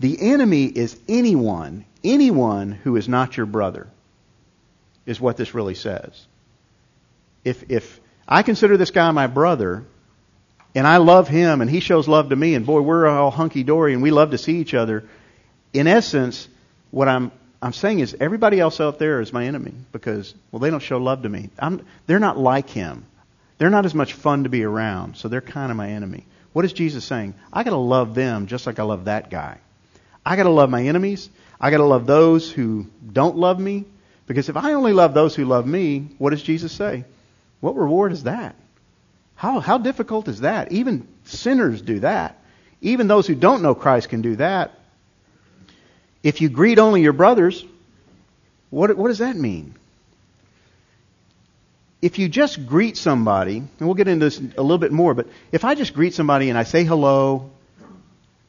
The 0.00 0.32
enemy 0.32 0.64
is 0.64 0.98
anyone, 1.08 1.86
anyone 2.04 2.72
who 2.72 2.96
is 2.96 3.08
not 3.08 3.36
your 3.36 3.46
brother, 3.46 3.88
is 5.06 5.20
what 5.20 5.36
this 5.36 5.54
really 5.54 5.74
says. 5.74 6.26
If, 7.44 7.70
if 7.70 8.00
I 8.28 8.42
consider 8.42 8.76
this 8.76 8.90
guy 8.90 9.10
my 9.12 9.28
brother, 9.28 9.84
and 10.76 10.86
I 10.86 10.98
love 10.98 11.26
him, 11.26 11.60
and 11.60 11.68
he 11.68 11.80
shows 11.80 12.06
love 12.06 12.28
to 12.28 12.36
me, 12.36 12.54
and 12.54 12.64
boy, 12.64 12.80
we're 12.82 13.08
all 13.08 13.32
hunky 13.32 13.64
dory, 13.64 13.94
and 13.94 14.02
we 14.02 14.12
love 14.12 14.30
to 14.30 14.38
see 14.38 14.58
each 14.58 14.74
other, 14.74 15.08
in 15.72 15.88
essence, 15.88 16.48
what 16.90 17.08
I'm 17.08 17.32
I'm 17.62 17.72
saying 17.72 18.00
is 18.00 18.14
everybody 18.20 18.60
else 18.60 18.80
out 18.80 18.98
there 18.98 19.20
is 19.20 19.32
my 19.32 19.46
enemy 19.46 19.72
because, 19.90 20.34
well, 20.52 20.60
they 20.60 20.70
don't 20.70 20.80
show 20.82 20.98
love 20.98 21.22
to 21.22 21.28
me. 21.28 21.50
I'm, 21.58 21.84
they're 22.06 22.20
not 22.20 22.38
like 22.38 22.68
him. 22.68 23.06
They're 23.58 23.70
not 23.70 23.86
as 23.86 23.94
much 23.94 24.12
fun 24.12 24.44
to 24.44 24.50
be 24.50 24.62
around, 24.62 25.16
so 25.16 25.28
they're 25.28 25.40
kind 25.40 25.70
of 25.70 25.76
my 25.76 25.88
enemy. 25.88 26.26
What 26.52 26.64
is 26.64 26.72
Jesus 26.72 27.04
saying? 27.04 27.34
I 27.52 27.64
got 27.64 27.70
to 27.70 27.76
love 27.76 28.14
them 28.14 28.46
just 28.46 28.66
like 28.66 28.78
I 28.78 28.82
love 28.82 29.06
that 29.06 29.30
guy. 29.30 29.58
I 30.24 30.36
got 30.36 30.44
to 30.44 30.50
love 30.50 30.68
my 30.68 30.86
enemies. 30.86 31.30
I 31.60 31.70
got 31.70 31.78
to 31.78 31.84
love 31.84 32.06
those 32.06 32.50
who 32.50 32.86
don't 33.10 33.36
love 33.36 33.58
me 33.58 33.84
because 34.26 34.48
if 34.48 34.56
I 34.56 34.74
only 34.74 34.92
love 34.92 35.14
those 35.14 35.34
who 35.34 35.44
love 35.46 35.66
me, 35.66 36.08
what 36.18 36.30
does 36.30 36.42
Jesus 36.42 36.72
say? 36.72 37.04
What 37.60 37.76
reward 37.76 38.12
is 38.12 38.24
that? 38.24 38.54
How 39.36 39.60
how 39.60 39.78
difficult 39.78 40.28
is 40.28 40.40
that? 40.40 40.72
Even 40.72 41.06
sinners 41.24 41.80
do 41.80 42.00
that. 42.00 42.38
Even 42.80 43.06
those 43.06 43.26
who 43.26 43.34
don't 43.34 43.62
know 43.62 43.74
Christ 43.74 44.08
can 44.08 44.22
do 44.22 44.36
that. 44.36 44.72
If 46.22 46.40
you 46.40 46.48
greet 46.48 46.78
only 46.78 47.02
your 47.02 47.12
brothers, 47.12 47.64
what, 48.70 48.96
what 48.96 49.08
does 49.08 49.18
that 49.18 49.36
mean? 49.36 49.74
If 52.02 52.18
you 52.18 52.28
just 52.28 52.66
greet 52.66 52.96
somebody, 52.96 53.58
and 53.58 53.70
we'll 53.80 53.94
get 53.94 54.08
into 54.08 54.24
this 54.24 54.38
a 54.38 54.62
little 54.62 54.78
bit 54.78 54.92
more, 54.92 55.14
but 55.14 55.28
if 55.52 55.64
I 55.64 55.74
just 55.74 55.94
greet 55.94 56.14
somebody 56.14 56.50
and 56.50 56.58
I 56.58 56.64
say 56.64 56.84
hello 56.84 57.50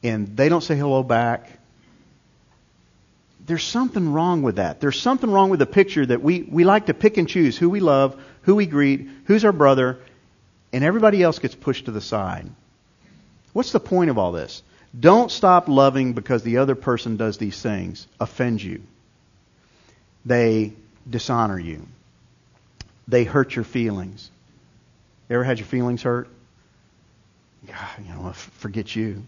and 0.03 0.35
they 0.35 0.49
don't 0.49 0.61
say 0.61 0.75
hello 0.75 1.03
back, 1.03 1.49
there's 3.45 3.63
something 3.63 4.11
wrong 4.11 4.41
with 4.41 4.57
that. 4.57 4.81
There's 4.81 4.99
something 4.99 5.31
wrong 5.31 5.49
with 5.49 5.59
the 5.59 5.65
picture 5.65 6.05
that 6.05 6.21
we, 6.21 6.41
we 6.41 6.65
like 6.65 6.87
to 6.87 6.93
pick 6.93 7.17
and 7.17 7.27
choose 7.29 7.57
who 7.57 7.69
we 7.69 7.79
love, 7.79 8.21
who 8.41 8.55
we 8.55 8.65
greet, 8.65 9.07
who's 9.25 9.45
our 9.45 9.53
brother, 9.53 9.99
and 10.77 10.85
everybody 10.85 11.23
else 11.23 11.39
gets 11.39 11.55
pushed 11.55 11.85
to 11.85 11.91
the 11.91 12.01
side. 12.01 12.47
What's 13.51 13.71
the 13.71 13.79
point 13.79 14.11
of 14.11 14.19
all 14.19 14.31
this? 14.31 14.61
Don't 14.97 15.31
stop 15.31 15.67
loving 15.67 16.13
because 16.13 16.43
the 16.43 16.57
other 16.57 16.75
person 16.75 17.17
does 17.17 17.39
these 17.39 17.59
things, 17.59 18.05
offend 18.19 18.61
you. 18.61 18.83
They 20.23 20.73
dishonor 21.09 21.57
you. 21.57 21.87
They 23.07 23.23
hurt 23.23 23.55
your 23.55 23.65
feelings. 23.65 24.29
Ever 25.31 25.43
had 25.43 25.57
your 25.57 25.65
feelings 25.65 26.03
hurt? 26.03 26.27
God, 27.65 28.05
you 28.07 28.13
know, 28.13 28.31
forget 28.33 28.95
you. 28.95 29.23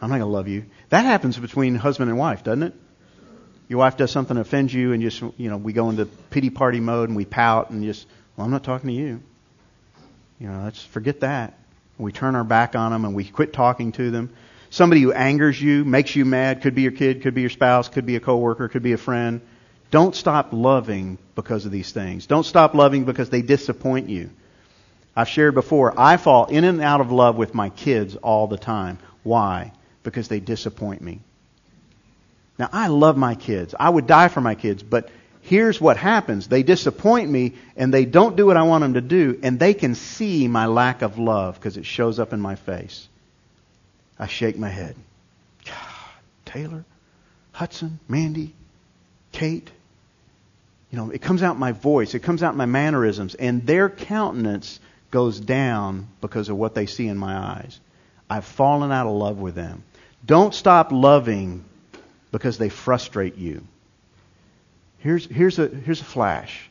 I'm 0.00 0.08
not 0.08 0.16
going 0.16 0.30
to 0.30 0.34
love 0.34 0.48
you. 0.48 0.64
That 0.88 1.04
happens 1.04 1.36
between 1.36 1.74
husband 1.74 2.08
and 2.08 2.18
wife, 2.18 2.42
doesn't 2.42 2.62
it? 2.62 2.74
Your 3.68 3.80
wife 3.80 3.98
does 3.98 4.10
something 4.10 4.36
that 4.36 4.40
offends 4.40 4.72
you, 4.72 4.94
and 4.94 5.02
just 5.02 5.20
you 5.20 5.50
know, 5.50 5.58
we 5.58 5.74
go 5.74 5.90
into 5.90 6.06
pity 6.06 6.48
party 6.48 6.80
mode 6.80 7.10
and 7.10 7.16
we 7.16 7.26
pout 7.26 7.68
and 7.68 7.84
just, 7.84 8.06
well, 8.34 8.46
I'm 8.46 8.50
not 8.50 8.64
talking 8.64 8.88
to 8.88 8.94
you. 8.94 9.20
You 10.38 10.48
know, 10.48 10.64
let's 10.64 10.82
forget 10.82 11.20
that. 11.20 11.54
We 11.98 12.12
turn 12.12 12.34
our 12.34 12.44
back 12.44 12.74
on 12.74 12.92
them 12.92 13.04
and 13.04 13.14
we 13.14 13.24
quit 13.24 13.52
talking 13.52 13.92
to 13.92 14.10
them 14.10 14.34
somebody 14.74 15.02
who 15.02 15.12
angers 15.12 15.60
you, 15.60 15.84
makes 15.84 16.16
you 16.16 16.24
mad, 16.24 16.60
could 16.62 16.74
be 16.74 16.82
your 16.82 16.92
kid, 16.92 17.22
could 17.22 17.34
be 17.34 17.42
your 17.42 17.50
spouse, 17.50 17.88
could 17.88 18.06
be 18.06 18.16
a 18.16 18.20
coworker, 18.20 18.68
could 18.68 18.82
be 18.82 18.92
a 18.92 18.98
friend. 18.98 19.40
Don't 19.90 20.16
stop 20.16 20.48
loving 20.52 21.16
because 21.36 21.64
of 21.64 21.70
these 21.70 21.92
things. 21.92 22.26
Don't 22.26 22.44
stop 22.44 22.74
loving 22.74 23.04
because 23.04 23.30
they 23.30 23.42
disappoint 23.42 24.08
you. 24.08 24.30
I've 25.14 25.28
shared 25.28 25.54
before, 25.54 25.94
I 25.96 26.16
fall 26.16 26.46
in 26.46 26.64
and 26.64 26.80
out 26.80 27.00
of 27.00 27.12
love 27.12 27.36
with 27.36 27.54
my 27.54 27.68
kids 27.68 28.16
all 28.16 28.48
the 28.48 28.58
time. 28.58 28.98
Why? 29.22 29.72
Because 30.02 30.26
they 30.26 30.40
disappoint 30.40 31.00
me. 31.00 31.20
Now, 32.58 32.68
I 32.72 32.88
love 32.88 33.16
my 33.16 33.36
kids. 33.36 33.76
I 33.78 33.88
would 33.88 34.08
die 34.08 34.26
for 34.26 34.40
my 34.40 34.56
kids, 34.56 34.82
but 34.82 35.08
here's 35.44 35.80
what 35.80 35.96
happens. 35.96 36.48
They 36.48 36.62
disappoint 36.62 37.30
me 37.30 37.54
and 37.76 37.92
they 37.92 38.04
don't 38.04 38.36
do 38.36 38.46
what 38.46 38.56
I 38.56 38.62
want 38.62 38.82
them 38.82 38.94
to 38.94 39.00
do, 39.00 39.38
and 39.42 39.58
they 39.58 39.74
can 39.74 39.94
see 39.94 40.48
my 40.48 40.66
lack 40.66 41.02
of 41.02 41.18
love 41.18 41.54
because 41.54 41.76
it 41.76 41.86
shows 41.86 42.18
up 42.18 42.32
in 42.32 42.40
my 42.40 42.56
face. 42.56 43.06
I 44.18 44.26
shake 44.26 44.58
my 44.58 44.68
head. 44.68 44.96
Taylor, 46.44 46.84
Hudson, 47.52 47.98
Mandy, 48.08 48.54
Kate. 49.32 49.70
You 50.90 50.98
know, 50.98 51.10
it 51.10 51.20
comes 51.20 51.42
out 51.42 51.58
my 51.58 51.72
voice, 51.72 52.14
it 52.14 52.20
comes 52.20 52.42
out 52.42 52.56
my 52.56 52.66
mannerisms, 52.66 53.34
and 53.34 53.66
their 53.66 53.90
countenance 53.90 54.78
goes 55.10 55.40
down 55.40 56.08
because 56.20 56.48
of 56.48 56.56
what 56.56 56.74
they 56.74 56.86
see 56.86 57.08
in 57.08 57.18
my 57.18 57.36
eyes. 57.36 57.80
I've 58.30 58.44
fallen 58.44 58.92
out 58.92 59.06
of 59.06 59.14
love 59.14 59.38
with 59.38 59.54
them. 59.54 59.82
Don't 60.24 60.54
stop 60.54 60.92
loving 60.92 61.64
because 62.30 62.56
they 62.58 62.68
frustrate 62.68 63.36
you. 63.36 63.66
Here's, 65.04 65.26
here's, 65.26 65.58
a, 65.58 65.68
here's 65.68 66.00
a 66.00 66.04
flash. 66.04 66.70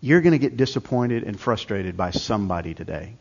You're 0.00 0.22
going 0.22 0.32
to 0.32 0.38
get 0.38 0.56
disappointed 0.56 1.22
and 1.22 1.38
frustrated 1.38 1.96
by 1.96 2.10
somebody 2.10 2.74
today 2.74 3.14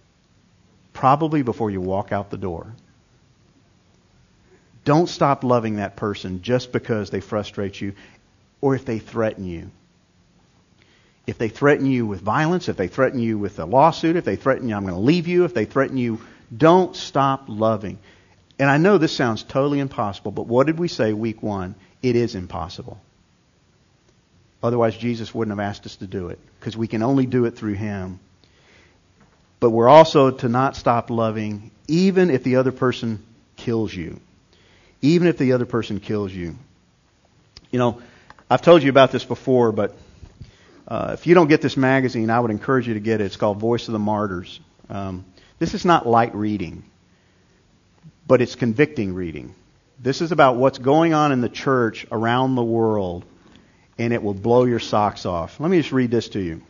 probably 0.92 1.44
before 1.44 1.70
you 1.70 1.80
walk 1.80 2.12
out 2.12 2.32
the 2.32 2.38
door. 2.38 2.74
Don't 4.86 5.08
stop 5.08 5.44
loving 5.44 5.76
that 5.76 5.96
person 5.96 6.42
just 6.42 6.72
because 6.72 7.12
they 7.12 7.22
frustrate 7.22 7.80
you. 7.80 7.94
or 8.60 8.74
if 8.74 8.86
they 8.86 8.98
threaten 8.98 9.46
you. 9.46 9.70
If 11.28 11.38
they 11.38 11.50
threaten 11.50 11.86
you 11.86 12.08
with 12.08 12.22
violence, 12.22 12.70
if 12.70 12.76
they 12.76 12.88
threaten 12.88 13.20
you 13.20 13.38
with 13.38 13.60
a 13.60 13.66
lawsuit, 13.66 14.16
if 14.16 14.26
they 14.26 14.36
threaten 14.36 14.68
you, 14.68 14.76
I'm 14.76 14.82
going 14.82 14.96
to 14.96 15.00
leave 15.00 15.28
you, 15.28 15.46
if 15.46 15.54
they 15.54 15.66
threaten 15.66 15.96
you, 15.96 16.20
don't 16.56 16.96
stop 16.96 17.46
loving. 17.48 18.00
And 18.58 18.68
I 18.68 18.78
know 18.78 18.98
this 18.98 19.16
sounds 19.16 19.44
totally 19.44 19.80
impossible, 19.80 20.32
but 20.32 20.48
what 20.48 20.66
did 20.66 20.80
we 20.80 20.88
say 20.88 21.14
week 21.14 21.44
one? 21.44 21.76
It 22.02 22.16
is 22.16 22.34
impossible. 22.34 23.00
Otherwise, 24.62 24.98
Jesus 24.98 25.34
wouldn't 25.34 25.58
have 25.58 25.66
asked 25.66 25.86
us 25.86 25.96
to 25.98 26.08
do 26.08 26.30
it, 26.30 26.40
because 26.60 26.76
we 26.76 26.88
can 26.88 27.02
only 27.02 27.26
do 27.26 27.46
it 27.46 27.58
through 27.58 27.74
Him. 27.74 28.20
But 29.60 29.72
we're 29.72 29.90
also 29.90 30.32
to 30.32 30.50
not 30.50 30.76
stop 30.76 31.10
loving, 31.10 31.72
even 31.88 32.30
if 32.30 32.44
the 32.44 32.58
other 32.58 32.72
person 32.72 33.24
kills 33.56 33.94
you. 33.94 34.20
Even 35.02 35.28
if 35.28 35.38
the 35.38 35.54
other 35.54 35.66
person 35.66 36.00
kills 36.00 36.34
you. 36.34 36.58
You 37.72 37.80
know, 37.80 38.02
I've 38.50 38.62
told 38.62 38.84
you 38.84 38.90
about 38.90 39.12
this 39.12 39.24
before, 39.24 39.72
but 39.72 39.96
uh, 40.88 41.12
if 41.14 41.28
you 41.28 41.36
don't 41.36 41.48
get 41.48 41.62
this 41.62 41.78
magazine, 41.78 42.30
I 42.30 42.40
would 42.40 42.52
encourage 42.52 42.88
you 42.88 42.96
to 42.96 43.00
get 43.00 43.22
it. 43.22 43.26
It's 43.26 43.38
called 43.38 43.60
Voice 43.60 43.88
of 43.88 43.94
the 43.94 44.00
Martyrs. 44.00 44.60
Um, 44.90 45.24
this 45.60 45.74
is 45.74 45.86
not 45.86 46.08
light 46.08 46.34
reading, 46.36 46.84
but 48.28 48.42
it's 48.42 48.56
convicting 48.56 49.14
reading. 49.14 49.54
This 50.00 50.22
is 50.22 50.32
about 50.32 50.56
what's 50.56 50.80
going 50.80 51.14
on 51.14 51.32
in 51.32 51.42
the 51.42 51.50
church 51.50 52.08
around 52.12 52.56
the 52.56 52.64
world, 52.64 53.24
and 54.00 54.14
it 54.14 54.24
will 54.24 54.34
blow 54.34 54.64
your 54.64 54.80
socks 54.80 55.26
off. 55.26 55.60
Let 55.60 55.70
me 55.70 55.78
just 55.78 55.92
read 55.92 56.10
this 56.10 56.30
to 56.30 56.40
you. 56.40 56.64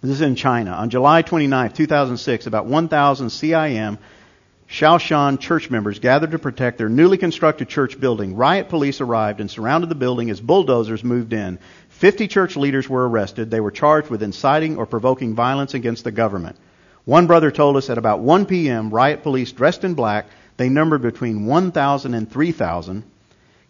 This 0.00 0.12
is 0.12 0.20
in 0.20 0.36
China. 0.36 0.70
On 0.72 0.90
July 0.90 1.22
29, 1.22 1.72
2006, 1.72 2.46
about 2.46 2.66
1,000 2.66 3.28
CIM 3.28 3.98
Shaoshan 4.68 5.38
church 5.38 5.70
members 5.70 6.00
gathered 6.00 6.32
to 6.32 6.40
protect 6.40 6.78
their 6.78 6.88
newly 6.88 7.18
constructed 7.18 7.68
church 7.68 8.00
building. 8.00 8.34
Riot 8.34 8.68
police 8.68 9.00
arrived 9.00 9.40
and 9.40 9.48
surrounded 9.50 9.88
the 9.88 9.94
building 9.94 10.28
as 10.28 10.40
bulldozers 10.40 11.04
moved 11.04 11.32
in. 11.32 11.60
Fifty 11.88 12.26
church 12.26 12.56
leaders 12.56 12.88
were 12.88 13.08
arrested. 13.08 13.50
They 13.50 13.60
were 13.60 13.70
charged 13.70 14.10
with 14.10 14.24
inciting 14.24 14.76
or 14.76 14.84
provoking 14.84 15.36
violence 15.36 15.74
against 15.74 16.02
the 16.02 16.10
government. 16.10 16.56
One 17.04 17.28
brother 17.28 17.52
told 17.52 17.76
us 17.76 17.88
at 17.88 17.98
about 17.98 18.20
1 18.20 18.46
p.m., 18.46 18.90
riot 18.90 19.22
police 19.22 19.52
dressed 19.52 19.84
in 19.84 19.94
black, 19.94 20.26
they 20.56 20.68
numbered 20.68 21.02
between 21.02 21.46
1,000 21.46 22.14
and 22.14 22.30
3,000, 22.30 23.04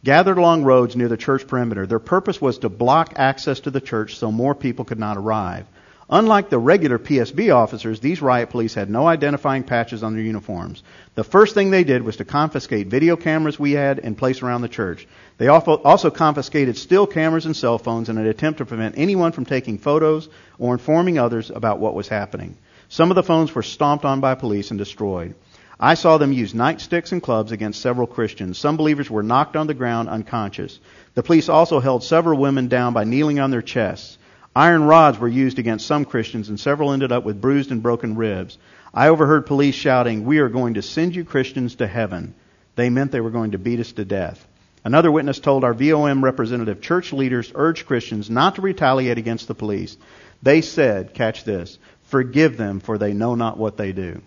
gathered 0.05 0.39
along 0.39 0.65
roads 0.65 0.97
near 0.97 1.09
the 1.09 1.17
church 1.17 1.47
perimeter. 1.47 1.87
Their 1.87 1.99
purpose 1.99 2.41
was 2.41 2.59
to 2.59 2.69
block 2.69 3.15
access 3.17 3.61
to 3.61 3.71
the 3.71 3.81
church 3.81 4.17
so 4.17 4.31
more 4.31 4.55
people 4.55 4.85
could 4.85 4.99
not 4.99 5.17
arrive. 5.17 5.67
Unlike 6.09 6.51
the 6.51 6.59
regular 6.61 7.01
PSB 7.01 7.53
officers, 7.53 7.99
these 7.99 8.23
riot 8.23 8.51
police 8.51 8.75
had 8.75 8.89
no 8.89 9.09
identifying 9.09 9.65
patches 9.65 10.05
on 10.05 10.15
their 10.15 10.23
uniforms. 10.23 10.85
The 11.17 11.25
first 11.25 11.53
thing 11.53 11.73
they 11.73 11.83
did 11.83 12.03
was 12.03 12.19
to 12.19 12.25
confiscate 12.25 12.87
video 12.87 13.17
cameras 13.17 13.59
we 13.59 13.73
had 13.73 13.99
in 13.99 14.15
place 14.15 14.41
around 14.41 14.63
the 14.63 14.69
church. 14.69 15.09
They 15.39 15.49
also 15.49 16.11
confiscated 16.11 16.77
still 16.77 17.09
cameras 17.09 17.47
and 17.47 17.57
cell 17.57 17.79
phones 17.79 18.09
in 18.09 18.19
an 18.19 18.27
attempt 18.27 18.59
to 18.59 18.67
prevent 18.67 18.99
anyone 18.99 19.33
from 19.33 19.47
taking 19.47 19.79
photos 19.79 20.29
or 20.61 20.75
informing 20.75 21.19
others 21.19 21.51
about 21.51 21.81
what 21.81 21.95
was 21.95 22.07
happening. 22.07 22.57
Some 22.89 23.11
of 23.11 23.17
the 23.17 23.25
phones 23.25 23.53
were 23.53 23.65
stomped 23.65 24.05
on 24.05 24.21
by 24.21 24.37
police 24.37 24.71
and 24.71 24.79
destroyed. 24.79 25.35
I 25.79 25.95
saw 25.95 26.17
them 26.17 26.33
use 26.33 26.55
nightsticks 26.55 27.13
and 27.13 27.23
clubs 27.23 27.53
against 27.53 27.83
several 27.83 28.07
Christians. 28.07 28.57
Some 28.57 28.79
believers 28.79 29.11
were 29.11 29.23
knocked 29.23 29.57
on 29.57 29.67
the 29.67 29.75
ground 29.75 30.09
unconscious. 30.09 30.81
The 31.15 31.23
police 31.23 31.51
also 31.51 31.81
held 31.81 32.03
several 32.03 32.39
women 32.39 32.69
down 32.69 32.95
by 32.95 33.05
kneeling 33.05 33.41
on 33.41 33.51
their 33.51 33.61
chests. 33.61 34.17
Iron 34.55 34.85
rods 34.85 35.19
were 35.19 35.29
used 35.29 35.59
against 35.59 35.87
some 35.87 36.07
Christians, 36.07 36.49
and 36.49 36.59
several 36.59 36.93
ended 36.93 37.13
up 37.13 37.25
with 37.25 37.43
bruised 37.43 37.71
and 37.73 37.83
broken 37.83 38.17
ribs. 38.17 38.57
I 38.95 39.09
overheard 39.09 39.45
police 39.45 39.75
shouting, 39.75 40.25
We 40.25 40.39
are 40.39 40.49
going 40.49 40.75
to 40.75 40.83
send 40.83 41.15
you 41.15 41.25
Christians 41.25 41.75
to 41.75 41.87
heaven. 41.87 42.35
They 42.75 42.89
meant 42.89 43.13
they 43.13 43.21
were 43.21 43.29
going 43.31 43.51
to 43.51 43.59
beat 43.59 43.81
us 43.81 43.93
to 43.93 44.05
death. 44.07 44.47
Another 44.83 45.13
witness 45.13 45.41
told 45.41 45.63
our 45.63 45.75
VOM 45.75 46.25
representative 46.25 46.81
church 46.81 47.13
leaders 47.13 47.53
urged 47.55 47.87
Christians 47.87 48.31
not 48.31 48.55
to 48.55 48.63
retaliate 48.63 49.19
against 49.19 49.47
the 49.47 49.55
police. 49.55 49.99
They 50.43 50.63
said, 50.63 51.13
catch 51.13 51.45
this, 51.45 51.79
forgive 52.05 52.57
them 52.57 52.81
for 52.81 52.97
they 52.97 53.13
know 53.13 53.35
not 53.35 53.59
what 53.59 53.77
they 53.77 53.93
do. 53.93 54.23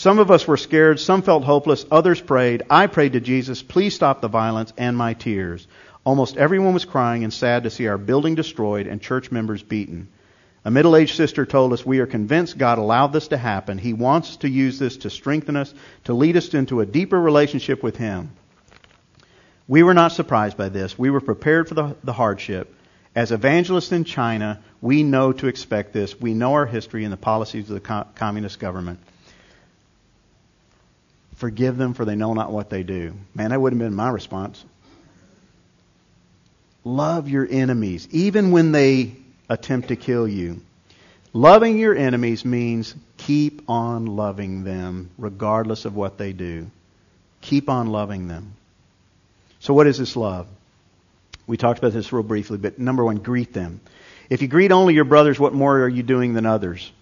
Some 0.00 0.18
of 0.18 0.30
us 0.30 0.48
were 0.48 0.56
scared, 0.56 0.98
some 0.98 1.20
felt 1.20 1.44
hopeless, 1.44 1.84
others 1.90 2.22
prayed. 2.22 2.62
I 2.70 2.86
prayed 2.86 3.12
to 3.12 3.20
Jesus, 3.20 3.62
please 3.62 3.94
stop 3.94 4.22
the 4.22 4.28
violence 4.28 4.72
and 4.78 4.96
my 4.96 5.12
tears. 5.12 5.68
Almost 6.04 6.38
everyone 6.38 6.72
was 6.72 6.86
crying 6.86 7.22
and 7.22 7.30
sad 7.30 7.64
to 7.64 7.70
see 7.70 7.86
our 7.86 7.98
building 7.98 8.34
destroyed 8.34 8.86
and 8.86 9.02
church 9.02 9.30
members 9.30 9.62
beaten. 9.62 10.08
A 10.64 10.70
middle 10.70 10.96
aged 10.96 11.16
sister 11.16 11.44
told 11.44 11.74
us, 11.74 11.84
We 11.84 11.98
are 11.98 12.06
convinced 12.06 12.56
God 12.56 12.78
allowed 12.78 13.12
this 13.12 13.28
to 13.28 13.36
happen. 13.36 13.76
He 13.76 13.92
wants 13.92 14.38
to 14.38 14.48
use 14.48 14.78
this 14.78 14.96
to 14.96 15.10
strengthen 15.10 15.54
us, 15.54 15.74
to 16.04 16.14
lead 16.14 16.38
us 16.38 16.54
into 16.54 16.80
a 16.80 16.86
deeper 16.86 17.20
relationship 17.20 17.82
with 17.82 17.98
Him. 17.98 18.30
We 19.68 19.82
were 19.82 19.92
not 19.92 20.12
surprised 20.12 20.56
by 20.56 20.70
this. 20.70 20.98
We 20.98 21.10
were 21.10 21.20
prepared 21.20 21.68
for 21.68 21.74
the, 21.74 21.96
the 22.04 22.14
hardship. 22.14 22.74
As 23.14 23.32
evangelists 23.32 23.92
in 23.92 24.04
China, 24.04 24.62
we 24.80 25.02
know 25.02 25.32
to 25.34 25.46
expect 25.46 25.92
this. 25.92 26.18
We 26.18 26.32
know 26.32 26.54
our 26.54 26.64
history 26.64 27.04
and 27.04 27.12
the 27.12 27.18
policies 27.18 27.68
of 27.68 27.74
the 27.74 27.80
co- 27.80 28.06
communist 28.14 28.58
government. 28.58 29.00
Forgive 31.40 31.78
them, 31.78 31.94
for 31.94 32.04
they 32.04 32.16
know 32.16 32.34
not 32.34 32.52
what 32.52 32.68
they 32.68 32.82
do. 32.82 33.14
Man, 33.34 33.48
that 33.48 33.58
wouldn't 33.58 33.80
have 33.80 33.90
been 33.90 33.96
my 33.96 34.10
response. 34.10 34.62
Love 36.84 37.30
your 37.30 37.48
enemies, 37.50 38.06
even 38.10 38.50
when 38.50 38.72
they 38.72 39.14
attempt 39.48 39.88
to 39.88 39.96
kill 39.96 40.28
you. 40.28 40.60
Loving 41.32 41.78
your 41.78 41.96
enemies 41.96 42.44
means 42.44 42.94
keep 43.16 43.62
on 43.70 44.04
loving 44.04 44.64
them, 44.64 45.08
regardless 45.16 45.86
of 45.86 45.96
what 45.96 46.18
they 46.18 46.34
do. 46.34 46.70
Keep 47.40 47.70
on 47.70 47.86
loving 47.86 48.28
them. 48.28 48.52
So, 49.60 49.72
what 49.72 49.86
is 49.86 49.96
this 49.96 50.16
love? 50.16 50.46
We 51.46 51.56
talked 51.56 51.78
about 51.78 51.94
this 51.94 52.12
real 52.12 52.22
briefly, 52.22 52.58
but 52.58 52.78
number 52.78 53.02
one, 53.02 53.16
greet 53.16 53.54
them. 53.54 53.80
If 54.28 54.42
you 54.42 54.48
greet 54.48 54.72
only 54.72 54.92
your 54.92 55.04
brothers, 55.04 55.40
what 55.40 55.54
more 55.54 55.80
are 55.84 55.88
you 55.88 56.02
doing 56.02 56.34
than 56.34 56.44
others? 56.44 56.92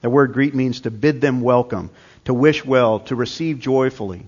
The 0.00 0.10
word 0.10 0.32
greet 0.32 0.54
means 0.54 0.82
to 0.82 0.90
bid 0.90 1.20
them 1.20 1.40
welcome, 1.40 1.90
to 2.24 2.34
wish 2.34 2.64
well, 2.64 3.00
to 3.00 3.16
receive 3.16 3.58
joyfully 3.58 4.26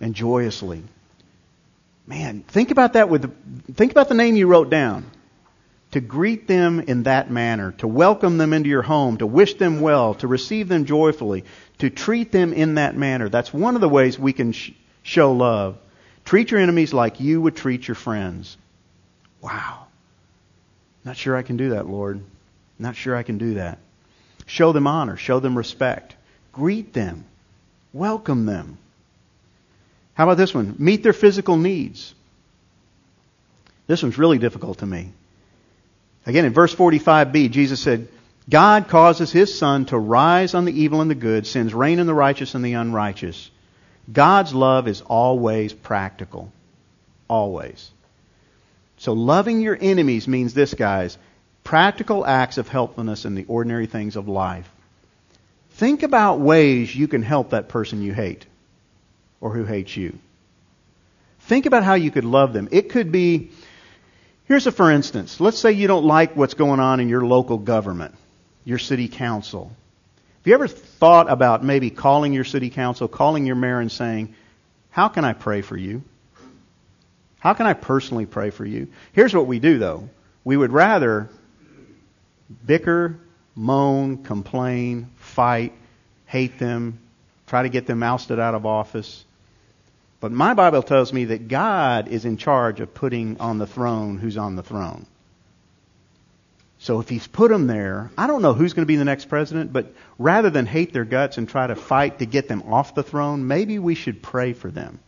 and 0.00 0.14
joyously. 0.14 0.82
Man, 2.06 2.42
think 2.48 2.70
about 2.70 2.94
that 2.94 3.08
with, 3.08 3.74
think 3.74 3.92
about 3.92 4.08
the 4.08 4.14
name 4.14 4.36
you 4.36 4.46
wrote 4.46 4.70
down. 4.70 5.10
To 5.92 6.00
greet 6.00 6.46
them 6.46 6.80
in 6.80 7.04
that 7.04 7.30
manner, 7.30 7.72
to 7.78 7.88
welcome 7.88 8.36
them 8.36 8.52
into 8.52 8.68
your 8.68 8.82
home, 8.82 9.16
to 9.18 9.26
wish 9.26 9.54
them 9.54 9.80
well, 9.80 10.14
to 10.16 10.26
receive 10.26 10.68
them 10.68 10.84
joyfully, 10.84 11.44
to 11.78 11.88
treat 11.88 12.30
them 12.30 12.52
in 12.52 12.74
that 12.74 12.94
manner. 12.94 13.30
That's 13.30 13.54
one 13.54 13.74
of 13.74 13.80
the 13.80 13.88
ways 13.88 14.18
we 14.18 14.34
can 14.34 14.52
sh- 14.52 14.72
show 15.02 15.32
love. 15.32 15.78
Treat 16.26 16.50
your 16.50 16.60
enemies 16.60 16.92
like 16.92 17.20
you 17.20 17.40
would 17.40 17.56
treat 17.56 17.88
your 17.88 17.94
friends. 17.94 18.58
Wow. 19.40 19.86
Not 21.06 21.16
sure 21.16 21.34
I 21.34 21.42
can 21.42 21.56
do 21.56 21.70
that, 21.70 21.88
Lord. 21.88 22.22
Not 22.78 22.94
sure 22.94 23.16
I 23.16 23.22
can 23.22 23.38
do 23.38 23.54
that. 23.54 23.78
Show 24.48 24.72
them 24.72 24.86
honor. 24.86 25.18
Show 25.18 25.40
them 25.40 25.56
respect. 25.56 26.16
Greet 26.52 26.94
them. 26.94 27.26
Welcome 27.92 28.46
them. 28.46 28.78
How 30.14 30.24
about 30.24 30.38
this 30.38 30.54
one? 30.54 30.74
Meet 30.78 31.02
their 31.02 31.12
physical 31.12 31.58
needs. 31.58 32.14
This 33.86 34.02
one's 34.02 34.16
really 34.16 34.38
difficult 34.38 34.78
to 34.78 34.86
me. 34.86 35.12
Again, 36.24 36.46
in 36.46 36.54
verse 36.54 36.74
45b, 36.74 37.50
Jesus 37.50 37.80
said, 37.80 38.08
God 38.48 38.88
causes 38.88 39.30
his 39.30 39.56
sun 39.56 39.84
to 39.86 39.98
rise 39.98 40.54
on 40.54 40.64
the 40.64 40.80
evil 40.80 41.02
and 41.02 41.10
the 41.10 41.14
good, 41.14 41.46
sends 41.46 41.74
rain 41.74 42.00
on 42.00 42.06
the 42.06 42.14
righteous 42.14 42.54
and 42.54 42.64
the 42.64 42.72
unrighteous. 42.72 43.50
God's 44.10 44.54
love 44.54 44.88
is 44.88 45.02
always 45.02 45.74
practical. 45.74 46.50
Always. 47.28 47.90
So 48.96 49.12
loving 49.12 49.60
your 49.60 49.76
enemies 49.78 50.26
means 50.26 50.54
this, 50.54 50.72
guys 50.72 51.18
practical 51.68 52.24
acts 52.24 52.56
of 52.56 52.66
helpfulness 52.66 53.26
in 53.26 53.34
the 53.34 53.44
ordinary 53.46 53.84
things 53.84 54.16
of 54.16 54.26
life. 54.26 54.66
Think 55.72 56.02
about 56.02 56.40
ways 56.40 56.96
you 56.96 57.06
can 57.08 57.20
help 57.20 57.50
that 57.50 57.68
person 57.68 58.00
you 58.00 58.14
hate 58.14 58.46
or 59.42 59.52
who 59.52 59.66
hates 59.66 59.94
you. 59.94 60.18
Think 61.40 61.66
about 61.66 61.84
how 61.84 61.92
you 61.92 62.10
could 62.10 62.24
love 62.24 62.54
them. 62.54 62.70
It 62.72 62.88
could 62.88 63.12
be, 63.12 63.50
here's 64.46 64.66
a 64.66 64.72
for 64.72 64.90
instance. 64.90 65.42
Let's 65.42 65.58
say 65.58 65.72
you 65.72 65.88
don't 65.88 66.06
like 66.06 66.34
what's 66.34 66.54
going 66.54 66.80
on 66.80 67.00
in 67.00 67.10
your 67.10 67.26
local 67.26 67.58
government, 67.58 68.14
your 68.64 68.78
city 68.78 69.06
council. 69.06 69.70
Have 70.38 70.46
you 70.46 70.54
ever 70.54 70.68
thought 70.68 71.30
about 71.30 71.62
maybe 71.62 71.90
calling 71.90 72.32
your 72.32 72.44
city 72.44 72.70
council, 72.70 73.08
calling 73.08 73.44
your 73.44 73.56
mayor 73.56 73.80
and 73.80 73.92
saying, 73.92 74.34
how 74.88 75.08
can 75.08 75.26
I 75.26 75.34
pray 75.34 75.60
for 75.60 75.76
you? 75.76 76.02
How 77.40 77.52
can 77.52 77.66
I 77.66 77.74
personally 77.74 78.24
pray 78.24 78.48
for 78.48 78.64
you? 78.64 78.88
Here's 79.12 79.34
what 79.34 79.46
we 79.46 79.58
do 79.58 79.78
though. 79.78 80.08
We 80.44 80.56
would 80.56 80.72
rather 80.72 81.28
bicker, 82.66 83.18
moan, 83.54 84.22
complain, 84.24 85.10
fight, 85.16 85.72
hate 86.26 86.58
them, 86.58 86.98
try 87.46 87.62
to 87.62 87.68
get 87.68 87.86
them 87.86 88.02
ousted 88.02 88.38
out 88.38 88.54
of 88.54 88.66
office. 88.66 89.24
But 90.20 90.32
my 90.32 90.54
Bible 90.54 90.82
tells 90.82 91.12
me 91.12 91.26
that 91.26 91.48
God 91.48 92.08
is 92.08 92.24
in 92.24 92.36
charge 92.36 92.80
of 92.80 92.94
putting 92.94 93.38
on 93.40 93.58
the 93.58 93.66
throne 93.66 94.18
who's 94.18 94.36
on 94.36 94.56
the 94.56 94.62
throne. 94.62 95.06
So 96.80 97.00
if 97.00 97.08
he's 97.08 97.26
put 97.26 97.50
them 97.50 97.66
there, 97.66 98.10
I 98.16 98.26
don't 98.28 98.42
know 98.42 98.54
who's 98.54 98.72
going 98.72 98.84
to 98.84 98.86
be 98.86 98.96
the 98.96 99.04
next 99.04 99.26
president, 99.26 99.72
but 99.72 99.92
rather 100.16 100.48
than 100.48 100.64
hate 100.64 100.92
their 100.92 101.04
guts 101.04 101.36
and 101.38 101.48
try 101.48 101.66
to 101.66 101.74
fight 101.74 102.20
to 102.20 102.26
get 102.26 102.46
them 102.46 102.62
off 102.72 102.94
the 102.94 103.02
throne, 103.02 103.48
maybe 103.48 103.78
we 103.78 103.94
should 103.94 104.22
pray 104.22 104.52
for 104.52 104.70
them. 104.70 105.00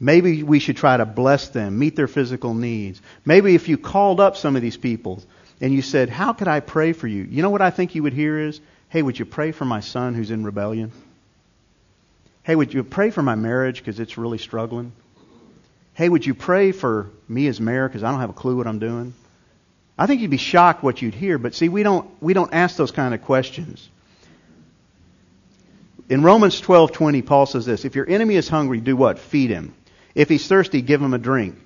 Maybe 0.00 0.42
we 0.42 0.58
should 0.58 0.76
try 0.76 0.96
to 0.96 1.06
bless 1.06 1.48
them, 1.48 1.78
meet 1.78 1.96
their 1.96 2.06
physical 2.06 2.54
needs. 2.54 3.00
Maybe 3.24 3.54
if 3.54 3.68
you 3.68 3.78
called 3.78 4.20
up 4.20 4.36
some 4.36 4.54
of 4.54 4.62
these 4.62 4.76
people 4.76 5.22
and 5.60 5.72
you 5.72 5.82
said, 5.82 6.08
How 6.08 6.32
could 6.32 6.48
I 6.48 6.60
pray 6.60 6.92
for 6.92 7.06
you? 7.06 7.24
You 7.24 7.42
know 7.42 7.50
what 7.50 7.62
I 7.62 7.70
think 7.70 7.94
you 7.94 8.02
would 8.02 8.12
hear 8.12 8.38
is, 8.38 8.60
Hey, 8.88 9.02
would 9.02 9.18
you 9.18 9.24
pray 9.24 9.52
for 9.52 9.64
my 9.64 9.80
son 9.80 10.14
who's 10.14 10.30
in 10.30 10.44
rebellion? 10.44 10.92
Hey, 12.42 12.56
would 12.56 12.72
you 12.72 12.82
pray 12.82 13.10
for 13.10 13.22
my 13.22 13.34
marriage 13.34 13.78
because 13.78 14.00
it's 14.00 14.16
really 14.16 14.38
struggling? 14.38 14.92
Hey, 15.92 16.08
would 16.08 16.24
you 16.24 16.32
pray 16.32 16.72
for 16.72 17.10
me 17.28 17.46
as 17.48 17.60
mayor 17.60 17.88
because 17.88 18.02
I 18.02 18.10
don't 18.10 18.20
have 18.20 18.30
a 18.30 18.34
clue 18.34 18.56
what 18.56 18.66
I'm 18.66 18.78
doing? 18.78 19.12
I 19.98 20.06
think 20.06 20.22
you'd 20.22 20.30
be 20.30 20.36
shocked 20.36 20.82
what 20.82 21.02
you'd 21.02 21.14
hear, 21.14 21.38
but 21.38 21.54
see, 21.54 21.68
we 21.68 21.82
don't, 21.82 22.08
we 22.22 22.32
don't 22.32 22.54
ask 22.54 22.76
those 22.76 22.92
kind 22.92 23.12
of 23.14 23.22
questions. 23.22 23.88
In 26.08 26.22
Romans 26.22 26.60
12:20, 26.62 27.26
Paul 27.26 27.46
says 27.46 27.66
this, 27.66 27.84
if 27.84 27.94
your 27.94 28.08
enemy 28.08 28.36
is 28.36 28.48
hungry, 28.48 28.80
do 28.80 28.96
what? 28.96 29.18
Feed 29.18 29.50
him. 29.50 29.74
If 30.14 30.28
he's 30.28 30.46
thirsty, 30.46 30.80
give 30.80 31.02
him 31.02 31.12
a 31.14 31.18
drink. 31.18 31.56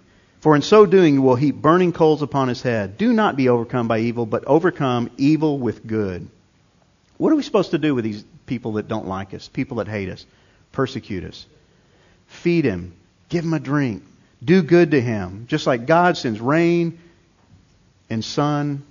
For 0.43 0.57
in 0.57 0.63
so 0.63 0.87
doing 0.87 1.15
you 1.15 1.23
will 1.23 1.37
heap 1.37 1.55
burning 1.55 1.93
coals 1.93 2.21
upon 2.21 2.49
his 2.49 2.61
head. 2.61 2.99
Do 2.99 3.13
not 3.13 3.37
be 3.37 3.49
overcome 3.49 3.87
by 3.87 4.01
evil, 4.01 4.27
but 4.27 4.45
overcome 4.45 5.09
evil 5.17 5.57
with 5.57 5.87
good. 5.87 6.29
What 7.17 7.33
are 7.33 7.37
we 7.37 7.45
supposed 7.45 7.71
to 7.71 7.79
do 7.79 7.95
with 7.95 8.05
these 8.05 8.25
people 8.47 8.73
that 8.73 8.89
don't 8.89 9.07
like 9.07 9.35
us, 9.35 9.47
people 9.47 9.77
that 9.77 9.87
hate 9.87 10.09
us, 10.09 10.27
persecute 10.73 11.23
us? 11.23 11.47
Feed 12.27 12.65
him, 12.65 12.93
give 13.29 13.45
him 13.45 13.55
a 13.55 13.61
drink, 13.61 14.03
do 14.45 14.63
good 14.63 14.91
to 14.91 15.01
him. 15.01 15.47
Just 15.47 15.69
like 15.69 15.87
God 15.87 16.17
sends 16.17 16.41
rain 16.41 16.99
and 18.11 18.25
sun 18.25 18.83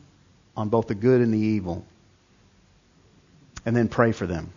on 0.55 0.69
both 0.69 0.87
the 0.87 0.95
good 0.95 1.19
and 1.19 1.33
the 1.33 1.37
evil. 1.39 1.83
And 3.65 3.75
then 3.75 3.89
pray 3.89 4.13
for 4.13 4.25
them. 4.25 4.53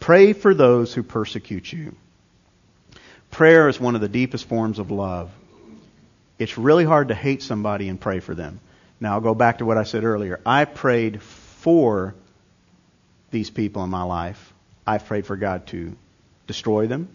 Pray 0.00 0.32
for 0.32 0.52
those 0.52 0.92
who 0.92 1.04
persecute 1.04 1.72
you. 1.72 1.94
Prayer 3.30 3.68
is 3.68 3.78
one 3.78 3.94
of 3.94 4.00
the 4.00 4.08
deepest 4.08 4.46
forms 4.46 4.80
of 4.80 4.90
love. 4.90 5.30
It's 6.40 6.56
really 6.56 6.86
hard 6.86 7.08
to 7.08 7.14
hate 7.14 7.42
somebody 7.42 7.90
and 7.90 8.00
pray 8.00 8.20
for 8.20 8.34
them. 8.34 8.60
Now, 8.98 9.12
I'll 9.12 9.20
go 9.20 9.34
back 9.34 9.58
to 9.58 9.66
what 9.66 9.76
I 9.76 9.82
said 9.84 10.04
earlier. 10.04 10.40
I 10.46 10.64
prayed 10.64 11.20
for 11.22 12.14
these 13.30 13.50
people 13.50 13.84
in 13.84 13.90
my 13.90 14.04
life. 14.04 14.54
I've 14.86 15.04
prayed 15.04 15.26
for 15.26 15.36
God 15.36 15.66
to 15.68 15.94
destroy 16.46 16.86
them, 16.86 17.14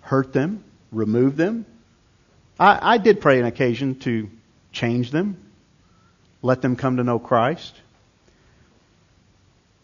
hurt 0.00 0.32
them, 0.32 0.64
remove 0.90 1.36
them. 1.36 1.66
I, 2.58 2.94
I 2.94 2.98
did 2.98 3.20
pray 3.20 3.38
an 3.38 3.44
occasion 3.44 3.98
to 4.00 4.30
change 4.72 5.10
them, 5.10 5.36
let 6.40 6.62
them 6.62 6.76
come 6.76 6.96
to 6.96 7.04
know 7.04 7.18
Christ. 7.18 7.78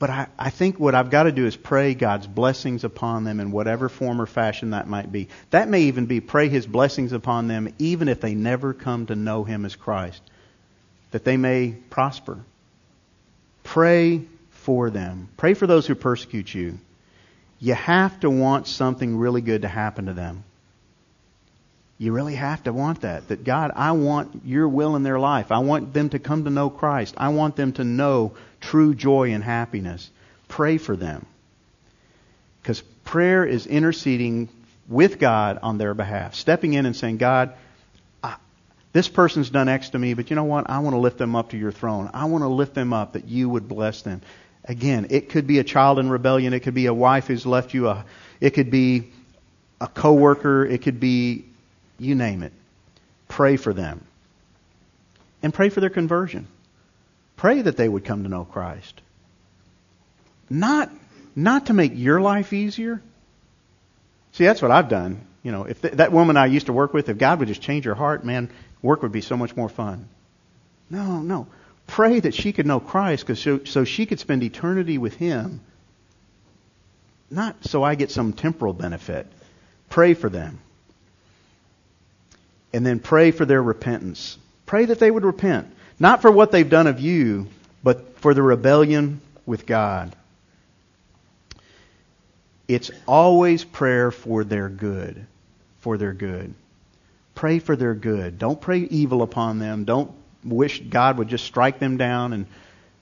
But 0.02 0.10
I, 0.10 0.26
I 0.36 0.50
think 0.50 0.80
what 0.80 0.96
I've 0.96 1.10
got 1.10 1.22
to 1.22 1.30
do 1.30 1.46
is 1.46 1.54
pray 1.54 1.94
God's 1.94 2.26
blessings 2.26 2.82
upon 2.82 3.22
them 3.22 3.38
in 3.38 3.52
whatever 3.52 3.88
form 3.88 4.20
or 4.20 4.26
fashion 4.26 4.70
that 4.70 4.88
might 4.88 5.12
be. 5.12 5.28
That 5.50 5.68
may 5.68 5.82
even 5.82 6.06
be 6.06 6.18
pray 6.18 6.48
His 6.48 6.66
blessings 6.66 7.12
upon 7.12 7.46
them 7.46 7.72
even 7.78 8.08
if 8.08 8.20
they 8.20 8.34
never 8.34 8.74
come 8.74 9.06
to 9.06 9.14
know 9.14 9.44
Him 9.44 9.64
as 9.64 9.76
Christ, 9.76 10.20
that 11.12 11.24
they 11.24 11.36
may 11.36 11.76
prosper. 11.88 12.40
Pray 13.62 14.22
for 14.50 14.90
them. 14.90 15.28
Pray 15.36 15.54
for 15.54 15.68
those 15.68 15.86
who 15.86 15.94
persecute 15.94 16.52
you. 16.52 16.80
You 17.60 17.74
have 17.74 18.18
to 18.20 18.28
want 18.28 18.66
something 18.66 19.16
really 19.16 19.40
good 19.40 19.62
to 19.62 19.68
happen 19.68 20.06
to 20.06 20.14
them. 20.14 20.42
You 22.02 22.10
really 22.10 22.34
have 22.34 22.64
to 22.64 22.72
want 22.72 23.02
that. 23.02 23.28
That 23.28 23.44
God, 23.44 23.70
I 23.76 23.92
want 23.92 24.42
your 24.44 24.68
will 24.68 24.96
in 24.96 25.04
their 25.04 25.20
life. 25.20 25.52
I 25.52 25.60
want 25.60 25.94
them 25.94 26.08
to 26.08 26.18
come 26.18 26.42
to 26.42 26.50
know 26.50 26.68
Christ. 26.68 27.14
I 27.16 27.28
want 27.28 27.54
them 27.54 27.74
to 27.74 27.84
know 27.84 28.32
true 28.60 28.92
joy 28.92 29.30
and 29.30 29.44
happiness. 29.44 30.10
Pray 30.48 30.78
for 30.78 30.96
them. 30.96 31.26
Because 32.60 32.80
prayer 33.04 33.44
is 33.44 33.68
interceding 33.68 34.48
with 34.88 35.20
God 35.20 35.60
on 35.62 35.78
their 35.78 35.94
behalf. 35.94 36.34
Stepping 36.34 36.72
in 36.72 36.86
and 36.86 36.96
saying, 36.96 37.18
God, 37.18 37.52
this 38.92 39.08
person's 39.08 39.50
done 39.50 39.68
X 39.68 39.90
to 39.90 39.98
me, 40.00 40.14
but 40.14 40.28
you 40.28 40.34
know 40.34 40.42
what? 40.42 40.68
I 40.68 40.80
want 40.80 40.94
to 40.94 40.98
lift 40.98 41.18
them 41.18 41.36
up 41.36 41.50
to 41.50 41.56
your 41.56 41.70
throne. 41.70 42.10
I 42.12 42.24
want 42.24 42.42
to 42.42 42.48
lift 42.48 42.74
them 42.74 42.92
up 42.92 43.12
that 43.12 43.28
you 43.28 43.48
would 43.48 43.68
bless 43.68 44.02
them. 44.02 44.22
Again, 44.64 45.06
it 45.10 45.28
could 45.28 45.46
be 45.46 45.60
a 45.60 45.64
child 45.64 46.00
in 46.00 46.10
rebellion. 46.10 46.52
It 46.52 46.64
could 46.64 46.74
be 46.74 46.86
a 46.86 46.94
wife 46.94 47.28
who's 47.28 47.46
left 47.46 47.74
you. 47.74 47.86
A, 47.86 48.04
it 48.40 48.50
could 48.50 48.72
be 48.72 49.12
a 49.80 49.86
coworker. 49.86 50.66
It 50.66 50.82
could 50.82 50.98
be 50.98 51.44
you 51.98 52.14
name 52.14 52.42
it. 52.42 52.52
Pray 53.28 53.56
for 53.56 53.72
them. 53.72 54.04
And 55.42 55.52
pray 55.52 55.68
for 55.68 55.80
their 55.80 55.90
conversion. 55.90 56.46
Pray 57.36 57.62
that 57.62 57.76
they 57.76 57.88
would 57.88 58.04
come 58.04 58.22
to 58.22 58.28
know 58.28 58.44
Christ. 58.44 59.00
Not, 60.48 60.90
not 61.34 61.66
to 61.66 61.72
make 61.72 61.92
your 61.94 62.20
life 62.20 62.52
easier. 62.52 63.02
See, 64.32 64.44
that's 64.44 64.62
what 64.62 64.70
I've 64.70 64.88
done. 64.88 65.26
You 65.42 65.50
know, 65.50 65.64
if 65.64 65.80
th- 65.82 65.94
that 65.94 66.12
woman 66.12 66.36
I 66.36 66.46
used 66.46 66.66
to 66.66 66.72
work 66.72 66.94
with, 66.94 67.08
if 67.08 67.18
God 67.18 67.40
would 67.40 67.48
just 67.48 67.62
change 67.62 67.84
her 67.84 67.94
heart, 67.94 68.24
man, 68.24 68.50
work 68.80 69.02
would 69.02 69.12
be 69.12 69.20
so 69.20 69.36
much 69.36 69.56
more 69.56 69.68
fun. 69.68 70.08
No, 70.90 71.20
no. 71.20 71.46
Pray 71.86 72.20
that 72.20 72.34
she 72.34 72.52
could 72.52 72.66
know 72.66 72.80
Christ 72.80 73.26
cause 73.26 73.40
so, 73.40 73.64
so 73.64 73.84
she 73.84 74.06
could 74.06 74.20
spend 74.20 74.42
eternity 74.42 74.98
with 74.98 75.14
Him. 75.14 75.60
Not 77.30 77.64
so 77.64 77.82
I 77.82 77.94
get 77.94 78.10
some 78.10 78.34
temporal 78.34 78.72
benefit. 78.72 79.26
Pray 79.88 80.14
for 80.14 80.28
them 80.28 80.60
and 82.72 82.84
then 82.84 82.98
pray 82.98 83.30
for 83.30 83.44
their 83.44 83.62
repentance. 83.62 84.38
Pray 84.66 84.86
that 84.86 84.98
they 84.98 85.10
would 85.10 85.24
repent. 85.24 85.70
Not 85.98 86.22
for 86.22 86.30
what 86.30 86.50
they've 86.50 86.68
done 86.68 86.86
of 86.86 87.00
you, 87.00 87.48
but 87.82 88.18
for 88.18 88.34
the 88.34 88.42
rebellion 88.42 89.20
with 89.46 89.66
God. 89.66 90.14
It's 92.68 92.90
always 93.06 93.64
prayer 93.64 94.10
for 94.10 94.44
their 94.44 94.68
good. 94.68 95.26
For 95.80 95.98
their 95.98 96.12
good. 96.12 96.54
Pray 97.34 97.58
for 97.58 97.76
their 97.76 97.94
good. 97.94 98.38
Don't 98.38 98.60
pray 98.60 98.78
evil 98.78 99.22
upon 99.22 99.58
them. 99.58 99.84
Don't 99.84 100.12
wish 100.44 100.80
God 100.80 101.18
would 101.18 101.28
just 101.28 101.44
strike 101.44 101.78
them 101.78 101.96
down 101.96 102.32
and, 102.32 102.46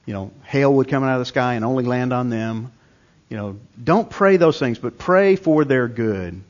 you 0.07 0.15
know, 0.15 0.31
hail 0.45 0.75
would 0.75 0.89
come 0.89 1.05
out 1.05 1.15
of 1.15 1.21
the 1.21 1.27
sky 1.27 1.55
and 1.55 1.65
only 1.65 1.85
land 1.85 2.13
on 2.13 2.31
them. 2.31 2.73
You 3.29 3.37
know, 3.37 3.57
don't 3.83 4.11
pray 4.11 4.37
those 4.37 4.59
things, 4.59 4.79
but 4.79 4.99
pray 4.99 5.37
for 5.37 5.65
their 5.65 5.89
good. 5.89 6.43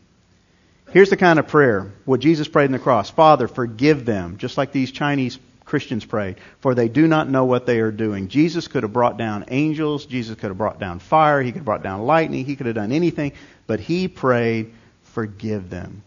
Here's 0.92 1.10
the 1.10 1.16
kind 1.16 1.38
of 1.38 1.46
prayer 1.46 1.92
what 2.04 2.20
Jesus 2.20 2.48
prayed 2.48 2.66
in 2.66 2.72
the 2.72 2.78
cross 2.78 3.10
Father, 3.10 3.48
forgive 3.48 4.04
them, 4.04 4.38
just 4.38 4.58
like 4.58 4.72
these 4.72 4.90
Chinese 4.90 5.38
Christians 5.64 6.04
prayed, 6.04 6.36
for 6.60 6.74
they 6.74 6.88
do 6.88 7.06
not 7.06 7.30
know 7.30 7.44
what 7.44 7.64
they 7.64 7.78
are 7.78 7.92
doing. 7.92 8.26
Jesus 8.26 8.66
could 8.66 8.82
have 8.82 8.92
brought 8.92 9.16
down 9.16 9.44
angels, 9.48 10.04
Jesus 10.04 10.36
could 10.36 10.48
have 10.48 10.58
brought 10.58 10.80
down 10.80 10.98
fire, 10.98 11.40
he 11.40 11.52
could 11.52 11.58
have 11.58 11.64
brought 11.64 11.84
down 11.84 12.02
lightning, 12.02 12.44
he 12.44 12.56
could 12.56 12.66
have 12.66 12.74
done 12.74 12.90
anything, 12.90 13.32
but 13.68 13.78
he 13.78 14.08
prayed, 14.08 14.72
forgive 15.04 15.70
them. 15.70 16.02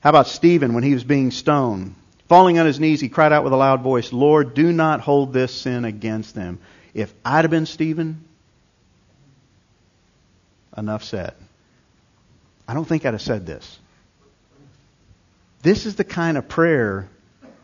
How 0.00 0.10
about 0.10 0.26
Stephen 0.26 0.74
when 0.74 0.82
he 0.82 0.94
was 0.94 1.04
being 1.04 1.30
stoned? 1.30 1.94
Falling 2.28 2.58
on 2.58 2.66
his 2.66 2.80
knees, 2.80 3.00
he 3.00 3.08
cried 3.08 3.32
out 3.32 3.44
with 3.44 3.52
a 3.52 3.56
loud 3.56 3.82
voice, 3.82 4.12
Lord, 4.12 4.54
do 4.54 4.72
not 4.72 5.00
hold 5.00 5.32
this 5.32 5.54
sin 5.54 5.84
against 5.84 6.34
them. 6.34 6.58
If 6.94 7.14
I'd 7.24 7.44
have 7.44 7.50
been 7.52 7.66
Stephen, 7.66 8.24
enough 10.76 11.04
said. 11.04 11.34
I 12.68 12.74
don't 12.74 12.84
think 12.84 13.04
I'd 13.04 13.14
have 13.14 13.22
said 13.22 13.46
this. 13.46 13.78
This 15.62 15.86
is 15.86 15.96
the 15.96 16.04
kind 16.04 16.36
of 16.36 16.48
prayer 16.48 17.08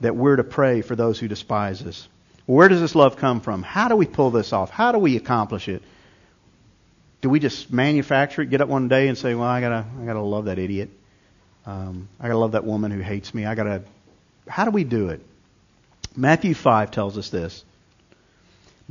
that 0.01 0.17
we're 0.17 0.37
to 0.37 0.45
pray 0.45 0.83
for 0.83 0.97
those 0.97 1.19
who 1.19 1.29
despise 1.29 1.83
us. 1.83 2.09
Where 2.47 2.69
does 2.69 2.81
this 2.81 2.95
love 2.95 3.17
come 3.17 3.41
from? 3.41 3.63
How 3.63 3.89
do 3.89 3.97
we 3.97 4.07
pull 4.07 4.31
this 4.31 4.53
off? 4.53 4.71
How 4.71 4.93
do 4.93 4.99
we 4.99 5.17
accomplish 5.17 5.69
it? 5.69 5.83
Do 7.21 7.31
we 7.31 7.39
just 7.39 7.73
manufacture 7.73 8.43
it, 8.43 8.51
get 8.51 8.61
up 8.61 8.69
one 8.69 8.89
day 8.89 9.07
and 9.07 9.17
say, 9.17 9.35
"Well, 9.35 9.47
I 9.47 9.61
gotta, 9.61 9.85
I 10.01 10.05
gotta 10.05 10.21
love 10.21 10.47
that 10.47 10.59
idiot. 10.59 10.91
Um, 11.65 12.09
I 12.19 12.27
gotta 12.27 12.39
love 12.39 12.53
that 12.53 12.65
woman 12.65 12.91
who 12.91 13.01
hates 13.01 13.33
me. 13.33 13.47
I 13.47 13.55
gotta." 13.55 13.83
How 14.49 14.65
do 14.65 14.73
we 14.73 14.83
do 14.83 15.11
it? 15.11 15.25
Matthew 16.17 16.55
five 16.55 16.91
tells 16.91 17.17
us 17.17 17.31
this. 17.31 17.65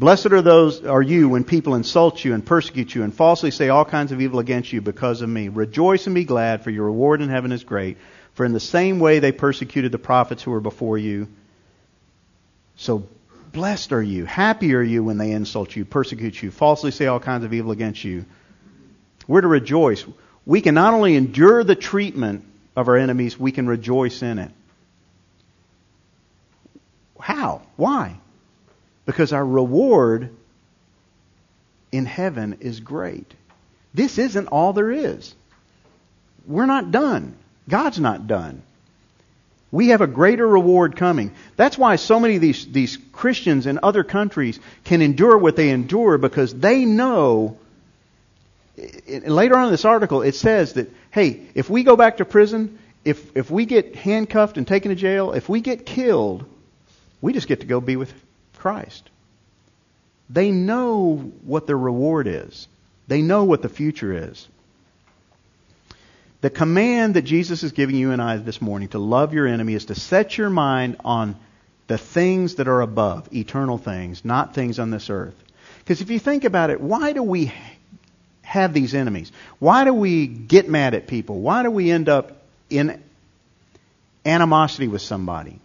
Blessed 0.01 0.31
are 0.31 0.41
those 0.41 0.83
are 0.83 1.03
you 1.03 1.29
when 1.29 1.43
people 1.43 1.75
insult 1.75 2.25
you 2.25 2.33
and 2.33 2.43
persecute 2.43 2.95
you 2.95 3.03
and 3.03 3.13
falsely 3.13 3.51
say 3.51 3.69
all 3.69 3.85
kinds 3.85 4.11
of 4.11 4.19
evil 4.19 4.39
against 4.39 4.73
you 4.73 4.81
because 4.81 5.21
of 5.21 5.29
me. 5.29 5.47
Rejoice 5.47 6.07
and 6.07 6.15
be 6.15 6.23
glad, 6.23 6.63
for 6.63 6.71
your 6.71 6.85
reward 6.85 7.21
in 7.21 7.29
heaven 7.29 7.51
is 7.51 7.63
great. 7.63 7.99
For 8.33 8.43
in 8.43 8.51
the 8.51 8.59
same 8.59 8.99
way 8.99 9.19
they 9.19 9.31
persecuted 9.31 9.91
the 9.91 9.99
prophets 9.99 10.41
who 10.41 10.49
were 10.49 10.59
before 10.59 10.97
you. 10.97 11.27
So 12.77 13.07
blessed 13.51 13.91
are 13.91 14.01
you, 14.01 14.25
happy 14.25 14.73
are 14.73 14.81
you 14.81 15.03
when 15.03 15.19
they 15.19 15.29
insult 15.33 15.75
you, 15.75 15.85
persecute 15.85 16.41
you, 16.41 16.49
falsely 16.49 16.89
say 16.89 17.05
all 17.05 17.19
kinds 17.19 17.45
of 17.45 17.53
evil 17.53 17.69
against 17.69 18.03
you. 18.03 18.25
We're 19.27 19.41
to 19.41 19.47
rejoice. 19.47 20.03
We 20.47 20.61
can 20.61 20.73
not 20.73 20.95
only 20.95 21.15
endure 21.15 21.63
the 21.63 21.75
treatment 21.75 22.43
of 22.75 22.87
our 22.87 22.97
enemies, 22.97 23.39
we 23.39 23.51
can 23.51 23.67
rejoice 23.67 24.23
in 24.23 24.39
it. 24.39 24.51
How? 27.19 27.61
Why? 27.75 28.17
Because 29.11 29.33
our 29.33 29.45
reward 29.45 30.29
in 31.91 32.05
heaven 32.05 32.59
is 32.61 32.79
great. 32.79 33.29
This 33.93 34.17
isn't 34.17 34.47
all 34.47 34.71
there 34.71 34.89
is. 34.89 35.35
We're 36.47 36.65
not 36.65 36.91
done. 36.91 37.35
God's 37.67 37.99
not 37.99 38.27
done. 38.27 38.61
We 39.69 39.89
have 39.89 39.99
a 39.99 40.07
greater 40.07 40.47
reward 40.47 40.95
coming. 40.95 41.33
That's 41.57 41.77
why 41.77 41.97
so 41.97 42.21
many 42.21 42.35
of 42.35 42.41
these, 42.41 42.65
these 42.71 42.97
Christians 43.11 43.67
in 43.67 43.79
other 43.83 44.05
countries 44.05 44.61
can 44.85 45.01
endure 45.01 45.37
what 45.37 45.57
they 45.57 45.71
endure 45.71 46.17
because 46.17 46.53
they 46.53 46.85
know 46.85 47.57
later 48.77 49.57
on 49.57 49.65
in 49.65 49.71
this 49.71 49.83
article, 49.83 50.21
it 50.21 50.35
says 50.35 50.71
that, 50.73 50.89
hey, 51.11 51.41
if 51.53 51.69
we 51.69 51.83
go 51.83 51.97
back 51.97 52.17
to 52.17 52.25
prison, 52.25 52.79
if, 53.03 53.35
if 53.35 53.51
we 53.51 53.65
get 53.65 53.93
handcuffed 53.93 54.55
and 54.55 54.65
taken 54.65 54.87
to 54.87 54.95
jail, 54.95 55.33
if 55.33 55.49
we 55.49 55.59
get 55.59 55.85
killed, 55.85 56.45
we 57.19 57.33
just 57.33 57.49
get 57.49 57.59
to 57.59 57.65
go 57.65 57.81
be 57.81 57.97
with 57.97 58.13
Christ. 58.61 59.09
They 60.29 60.51
know 60.51 61.17
what 61.43 61.67
their 61.67 61.77
reward 61.77 62.27
is. 62.27 62.67
They 63.07 63.21
know 63.21 63.43
what 63.43 63.61
the 63.61 63.69
future 63.69 64.29
is. 64.29 64.47
The 66.41 66.49
command 66.49 67.15
that 67.15 67.23
Jesus 67.23 67.63
is 67.63 67.71
giving 67.71 67.95
you 67.95 68.11
and 68.11 68.21
I 68.21 68.37
this 68.37 68.61
morning 68.61 68.89
to 68.89 68.99
love 68.99 69.33
your 69.33 69.47
enemy 69.47 69.73
is 69.73 69.85
to 69.85 69.95
set 69.95 70.37
your 70.37 70.49
mind 70.49 70.97
on 71.03 71.35
the 71.87 71.97
things 71.97 72.55
that 72.55 72.67
are 72.67 72.81
above, 72.81 73.33
eternal 73.33 73.77
things, 73.77 74.23
not 74.23 74.55
things 74.55 74.79
on 74.79 74.91
this 74.91 75.09
earth. 75.09 75.35
Because 75.79 76.01
if 76.01 76.09
you 76.09 76.19
think 76.19 76.43
about 76.43 76.69
it, 76.69 76.79
why 76.79 77.13
do 77.13 77.21
we 77.21 77.51
have 78.43 78.73
these 78.73 78.93
enemies? 78.93 79.31
Why 79.59 79.85
do 79.85 79.93
we 79.93 80.27
get 80.27 80.69
mad 80.69 80.93
at 80.93 81.07
people? 81.07 81.41
Why 81.41 81.63
do 81.63 81.71
we 81.71 81.91
end 81.91 82.09
up 82.09 82.43
in 82.69 83.03
animosity 84.25 84.87
with 84.87 85.01
somebody? 85.01 85.59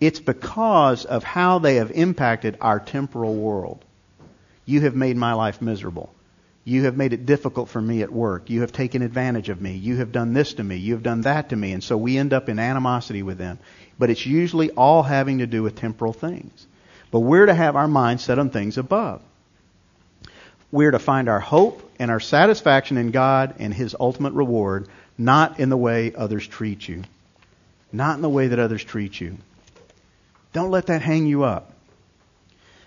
It's 0.00 0.20
because 0.20 1.04
of 1.04 1.22
how 1.22 1.58
they 1.58 1.76
have 1.76 1.90
impacted 1.90 2.56
our 2.60 2.80
temporal 2.80 3.34
world. 3.34 3.84
You 4.64 4.80
have 4.82 4.96
made 4.96 5.16
my 5.16 5.34
life 5.34 5.60
miserable. 5.60 6.12
You 6.64 6.84
have 6.84 6.96
made 6.96 7.12
it 7.12 7.26
difficult 7.26 7.68
for 7.68 7.80
me 7.80 8.02
at 8.02 8.12
work. 8.12 8.48
You 8.48 8.60
have 8.62 8.72
taken 8.72 9.02
advantage 9.02 9.48
of 9.48 9.60
me. 9.60 9.76
You 9.76 9.96
have 9.96 10.12
done 10.12 10.32
this 10.32 10.54
to 10.54 10.64
me. 10.64 10.76
You 10.76 10.94
have 10.94 11.02
done 11.02 11.22
that 11.22 11.50
to 11.50 11.56
me. 11.56 11.72
And 11.72 11.82
so 11.82 11.96
we 11.96 12.16
end 12.16 12.32
up 12.32 12.48
in 12.48 12.58
animosity 12.58 13.22
with 13.22 13.38
them. 13.38 13.58
But 13.98 14.10
it's 14.10 14.24
usually 14.24 14.70
all 14.70 15.02
having 15.02 15.38
to 15.38 15.46
do 15.46 15.62
with 15.62 15.76
temporal 15.76 16.12
things. 16.12 16.66
But 17.10 17.20
we're 17.20 17.46
to 17.46 17.54
have 17.54 17.76
our 17.76 17.88
mind 17.88 18.20
set 18.20 18.38
on 18.38 18.50
things 18.50 18.78
above. 18.78 19.20
We're 20.70 20.92
to 20.92 20.98
find 20.98 21.28
our 21.28 21.40
hope 21.40 21.90
and 21.98 22.10
our 22.10 22.20
satisfaction 22.20 22.96
in 22.96 23.10
God 23.10 23.56
and 23.58 23.74
His 23.74 23.96
ultimate 23.98 24.34
reward, 24.34 24.88
not 25.18 25.58
in 25.58 25.68
the 25.68 25.76
way 25.76 26.14
others 26.14 26.46
treat 26.46 26.86
you. 26.88 27.02
Not 27.92 28.16
in 28.16 28.22
the 28.22 28.28
way 28.28 28.48
that 28.48 28.58
others 28.58 28.84
treat 28.84 29.20
you. 29.20 29.38
Don't 30.52 30.70
let 30.70 30.86
that 30.86 31.02
hang 31.02 31.26
you 31.26 31.44
up. 31.44 31.72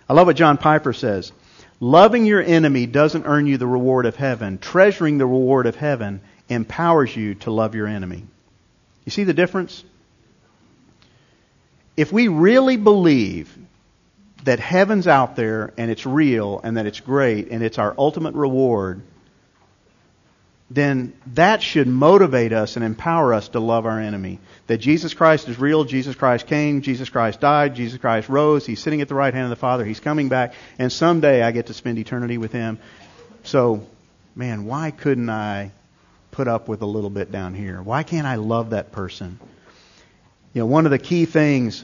I 0.08 0.14
love 0.14 0.28
what 0.28 0.36
John 0.36 0.58
Piper 0.58 0.94
says. 0.94 1.32
Loving 1.80 2.26
your 2.26 2.42
enemy 2.42 2.86
doesn't 2.86 3.26
earn 3.26 3.48
you 3.48 3.58
the 3.58 3.68
reward 3.68 4.06
of 4.06 4.16
heaven. 4.16 4.58
Treasuring 4.58 5.18
the 5.18 5.26
reward 5.26 5.66
of 5.66 5.76
heaven 5.76 6.22
empowers 6.50 7.16
you 7.16 7.36
to 7.36 7.52
love 7.52 7.76
your 7.76 7.88
enemy. 7.88 8.24
You 9.06 9.12
see 9.12 9.24
the 9.24 9.34
difference? 9.34 9.84
If 11.96 12.12
we 12.12 12.28
really 12.28 12.78
believe 12.78 13.58
that 14.44 14.60
heaven's 14.60 15.08
out 15.08 15.36
there 15.36 15.74
and 15.78 15.90
it's 15.90 16.06
real 16.06 16.60
and 16.64 16.78
that 16.78 16.86
it's 16.86 17.00
great 17.00 17.50
and 17.50 17.64
it's 17.64 17.78
our 17.78 17.94
ultimate 17.98 18.36
reward, 18.36 19.02
then 20.70 21.14
that 21.28 21.62
should 21.62 21.88
motivate 21.88 22.54
us 22.54 22.76
and 22.76 22.86
empower 22.86 23.34
us 23.34 23.50
to 23.50 23.60
love 23.60 23.86
our 23.86 24.00
enemy. 24.00 24.40
That 24.68 24.78
Jesus 24.78 25.14
Christ 25.14 25.48
is 25.50 25.60
real, 25.60 25.84
Jesus 25.84 26.16
Christ 26.16 26.48
came, 26.48 26.82
Jesus 26.82 27.10
Christ 27.10 27.40
died, 27.42 27.76
Jesus 27.76 28.00
Christ 28.00 28.30
rose, 28.30 28.66
He's 28.66 28.80
sitting 28.80 29.02
at 29.02 29.08
the 29.08 29.16
right 29.16 29.34
hand 29.34 29.46
of 29.46 29.50
the 29.50 29.56
Father, 29.56 29.86
He's 29.86 30.00
coming 30.00 30.30
back, 30.30 30.54
and 30.80 30.92
someday 30.92 31.42
I 31.44 31.52
get 31.52 31.68
to 31.68 31.74
spend 31.74 32.00
eternity 32.00 32.38
with 32.38 32.52
Him. 32.52 32.80
So, 33.44 33.86
man, 34.36 34.66
why 34.66 34.92
couldn't 34.92 35.30
I 35.30 35.72
put 36.32 36.48
up 36.48 36.68
with 36.68 36.82
a 36.82 36.88
little 36.88 37.10
bit 37.10 37.32
down 37.32 37.54
here? 37.54 37.82
Why 37.82 38.04
can't 38.04 38.26
I 38.26 38.36
love 38.36 38.72
that 38.72 38.92
person? 38.92 39.40
You 40.54 40.62
know, 40.62 40.66
one 40.68 40.86
of 40.86 40.92
the 40.92 41.00
key 41.00 41.26
things 41.26 41.84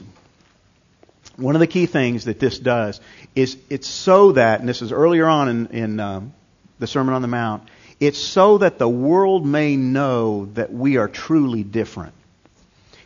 one 1.36 1.56
of 1.56 1.60
the 1.60 1.66
key 1.66 1.86
things 1.86 2.26
that 2.26 2.38
this 2.38 2.58
does 2.58 3.00
is 3.34 3.56
it's 3.70 3.88
so 3.88 4.32
that, 4.32 4.60
and 4.60 4.68
this 4.68 4.82
is 4.82 4.92
earlier 4.92 5.26
on 5.26 5.48
in, 5.48 5.66
in 5.68 6.00
um, 6.00 6.34
the 6.78 6.86
Sermon 6.86 7.14
on 7.14 7.22
the 7.22 7.28
Mount, 7.28 7.62
it's 8.00 8.18
so 8.18 8.58
that 8.58 8.78
the 8.78 8.88
world 8.88 9.46
may 9.46 9.76
know 9.76 10.46
that 10.54 10.72
we 10.72 10.96
are 10.96 11.08
truly 11.08 11.62
different. 11.62 12.14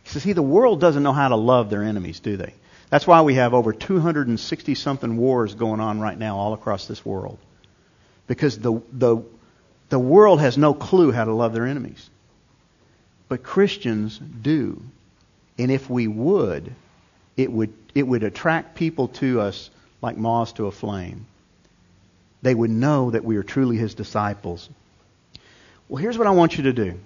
So 0.05 0.19
see, 0.19 0.33
the 0.33 0.41
world 0.41 0.79
doesn't 0.79 1.03
know 1.03 1.13
how 1.13 1.27
to 1.27 1.35
love 1.35 1.69
their 1.69 1.83
enemies, 1.83 2.21
do 2.21 2.37
they? 2.37 2.53
That's 2.89 3.05
why 3.05 3.21
we 3.21 3.35
have 3.35 3.53
over 3.53 3.73
260 3.73 4.75
something 4.75 5.17
wars 5.17 5.53
going 5.55 5.81
on 5.81 5.99
right 5.99 6.17
now 6.17 6.37
all 6.37 6.53
across 6.53 6.87
this 6.87 7.05
world. 7.05 7.37
Because 8.27 8.57
the, 8.57 8.81
the, 8.93 9.17
the 9.89 9.99
world 9.99 10.39
has 10.39 10.57
no 10.57 10.73
clue 10.73 11.11
how 11.11 11.25
to 11.25 11.33
love 11.33 11.53
their 11.53 11.65
enemies. 11.65 12.09
But 13.27 13.43
Christians 13.43 14.17
do. 14.17 14.81
And 15.57 15.71
if 15.71 15.89
we 15.89 16.07
would, 16.07 16.73
it 17.35 17.51
would, 17.51 17.73
it 17.93 18.03
would 18.03 18.23
attract 18.23 18.75
people 18.75 19.09
to 19.09 19.41
us 19.41 19.69
like 20.01 20.17
moths 20.17 20.53
to 20.53 20.67
a 20.67 20.71
flame. 20.71 21.25
They 22.41 22.53
would 22.53 22.69
know 22.69 23.11
that 23.11 23.25
we 23.25 23.37
are 23.37 23.43
truly 23.43 23.77
His 23.77 23.95
disciples. 23.95 24.69
Well, 25.87 26.01
here's 26.01 26.17
what 26.17 26.27
I 26.27 26.31
want 26.31 26.57
you 26.57 26.63
to 26.63 26.73
do. 26.73 26.99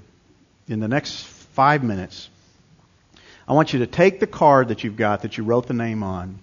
In 0.68 0.80
the 0.80 0.88
next 0.88 1.24
five 1.24 1.84
minutes, 1.84 2.30
I 3.48 3.54
want 3.54 3.74
you 3.74 3.80
to 3.80 3.88
take 3.88 4.20
the 4.20 4.28
card 4.28 4.70
that 4.70 4.84
you've 4.84 4.96
got 4.96 5.24
that 5.24 5.38
you 5.38 5.44
wrote 5.44 5.68
the 5.68 5.74
name 5.74 6.04
on. 6.04 6.40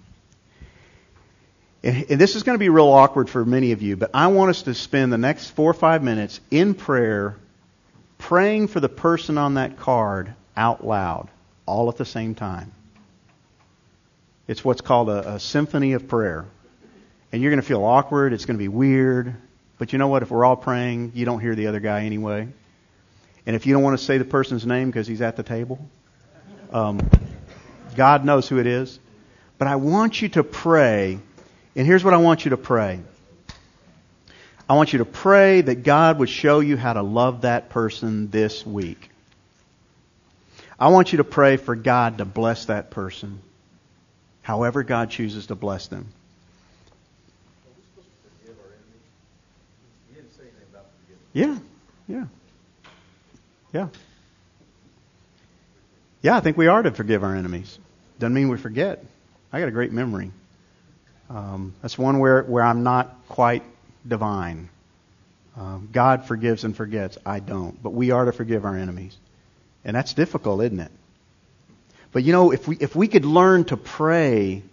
And, 1.83 2.19
this 2.19 2.35
is 2.35 2.43
going 2.43 2.55
to 2.55 2.59
be 2.59 2.69
real 2.69 2.87
awkward 2.87 3.29
for 3.29 3.45
many 3.45 3.71
of 3.71 3.81
you, 3.81 3.95
but 3.95 4.11
I 4.13 4.27
want 4.27 4.49
us 4.49 4.63
to 4.63 4.73
spend 4.73 5.13
the 5.13 5.17
next 5.17 5.51
four 5.51 5.71
or 5.71 5.73
five 5.73 6.03
minutes 6.03 6.39
in 6.51 6.73
prayer, 6.73 7.37
praying 8.17 8.67
for 8.67 8.79
the 8.79 8.89
person 8.89 9.37
on 9.37 9.53
that 9.53 9.77
card 9.77 10.33
out 10.55 10.85
loud, 10.85 11.29
all 11.65 11.89
at 11.89 11.97
the 11.97 12.05
same 12.05 12.35
time. 12.35 12.73
It's 14.47 14.63
what's 14.65 14.81
called 14.81 15.09
a, 15.09 15.35
a 15.35 15.39
symphony 15.39 15.93
of 15.93 16.07
prayer. 16.07 16.45
And 17.31 17.41
you're 17.41 17.51
going 17.51 17.61
to 17.61 17.67
feel 17.67 17.83
awkward. 17.83 18.33
It's 18.33 18.45
going 18.45 18.57
to 18.57 18.63
be 18.63 18.69
weird. 18.69 19.35
But 19.77 19.93
you 19.93 19.99
know 19.99 20.07
what? 20.07 20.23
If 20.23 20.31
we're 20.31 20.45
all 20.45 20.55
praying, 20.55 21.11
you 21.15 21.25
don't 21.25 21.39
hear 21.39 21.55
the 21.55 21.67
other 21.67 21.79
guy 21.79 22.05
anyway. 22.05 22.47
And 23.45 23.55
if 23.55 23.65
you 23.65 23.73
don't 23.73 23.83
want 23.83 23.97
to 23.97 24.03
say 24.03 24.17
the 24.17 24.25
person's 24.25 24.65
name 24.65 24.89
because 24.89 25.07
he's 25.07 25.21
at 25.21 25.35
the 25.35 25.43
table, 25.43 25.79
um, 26.71 27.09
God 27.95 28.25
knows 28.25 28.47
who 28.49 28.59
it 28.59 28.67
is. 28.67 28.99
But 29.57 29.67
I 29.67 29.77
want 29.77 30.21
you 30.21 30.29
to 30.29 30.43
pray. 30.43 31.19
And 31.75 31.87
here's 31.87 32.03
what 32.03 32.13
I 32.13 32.17
want 32.17 32.45
you 32.45 32.49
to 32.49 32.57
pray. 32.57 32.99
I 34.69 34.73
want 34.73 34.91
you 34.91 34.99
to 34.99 35.05
pray 35.05 35.61
that 35.61 35.83
God 35.83 36.19
would 36.19 36.29
show 36.29 36.59
you 36.59 36.75
how 36.75 36.93
to 36.93 37.01
love 37.01 37.41
that 37.41 37.69
person 37.69 38.29
this 38.29 38.65
week. 38.65 39.09
I 40.79 40.89
want 40.89 41.13
you 41.13 41.17
to 41.17 41.23
pray 41.23 41.57
for 41.57 41.75
God 41.75 42.17
to 42.17 42.25
bless 42.25 42.65
that 42.65 42.91
person 42.91 43.41
however 44.47 44.81
God 44.81 45.09
chooses 45.09 45.47
to 45.47 45.55
bless 45.55 45.87
them. 45.87 46.07
Yeah, 51.37 51.55
yeah, 52.07 52.25
yeah. 53.71 53.89
Yeah, 56.23 56.35
I 56.35 56.39
think 56.39 56.57
we 56.57 56.65
are 56.65 56.81
to 56.81 56.89
forgive 56.89 57.23
our 57.23 57.35
enemies. 57.35 57.77
Doesn't 58.17 58.33
mean 58.33 58.49
we 58.49 58.57
forget. 58.57 59.05
I 59.53 59.59
got 59.59 59.67
a 59.67 59.71
great 59.71 59.91
memory. 59.91 60.31
Um, 61.29 61.75
that's 61.83 61.95
one 61.95 62.17
where, 62.17 62.41
where 62.41 62.63
I'm 62.63 62.81
not 62.81 63.15
quite 63.29 63.61
divine. 64.07 64.69
Um, 65.55 65.89
God 65.91 66.25
forgives 66.25 66.63
and 66.63 66.75
forgets. 66.75 67.19
I 67.23 67.39
don't. 67.39 67.83
But 67.83 67.91
we 67.91 68.09
are 68.09 68.25
to 68.25 68.31
forgive 68.31 68.65
our 68.65 68.75
enemies. 68.75 69.15
And 69.85 69.95
that's 69.95 70.15
difficult, 70.15 70.63
isn't 70.63 70.79
it? 70.79 70.91
But 72.13 72.23
you 72.23 72.31
know, 72.31 72.49
if 72.49 72.67
we, 72.67 72.77
if 72.77 72.95
we 72.95 73.07
could 73.07 73.25
learn 73.25 73.65
to 73.65 73.77
pray 73.77 74.63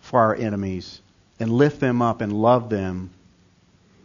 for 0.00 0.20
our 0.20 0.36
enemies 0.36 1.00
and 1.40 1.50
lift 1.50 1.80
them 1.80 2.02
up 2.02 2.20
and 2.20 2.30
love 2.30 2.68
them, 2.68 3.08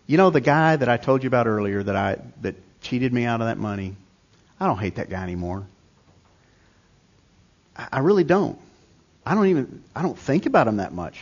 you 0.05 0.17
know, 0.17 0.29
the 0.29 0.41
guy 0.41 0.75
that 0.75 0.89
I 0.89 0.97
told 0.97 1.23
you 1.23 1.27
about 1.27 1.47
earlier 1.47 1.81
that 1.81 1.95
I, 1.95 2.17
that 2.41 2.55
cheated 2.81 3.13
me 3.13 3.25
out 3.25 3.41
of 3.41 3.47
that 3.47 3.57
money, 3.57 3.95
I 4.59 4.67
don't 4.67 4.79
hate 4.79 4.95
that 4.95 5.09
guy 5.09 5.23
anymore. 5.23 5.65
I, 7.75 7.87
I 7.93 7.99
really 7.99 8.23
don't. 8.23 8.59
I 9.25 9.35
don't 9.35 9.47
even, 9.47 9.83
I 9.95 10.01
don't 10.01 10.17
think 10.17 10.45
about 10.45 10.67
him 10.67 10.77
that 10.77 10.93
much. 10.93 11.19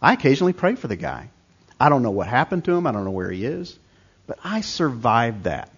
I 0.00 0.12
occasionally 0.12 0.52
pray 0.52 0.76
for 0.76 0.88
the 0.88 0.96
guy. 0.96 1.28
I 1.78 1.88
don't 1.88 2.02
know 2.02 2.10
what 2.10 2.28
happened 2.28 2.64
to 2.66 2.72
him. 2.72 2.86
I 2.86 2.92
don't 2.92 3.04
know 3.04 3.10
where 3.10 3.30
he 3.30 3.44
is. 3.44 3.78
But 4.26 4.38
I 4.44 4.60
survived 4.60 5.44
that. 5.44 5.70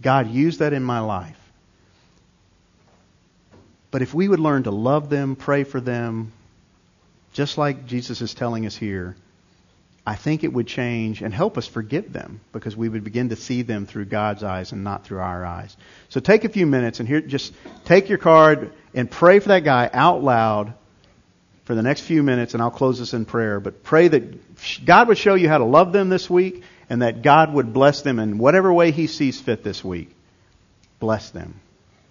God 0.00 0.30
used 0.30 0.58
that 0.58 0.72
in 0.72 0.82
my 0.82 1.00
life. 1.00 1.38
But 3.90 4.02
if 4.02 4.12
we 4.12 4.28
would 4.28 4.40
learn 4.40 4.64
to 4.64 4.70
love 4.70 5.08
them, 5.08 5.36
pray 5.36 5.64
for 5.64 5.80
them, 5.80 6.32
just 7.32 7.56
like 7.56 7.86
Jesus 7.86 8.20
is 8.20 8.34
telling 8.34 8.66
us 8.66 8.76
here, 8.76 9.16
I 10.06 10.14
think 10.14 10.44
it 10.44 10.52
would 10.52 10.68
change 10.68 11.20
and 11.20 11.34
help 11.34 11.58
us 11.58 11.66
forgive 11.66 12.12
them 12.12 12.40
because 12.52 12.76
we 12.76 12.88
would 12.88 13.02
begin 13.02 13.30
to 13.30 13.36
see 13.36 13.62
them 13.62 13.86
through 13.86 14.04
God's 14.04 14.44
eyes 14.44 14.70
and 14.70 14.84
not 14.84 15.04
through 15.04 15.18
our 15.18 15.44
eyes. 15.44 15.76
So 16.10 16.20
take 16.20 16.44
a 16.44 16.48
few 16.48 16.64
minutes 16.64 17.00
and 17.00 17.08
here, 17.08 17.20
just 17.20 17.52
take 17.84 18.08
your 18.08 18.18
card 18.18 18.72
and 18.94 19.10
pray 19.10 19.40
for 19.40 19.48
that 19.48 19.64
guy 19.64 19.90
out 19.92 20.22
loud 20.22 20.74
for 21.64 21.74
the 21.74 21.82
next 21.82 22.02
few 22.02 22.22
minutes 22.22 22.54
and 22.54 22.62
I'll 22.62 22.70
close 22.70 23.00
this 23.00 23.14
in 23.14 23.24
prayer. 23.24 23.58
But 23.58 23.82
pray 23.82 24.06
that 24.06 24.84
God 24.84 25.08
would 25.08 25.18
show 25.18 25.34
you 25.34 25.48
how 25.48 25.58
to 25.58 25.64
love 25.64 25.92
them 25.92 26.08
this 26.08 26.30
week 26.30 26.62
and 26.88 27.02
that 27.02 27.22
God 27.22 27.52
would 27.52 27.72
bless 27.72 28.02
them 28.02 28.20
in 28.20 28.38
whatever 28.38 28.72
way 28.72 28.92
He 28.92 29.08
sees 29.08 29.40
fit 29.40 29.64
this 29.64 29.82
week. 29.82 30.10
Bless 31.00 31.30
them. 31.30 31.60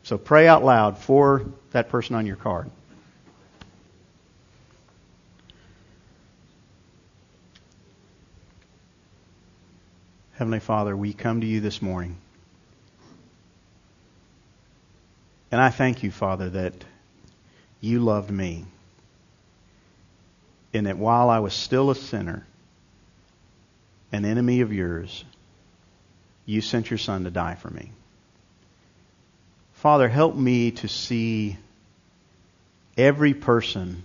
So 0.04 0.18
pray 0.18 0.50
out 0.50 0.66
loud 0.66 0.98
for 0.98 1.46
that 1.72 1.88
person 1.88 2.18
on 2.18 2.26
your 2.26 2.36
card. 2.36 2.70
Heavenly 10.38 10.60
Father, 10.60 10.98
we 10.98 11.14
come 11.14 11.40
to 11.40 11.48
you 11.48 11.62
this 11.62 11.82
morning. 11.82 12.18
And 15.50 15.62
I 15.62 15.70
thank 15.70 16.04
you, 16.04 16.12
Father, 16.12 16.50
that 16.50 16.74
you 17.80 18.02
loved 18.02 18.30
me. 18.30 18.66
And 20.74 20.88
that 20.88 20.98
while 20.98 21.30
I 21.30 21.40
was 21.40 21.54
still 21.54 21.90
a 21.90 21.96
sinner, 21.96 22.46
an 24.12 24.26
enemy 24.26 24.60
of 24.60 24.74
yours, 24.74 25.24
you 26.46 26.60
sent 26.60 26.90
your 26.90 26.98
Son 26.98 27.24
to 27.24 27.32
die 27.32 27.56
for 27.56 27.70
me. 27.70 27.92
Father, 29.76 30.10
help 30.10 30.36
me 30.36 30.72
to 30.72 30.90
see 30.90 31.56
every 32.98 33.34
person 33.34 34.04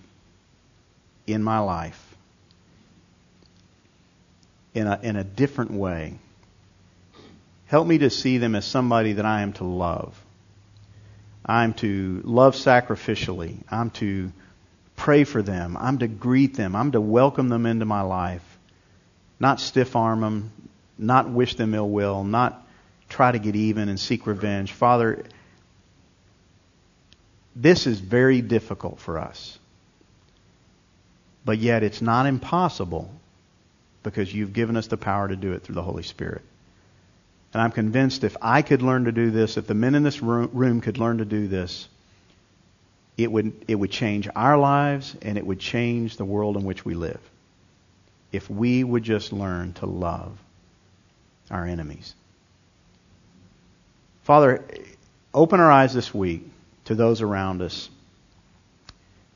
in 1.27 1.43
my 1.43 1.59
life 1.59 2.10
in 4.73 4.87
a, 4.87 4.99
in 5.01 5.15
a 5.15 5.23
different 5.23 5.71
way. 5.71 6.17
Help 7.65 7.87
me 7.87 7.99
to 7.99 8.09
see 8.09 8.37
them 8.37 8.55
as 8.55 8.65
somebody 8.65 9.13
that 9.13 9.25
I 9.25 9.41
am 9.41 9.53
to 9.53 9.63
love. 9.63 10.19
I'm 11.45 11.73
to 11.75 12.21
love 12.23 12.55
sacrificially. 12.55 13.57
I'm 13.69 13.89
to 13.91 14.31
pray 14.95 15.23
for 15.23 15.41
them. 15.41 15.77
I'm 15.79 15.99
to 15.99 16.07
greet 16.07 16.55
them. 16.55 16.75
I'm 16.75 16.91
to 16.91 17.01
welcome 17.01 17.49
them 17.49 17.65
into 17.65 17.85
my 17.85 18.01
life. 18.01 18.43
Not 19.39 19.59
stiff 19.59 19.95
arm 19.95 20.21
them, 20.21 20.51
not 20.97 21.29
wish 21.29 21.55
them 21.55 21.73
ill 21.73 21.89
will, 21.89 22.23
not 22.23 22.67
try 23.09 23.31
to 23.31 23.39
get 23.39 23.55
even 23.55 23.89
and 23.89 23.99
seek 23.99 24.27
revenge. 24.27 24.71
Father, 24.71 25.23
this 27.55 27.87
is 27.87 27.99
very 27.99 28.41
difficult 28.41 28.99
for 28.99 29.17
us. 29.17 29.57
But 31.43 31.57
yet 31.57 31.83
it's 31.83 32.01
not 32.01 32.27
impossible 32.27 33.11
because 34.03 34.33
you've 34.33 34.53
given 34.53 34.77
us 34.77 34.87
the 34.87 34.97
power 34.97 35.27
to 35.27 35.35
do 35.35 35.53
it 35.53 35.63
through 35.63 35.75
the 35.75 35.83
Holy 35.83 36.03
Spirit. 36.03 36.41
And 37.53 37.61
I'm 37.61 37.71
convinced 37.71 38.23
if 38.23 38.37
I 38.41 38.61
could 38.61 38.81
learn 38.81 39.05
to 39.05 39.11
do 39.11 39.29
this, 39.31 39.57
if 39.57 39.67
the 39.67 39.73
men 39.73 39.95
in 39.95 40.03
this 40.03 40.21
room 40.21 40.81
could 40.81 40.97
learn 40.97 41.17
to 41.17 41.25
do 41.25 41.47
this, 41.47 41.87
it 43.17 43.31
would, 43.31 43.65
it 43.67 43.75
would 43.75 43.91
change 43.91 44.27
our 44.35 44.57
lives 44.57 45.15
and 45.21 45.37
it 45.37 45.45
would 45.45 45.59
change 45.59 46.17
the 46.17 46.25
world 46.25 46.55
in 46.55 46.63
which 46.63 46.85
we 46.85 46.93
live. 46.93 47.19
If 48.31 48.49
we 48.49 48.83
would 48.83 49.03
just 49.03 49.33
learn 49.33 49.73
to 49.73 49.85
love 49.85 50.37
our 51.49 51.65
enemies. 51.65 52.15
Father, 54.23 54.63
open 55.33 55.59
our 55.59 55.69
eyes 55.69 55.93
this 55.93 56.13
week 56.13 56.49
to 56.85 56.95
those 56.95 57.21
around 57.21 57.61
us 57.61 57.89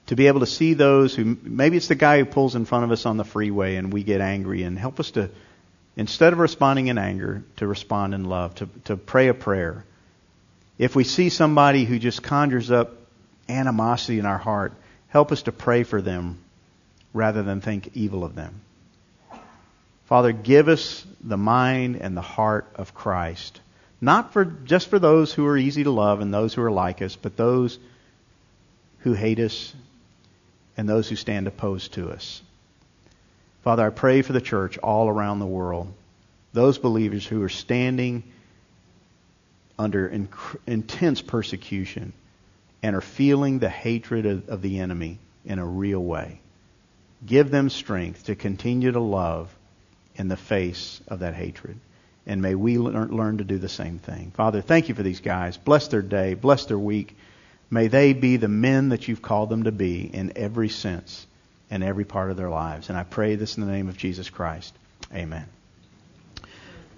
to 0.07 0.15
be 0.15 0.27
able 0.27 0.41
to 0.41 0.45
see 0.45 0.73
those 0.73 1.15
who 1.15 1.37
maybe 1.41 1.77
it's 1.77 1.87
the 1.87 1.95
guy 1.95 2.19
who 2.19 2.25
pulls 2.25 2.55
in 2.55 2.65
front 2.65 2.83
of 2.83 2.91
us 2.91 3.05
on 3.05 3.17
the 3.17 3.23
freeway 3.23 3.75
and 3.75 3.91
we 3.91 4.03
get 4.03 4.21
angry 4.21 4.63
and 4.63 4.77
help 4.77 4.99
us 4.99 5.11
to 5.11 5.29
instead 5.95 6.33
of 6.33 6.39
responding 6.39 6.87
in 6.87 6.97
anger 6.97 7.43
to 7.57 7.65
respond 7.65 8.13
in 8.13 8.25
love 8.25 8.53
to, 8.55 8.69
to 8.83 8.97
pray 8.97 9.29
a 9.29 9.33
prayer. 9.33 9.83
If 10.77 10.95
we 10.95 11.03
see 11.03 11.29
somebody 11.29 11.85
who 11.85 11.97
just 11.97 12.21
conjures 12.21 12.69
up 12.69 12.93
animosity 13.47 14.19
in 14.19 14.25
our 14.25 14.37
heart 14.37 14.73
help 15.07 15.31
us 15.31 15.43
to 15.43 15.51
pray 15.51 15.83
for 15.83 16.01
them 16.01 16.37
rather 17.13 17.43
than 17.43 17.61
think 17.61 17.91
evil 17.93 18.23
of 18.23 18.35
them. 18.35 18.61
Father 20.05 20.33
give 20.33 20.67
us 20.67 21.05
the 21.23 21.37
mind 21.37 21.95
and 21.95 22.15
the 22.15 22.21
heart 22.21 22.67
of 22.75 22.93
christ. 22.93 23.59
Not 24.01 24.33
for 24.33 24.45
just 24.45 24.89
for 24.89 24.99
those 24.99 25.33
who 25.33 25.47
are 25.47 25.57
easy 25.57 25.83
to 25.85 25.89
love 25.89 26.19
and 26.19 26.31
those 26.31 26.53
who 26.53 26.61
are 26.61 26.71
like 26.71 27.01
us 27.01 27.15
but 27.15 27.37
those 27.37 27.79
who 28.99 29.13
hate 29.13 29.39
us 29.39 29.73
and 30.77 30.87
those 30.87 31.09
who 31.09 31.15
stand 31.15 31.47
opposed 31.47 31.93
to 31.93 32.11
us. 32.11 32.41
Father, 33.63 33.85
I 33.85 33.89
pray 33.89 34.21
for 34.21 34.33
the 34.33 34.41
church 34.41 34.77
all 34.77 35.09
around 35.09 35.39
the 35.39 35.45
world, 35.45 35.91
those 36.53 36.77
believers 36.77 37.25
who 37.25 37.41
are 37.41 37.49
standing 37.49 38.23
under 39.77 40.09
inc- 40.09 40.57
intense 40.67 41.21
persecution 41.21 42.13
and 42.83 42.95
are 42.95 43.01
feeling 43.01 43.59
the 43.59 43.69
hatred 43.69 44.25
of, 44.25 44.49
of 44.49 44.61
the 44.61 44.79
enemy 44.79 45.17
in 45.45 45.59
a 45.59 45.65
real 45.65 46.03
way. 46.03 46.39
Give 47.25 47.49
them 47.49 47.69
strength 47.69 48.25
to 48.25 48.35
continue 48.35 48.91
to 48.91 48.99
love 48.99 49.53
in 50.15 50.27
the 50.27 50.37
face 50.37 51.01
of 51.07 51.19
that 51.19 51.33
hatred. 51.33 51.79
And 52.27 52.41
may 52.41 52.55
we 52.55 52.77
learn, 52.77 53.09
learn 53.09 53.37
to 53.39 53.43
do 53.43 53.57
the 53.57 53.69
same 53.69 53.99
thing. 53.99 54.31
Father, 54.35 54.61
thank 54.61 54.89
you 54.89 54.95
for 54.95 55.03
these 55.03 55.19
guys. 55.21 55.57
Bless 55.57 55.87
their 55.87 56.01
day. 56.01 56.33
Bless 56.33 56.65
their 56.65 56.79
week. 56.79 57.15
May 57.69 57.87
they 57.87 58.13
be 58.13 58.37
the 58.37 58.47
men 58.47 58.89
that 58.89 59.07
you've 59.07 59.21
called 59.21 59.49
them 59.49 59.63
to 59.63 59.71
be 59.71 60.01
in 60.01 60.33
every 60.35 60.69
sense 60.69 61.25
and 61.69 61.83
every 61.83 62.05
part 62.05 62.31
of 62.31 62.37
their 62.37 62.49
lives. 62.49 62.89
And 62.89 62.97
I 62.97 63.03
pray 63.03 63.35
this 63.35 63.57
in 63.57 63.65
the 63.65 63.71
name 63.71 63.89
of 63.89 63.97
Jesus 63.97 64.29
Christ. 64.29 64.73
Amen. 65.13 65.45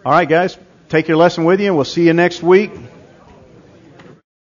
All 0.05 0.11
right, 0.11 0.27
guys, 0.27 0.57
take 0.89 1.07
your 1.07 1.17
lesson 1.17 1.45
with 1.45 1.59
you, 1.59 1.67
and 1.67 1.75
we'll 1.75 1.85
see 1.85 2.05
you 2.05 2.13
next 2.13 2.43
week. 2.43 2.71